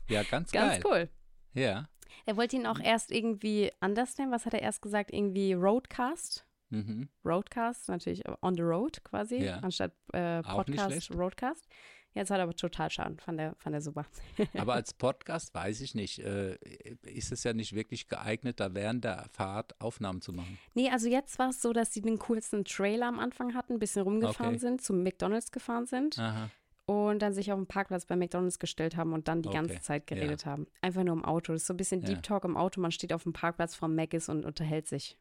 [0.10, 0.82] Ja, ganz, Ganz geil.
[0.86, 1.10] cool.
[1.54, 1.88] Ja.
[2.26, 4.32] Er wollte ihn auch erst irgendwie anders nennen.
[4.32, 5.12] Was hat er erst gesagt?
[5.14, 6.46] Irgendwie Roadcast.
[6.70, 7.08] Mhm.
[7.24, 9.58] Roadcast, natürlich on the road quasi, Ja.
[9.60, 11.12] anstatt äh, Podcast.
[11.14, 11.68] Roadcast.
[12.16, 14.06] Jetzt hat er aber total Schaden, fand er, fand er super.
[14.54, 16.56] Aber als Podcast weiß ich nicht, äh,
[17.02, 20.60] ist es ja nicht wirklich geeignet, da während der Fahrt Aufnahmen zu machen.
[20.76, 23.80] Nee, also jetzt war es so, dass sie den coolsten Trailer am Anfang hatten, ein
[23.80, 24.60] bisschen rumgefahren Okay.
[24.60, 26.52] sind, zum McDonalds gefahren sind Aha.
[26.86, 29.82] Und dann sich auf den Parkplatz bei McDonalds gestellt haben und dann die ganze Okay.
[29.82, 30.16] Zeit Ja.
[30.18, 30.68] geredet haben.
[30.82, 31.54] Einfach nur im Auto.
[31.54, 32.08] Das ist so ein bisschen Ja.
[32.10, 32.82] Deep Talk im Auto.
[32.82, 35.18] Man steht auf dem Parkplatz vom Macis und unterhält sich.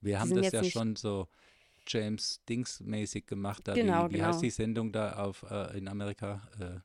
[0.00, 1.28] Wir haben sind das ja schon so
[1.86, 3.66] James Dings mäßig gemacht.
[3.66, 4.28] Da Genau, wie, wie genau.
[4.28, 6.42] heißt die Sendung da auf äh, in Amerika?
[6.58, 6.82] Äh, Das-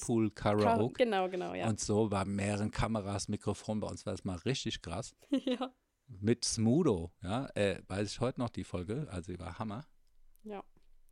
[0.00, 1.04] Carpool Karaoke.
[1.04, 1.66] Genau, genau, ja.
[1.68, 3.80] Und so war mehreren Kameras, Mikrofon.
[3.80, 5.14] Bei uns war es mal richtig krass.
[5.30, 5.72] ja.
[6.06, 9.86] Mit Smudo, ja, äh, weiß ich heute noch die Folge, also die war Hammer.
[10.42, 10.62] Ja,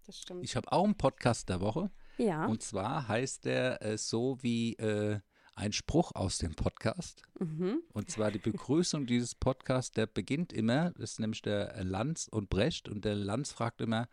[0.04, 0.44] das stimmt.
[0.44, 2.46] Ich habe auch einen Podcast der Woche ja.
[2.46, 5.20] und zwar heißt der äh, so wie äh,
[5.54, 7.22] ein Spruch aus dem Podcast.
[7.38, 7.82] Mhm.
[7.92, 12.48] Und zwar die Begrüßung dieses Podcasts, der beginnt immer, das ist nämlich der Lanz und
[12.48, 14.08] Brecht und der Lanz fragt immer,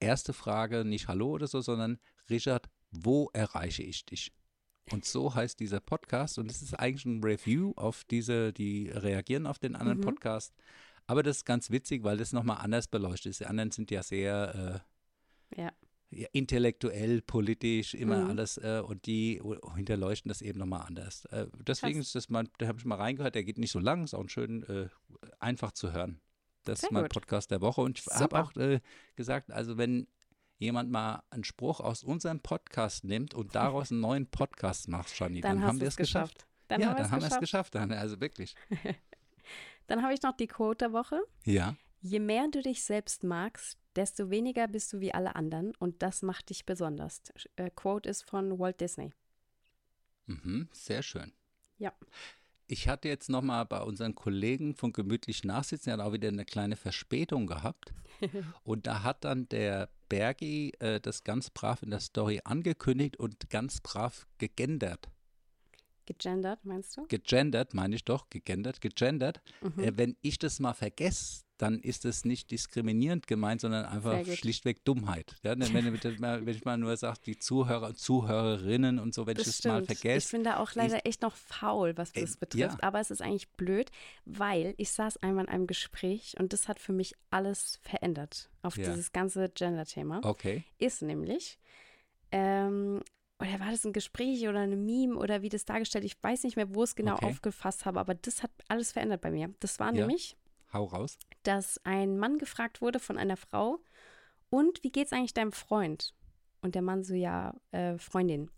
[0.00, 1.98] erste Frage, nicht Hallo oder so, sondern
[2.28, 4.32] Richard, wo erreiche ich dich?
[4.90, 6.38] Und so heißt dieser Podcast.
[6.38, 10.02] Und es ist eigentlich ein Review auf diese, die reagieren auf den anderen Mhm.
[10.04, 10.54] Podcast.
[11.06, 13.40] Aber das ist ganz witzig, weil das nochmal anders beleuchtet ist.
[13.40, 14.82] Die anderen sind ja sehr
[15.54, 15.72] äh, Ja.
[16.10, 18.30] Ja, intellektuell, politisch, immer Mhm.
[18.30, 18.56] alles.
[18.58, 21.24] Äh, und die o- hinterleuchten das eben nochmal anders.
[21.26, 22.06] Äh, deswegen Krass.
[22.08, 24.28] ist das mal, da habe ich mal reingehört, der geht nicht so lang, ist auch
[24.28, 24.88] schön äh,
[25.38, 26.20] einfach zu hören.
[26.64, 27.12] Das Sehr ist mein gut.
[27.12, 27.80] Podcast der Woche.
[27.82, 28.80] Und ich habe auch äh,
[29.16, 30.06] gesagt, also wenn
[30.58, 35.40] jemand mal einen Spruch aus unserem Podcast nimmt und daraus einen neuen Podcast macht, Shani,
[35.40, 36.46] dann, Dann, haben wir es geschafft.
[36.68, 37.72] Dann ja, haben wir dann es haben wir es geschafft.
[37.72, 37.90] geschafft.
[37.90, 38.54] Dann, also wirklich.
[39.86, 41.20] Dann habe ich noch die Quote der Woche.
[41.44, 41.76] Ja.
[42.00, 46.22] Je mehr du dich selbst magst, desto weniger bist du wie alle anderen und das
[46.22, 47.20] macht dich besonders.
[47.56, 49.10] Äh, Quote ist von Walt Disney.
[50.26, 51.32] Mhm, sehr schön.
[51.78, 51.92] Ja.
[52.68, 56.76] Ich hatte jetzt nochmal bei unseren Kollegen von Gemütlich Nachsitzen, hat auch wieder eine kleine
[56.76, 57.92] Verspätung gehabt.
[58.62, 63.50] und da hat dann der Bergi äh, das ganz brav in der Story angekündigt und
[63.50, 65.08] ganz brav gegendert.
[66.06, 67.06] Gegendert, meinst du?
[67.08, 69.40] Gegendert, meine ich doch, gegendert, gegendert.
[69.60, 69.82] Mhm.
[69.82, 74.84] Äh, wenn ich das mal vergesse, dann ist es nicht diskriminierend gemeint, sondern einfach schlichtweg
[74.84, 75.36] Dummheit.
[75.42, 79.44] Ja, wenn, wenn, ich mal nur sage, die Zuhörer und Zuhörerinnen und so, wenn ich
[79.44, 80.36] das mal Ich vergesse.
[80.36, 82.80] bin da auch leider echt noch faul, was Äh, das betrifft.
[82.80, 82.82] ja.
[82.82, 83.90] Aber es ist eigentlich blöd,
[84.24, 88.76] weil ich saß einmal in einem Gespräch und das hat für mich alles verändert auf
[88.76, 88.84] Ja.
[88.88, 90.20] dieses ganze Gender-Thema.
[90.22, 90.64] Okay.
[90.78, 91.58] Ist nämlich,
[92.30, 93.02] ähm,
[93.40, 96.04] oder war das ein Gespräch oder eine Meme oder wie das dargestellt?
[96.04, 97.26] Ich weiß nicht mehr, wo es genau Okay.
[97.26, 99.52] aufgefasst habe, aber das hat alles verändert bei mir.
[99.60, 100.00] Das war Ja.
[100.00, 100.36] nämlich,
[100.72, 101.18] Hau raus.
[101.44, 103.80] dass ein Mann gefragt wurde von einer Frau,
[104.50, 106.14] und wie geht's eigentlich deinem Freund?
[106.62, 108.50] Und der Mann so, ja, äh, Freundin.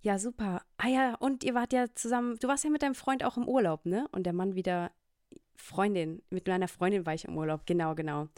[0.00, 0.62] Ja, super.
[0.76, 3.48] Ah ja, und ihr wart ja zusammen, du warst ja mit deinem Freund auch im
[3.48, 4.06] Urlaub, ne?
[4.12, 4.92] Und der Mann wieder,
[5.56, 8.28] Freundin, mit meiner Freundin war ich im Urlaub, genau, genau.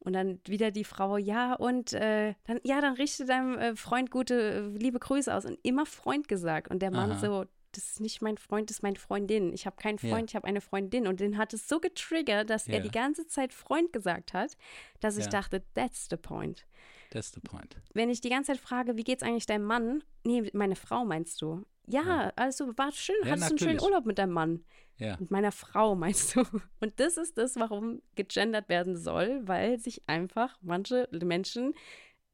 [0.00, 4.10] Und dann wieder die Frau, ja, und äh, dann, ja, dann richte deinem äh, Freund
[4.10, 5.44] gute, liebe Grüße aus.
[5.44, 6.68] Und immer Freund gesagt.
[6.72, 7.18] Und der Mann Aha.
[7.20, 9.52] so, das ist nicht mein Freund, das ist meine Freundin.
[9.52, 10.10] Ich habe keinen Ja.
[10.10, 11.06] Freund, ich habe eine Freundin.
[11.06, 12.80] Und den hat es so getriggert, dass er Ja.
[12.82, 14.56] die ganze Zeit Freund gesagt hat,
[15.00, 15.30] dass ich Ja.
[15.30, 16.66] dachte, that's the point.
[17.10, 17.76] That's the point.
[17.92, 20.02] Wenn ich die ganze Zeit frage, wie geht's eigentlich deinem Mann?
[20.24, 21.64] Nee, meine Frau meinst du?
[21.86, 22.32] Ja, Ja.
[22.36, 23.80] also war schön, Ja, hattest du einen schönen.
[23.80, 24.64] Urlaub mit deinem Mann?
[24.98, 25.16] Ja.
[25.18, 26.40] Mit meiner Frau meinst du?
[26.80, 31.74] Und das ist das, warum gegendert werden soll, weil sich einfach manche Menschen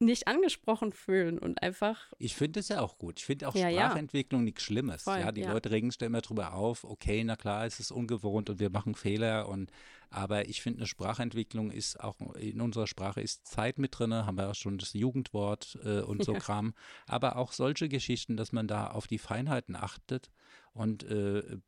[0.01, 3.19] nicht angesprochen fühlen und einfach, Ich finde es ja auch gut.
[3.19, 3.87] Ich finde auch Ja, ja.
[3.87, 5.03] Sprachentwicklung nichts Schlimmes.
[5.03, 5.53] Voll, ja, die ja.
[5.53, 6.85] Leute regen sich da immer drüber auf.
[6.85, 9.49] Okay, na klar, es ist ungewohnt und wir machen Fehler.
[9.49, 9.71] Und,
[10.11, 14.13] aber ich finde, eine Sprachentwicklung ist auch in unserer Sprache ist Zeit mit drin.
[14.15, 16.39] Haben wir auch schon das Jugendwort äh, und so Ja.
[16.39, 16.75] Kram.
[17.07, 20.31] Aber auch solche Geschichten, dass man da auf die Feinheiten achtet
[20.73, 21.59] und äh,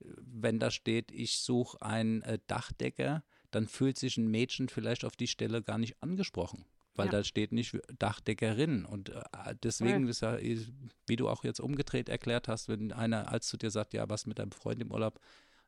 [0.00, 5.16] wenn da steht, ich suche einen äh, Dachdecker, dann fühlt sich ein Mädchen vielleicht auf
[5.16, 6.64] die Stelle gar nicht angesprochen.
[6.98, 7.12] Weil Ja.
[7.12, 8.84] da steht nicht Dachdeckerin.
[8.84, 9.22] Und äh,
[9.62, 10.36] deswegen ist ja,
[11.06, 14.26] wie du auch jetzt umgedreht erklärt hast, wenn einer als zu dir sagt, ja, was
[14.26, 15.18] mit deinem Freund im Urlaub,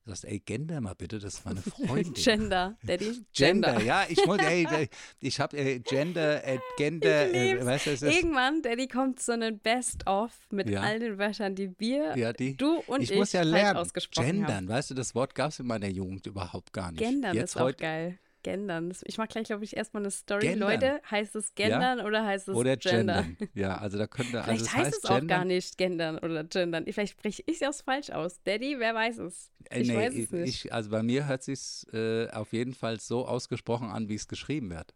[0.05, 2.15] du sagst, ey, gender mal bitte, das ist meine Freundin.
[2.15, 3.83] Gender, Daddy, Gender, Gender.
[3.85, 4.89] ja, ich muss, ey,
[5.21, 9.33] ich habe äh, Gender, äh, Gender, äh, weißt du, es ist, Irgendwann, Daddy, kommt so
[9.33, 10.81] ein Best-of mit Ja.
[10.81, 13.77] all den Wörtern, die wir, ja, die, du und ich, ich muss ja lernen.
[13.79, 14.37] ausgesprochen haben.
[14.47, 16.99] Gendern, weißt du, das Wort gab es in meiner Jugend überhaupt gar nicht.
[17.01, 18.19] Gendern Jetzt ist auch heute geil.
[18.43, 18.93] Gendern.
[19.05, 20.47] Ich mache gleich, glaube ich, erstmal eine Story.
[20.49, 20.71] Gendern.
[20.71, 23.23] Leute, heißt es Gendern oder heißt es oder Gender?
[23.23, 23.37] gendern.
[23.55, 25.47] Ja, also da könnte, Vielleicht also es heißt, heißt es auch gar gendern.
[25.49, 26.85] nicht Gendern oder Gendern.
[26.87, 28.43] Vielleicht spreche ich es falsch aus.
[28.45, 29.51] Daddy, wer weiß es?
[29.71, 30.65] Äh, Ich nee, weiß es nicht.
[30.67, 34.29] Ich, also bei mir hört sich äh, auf jeden Fall so ausgesprochen an, wie es
[34.29, 34.95] geschrieben wird.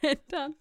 [0.00, 0.54] Gendern.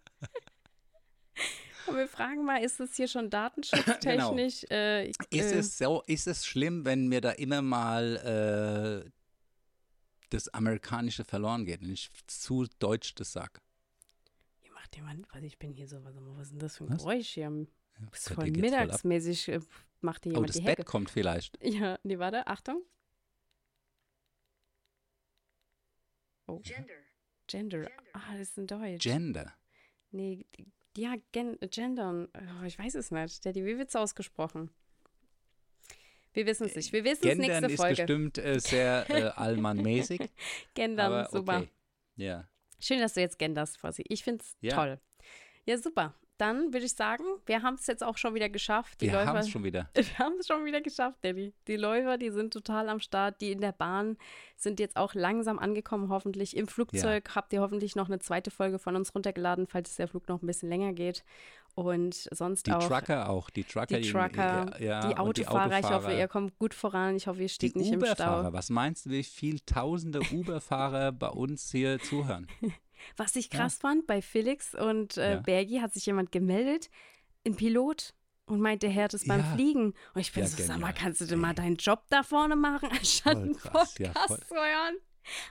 [1.88, 4.64] Und wir fragen mal, ist es hier schon datenschutztechnisch?
[4.70, 9.10] äh, Ist äh, es so, ist es schlimm, wenn mir da immer mal äh,
[10.30, 13.62] das Amerikanische verloren geht und ich zu deutsch das sag?
[14.64, 16.90] Ihr macht jemand, was ich bin hier so, was, was ist denn das für ein
[16.92, 16.98] Was?
[17.00, 17.44] Geräusch hier?
[18.00, 19.60] Ja, Ist voll geht's voll mittagsmäßig, äh,
[20.02, 20.84] macht hier Oh, jemand das die Bett Hecke.
[20.86, 21.58] kommt vielleicht.
[21.64, 22.82] Ja, nee, warte, Achtung.
[26.48, 26.94] Oh, Gender.
[27.48, 27.90] Gender.
[28.14, 29.04] Ah, das ist in Deutsch.
[29.04, 29.54] Gender.
[30.12, 32.28] Nee, die- ja, gen, gendern.
[32.60, 33.46] Oh, ich weiß es nicht.
[33.46, 34.72] Daddy, wie wird's ausgesprochen?
[36.34, 36.94] Wir wissen es nicht.
[36.94, 37.96] Wir wissen es Gendern nächste ist Folge.
[37.96, 40.22] bestimmt äh, sehr äh, allmannmäßig.
[40.74, 41.58] Gendern, aber super.
[41.60, 41.70] okay.
[42.16, 42.48] Ja.
[42.80, 44.04] Schön, dass du jetzt genderst, Fossi.
[44.08, 44.76] Ich finde es Ja.
[44.76, 45.00] toll.
[45.66, 46.14] Ja, super.
[46.38, 49.02] Dann würde ich sagen, wir haben es jetzt auch schon wieder geschafft.
[49.02, 49.90] Die Wir haben es schon wieder.
[49.94, 51.54] Wir haben es schon wieder geschafft, Daddy.
[51.68, 53.42] Die Läufer, die sind total am Start.
[53.42, 54.18] Die in der Bahn
[54.56, 56.56] sind jetzt auch langsam angekommen, hoffentlich.
[56.56, 60.30] Im Flugzeug habt ihr hoffentlich noch eine zweite Folge von uns runtergeladen, falls der Flug
[60.30, 61.26] noch ein bisschen länger geht.
[61.86, 63.50] Und sonst Die auch Trucker auch.
[63.50, 65.80] Die Trucker, die Trucker, ja, die und Autofahrer.
[65.80, 66.18] Ich hoffe, Autofahrer.
[66.20, 67.16] ihr kommt gut voran.
[67.16, 68.52] Ich hoffe, ihr Die steht nicht im Stau.
[68.54, 72.48] was meinst du, wie viele tausende Uber-Fahrer bei uns hier zuhören?
[73.16, 73.60] Was ich Ja.
[73.62, 75.40] krass fand, bei Felix und äh, Ja.
[75.40, 76.90] Bergi hat sich jemand gemeldet,
[77.48, 78.14] ein Pilot
[78.46, 79.54] und meint, der Herd ist beim Ja.
[79.54, 79.94] Fliegen.
[80.14, 80.94] Und ich bin Ja, so, sag mal, genial.
[80.96, 84.40] kannst du denn mal deinen Job da vorne machen, anstatt einen ja, Podcast voll.
[84.50, 84.98] zu hören?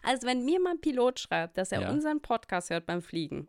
[0.02, 1.90] Also wenn mir mal ein Pilot schreibt, dass er Ja.
[1.90, 3.48] unseren Podcast hört beim Fliegen,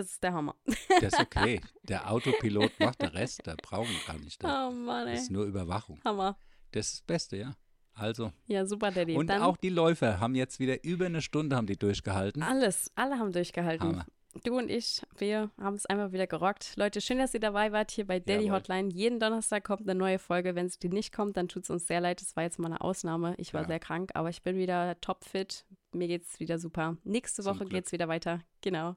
[0.00, 0.54] das ist der Hammer.
[1.00, 1.60] Das ist okay.
[1.82, 4.42] Der Autopilot macht den Rest, da brauchen wir gar nicht.
[4.42, 4.68] Da.
[4.68, 5.14] Oh Mann, ey.
[5.14, 6.00] Das ist nur Überwachung.
[6.04, 6.36] Hammer.
[6.72, 7.52] Das ist das Beste, ja.
[7.94, 9.14] Also, Ja, super, Daddy.
[9.16, 12.42] und Dann auch die Läufer haben jetzt wieder über eine Stunde haben die durchgehalten.
[12.42, 13.88] alles, alle haben durchgehalten.
[13.88, 14.06] Hammer.
[14.44, 16.74] Du und ich, wir haben es einfach wieder gerockt.
[16.76, 18.58] Leute, schön, dass ihr dabei wart hier bei Daddy Jawohl.
[18.58, 18.88] Hotline.
[18.92, 20.54] Jeden Donnerstag kommt eine neue Folge.
[20.54, 22.20] Wenn es die nicht kommt, dann tut es uns sehr leid.
[22.20, 23.34] Das war jetzt mal eine Ausnahme.
[23.38, 23.66] Ich war Ja.
[23.66, 25.66] sehr krank, aber ich bin wieder topfit.
[25.92, 26.96] Mir geht's wieder super.
[27.02, 27.70] Nächste Woche Glück.
[27.70, 28.40] geht's wieder weiter.
[28.60, 28.94] Genau.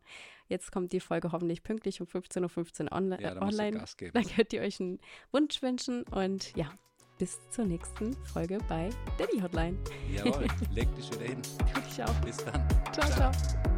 [0.49, 3.79] Jetzt kommt die Folge hoffentlich pünktlich um 15.15 Uhr onli Ja, online.
[3.79, 4.11] Gas geben.
[4.13, 4.99] Dann könnt ihr euch einen
[5.31, 6.71] Wunsch wünschen und ja,
[7.17, 9.77] bis zur nächsten Folge bei Daddy Hotline.
[10.15, 11.41] Jawohl, leg dich wieder hin.
[11.89, 12.13] Ich auch.
[12.21, 12.67] Bis dann.
[12.91, 13.72] Ciao, ciao.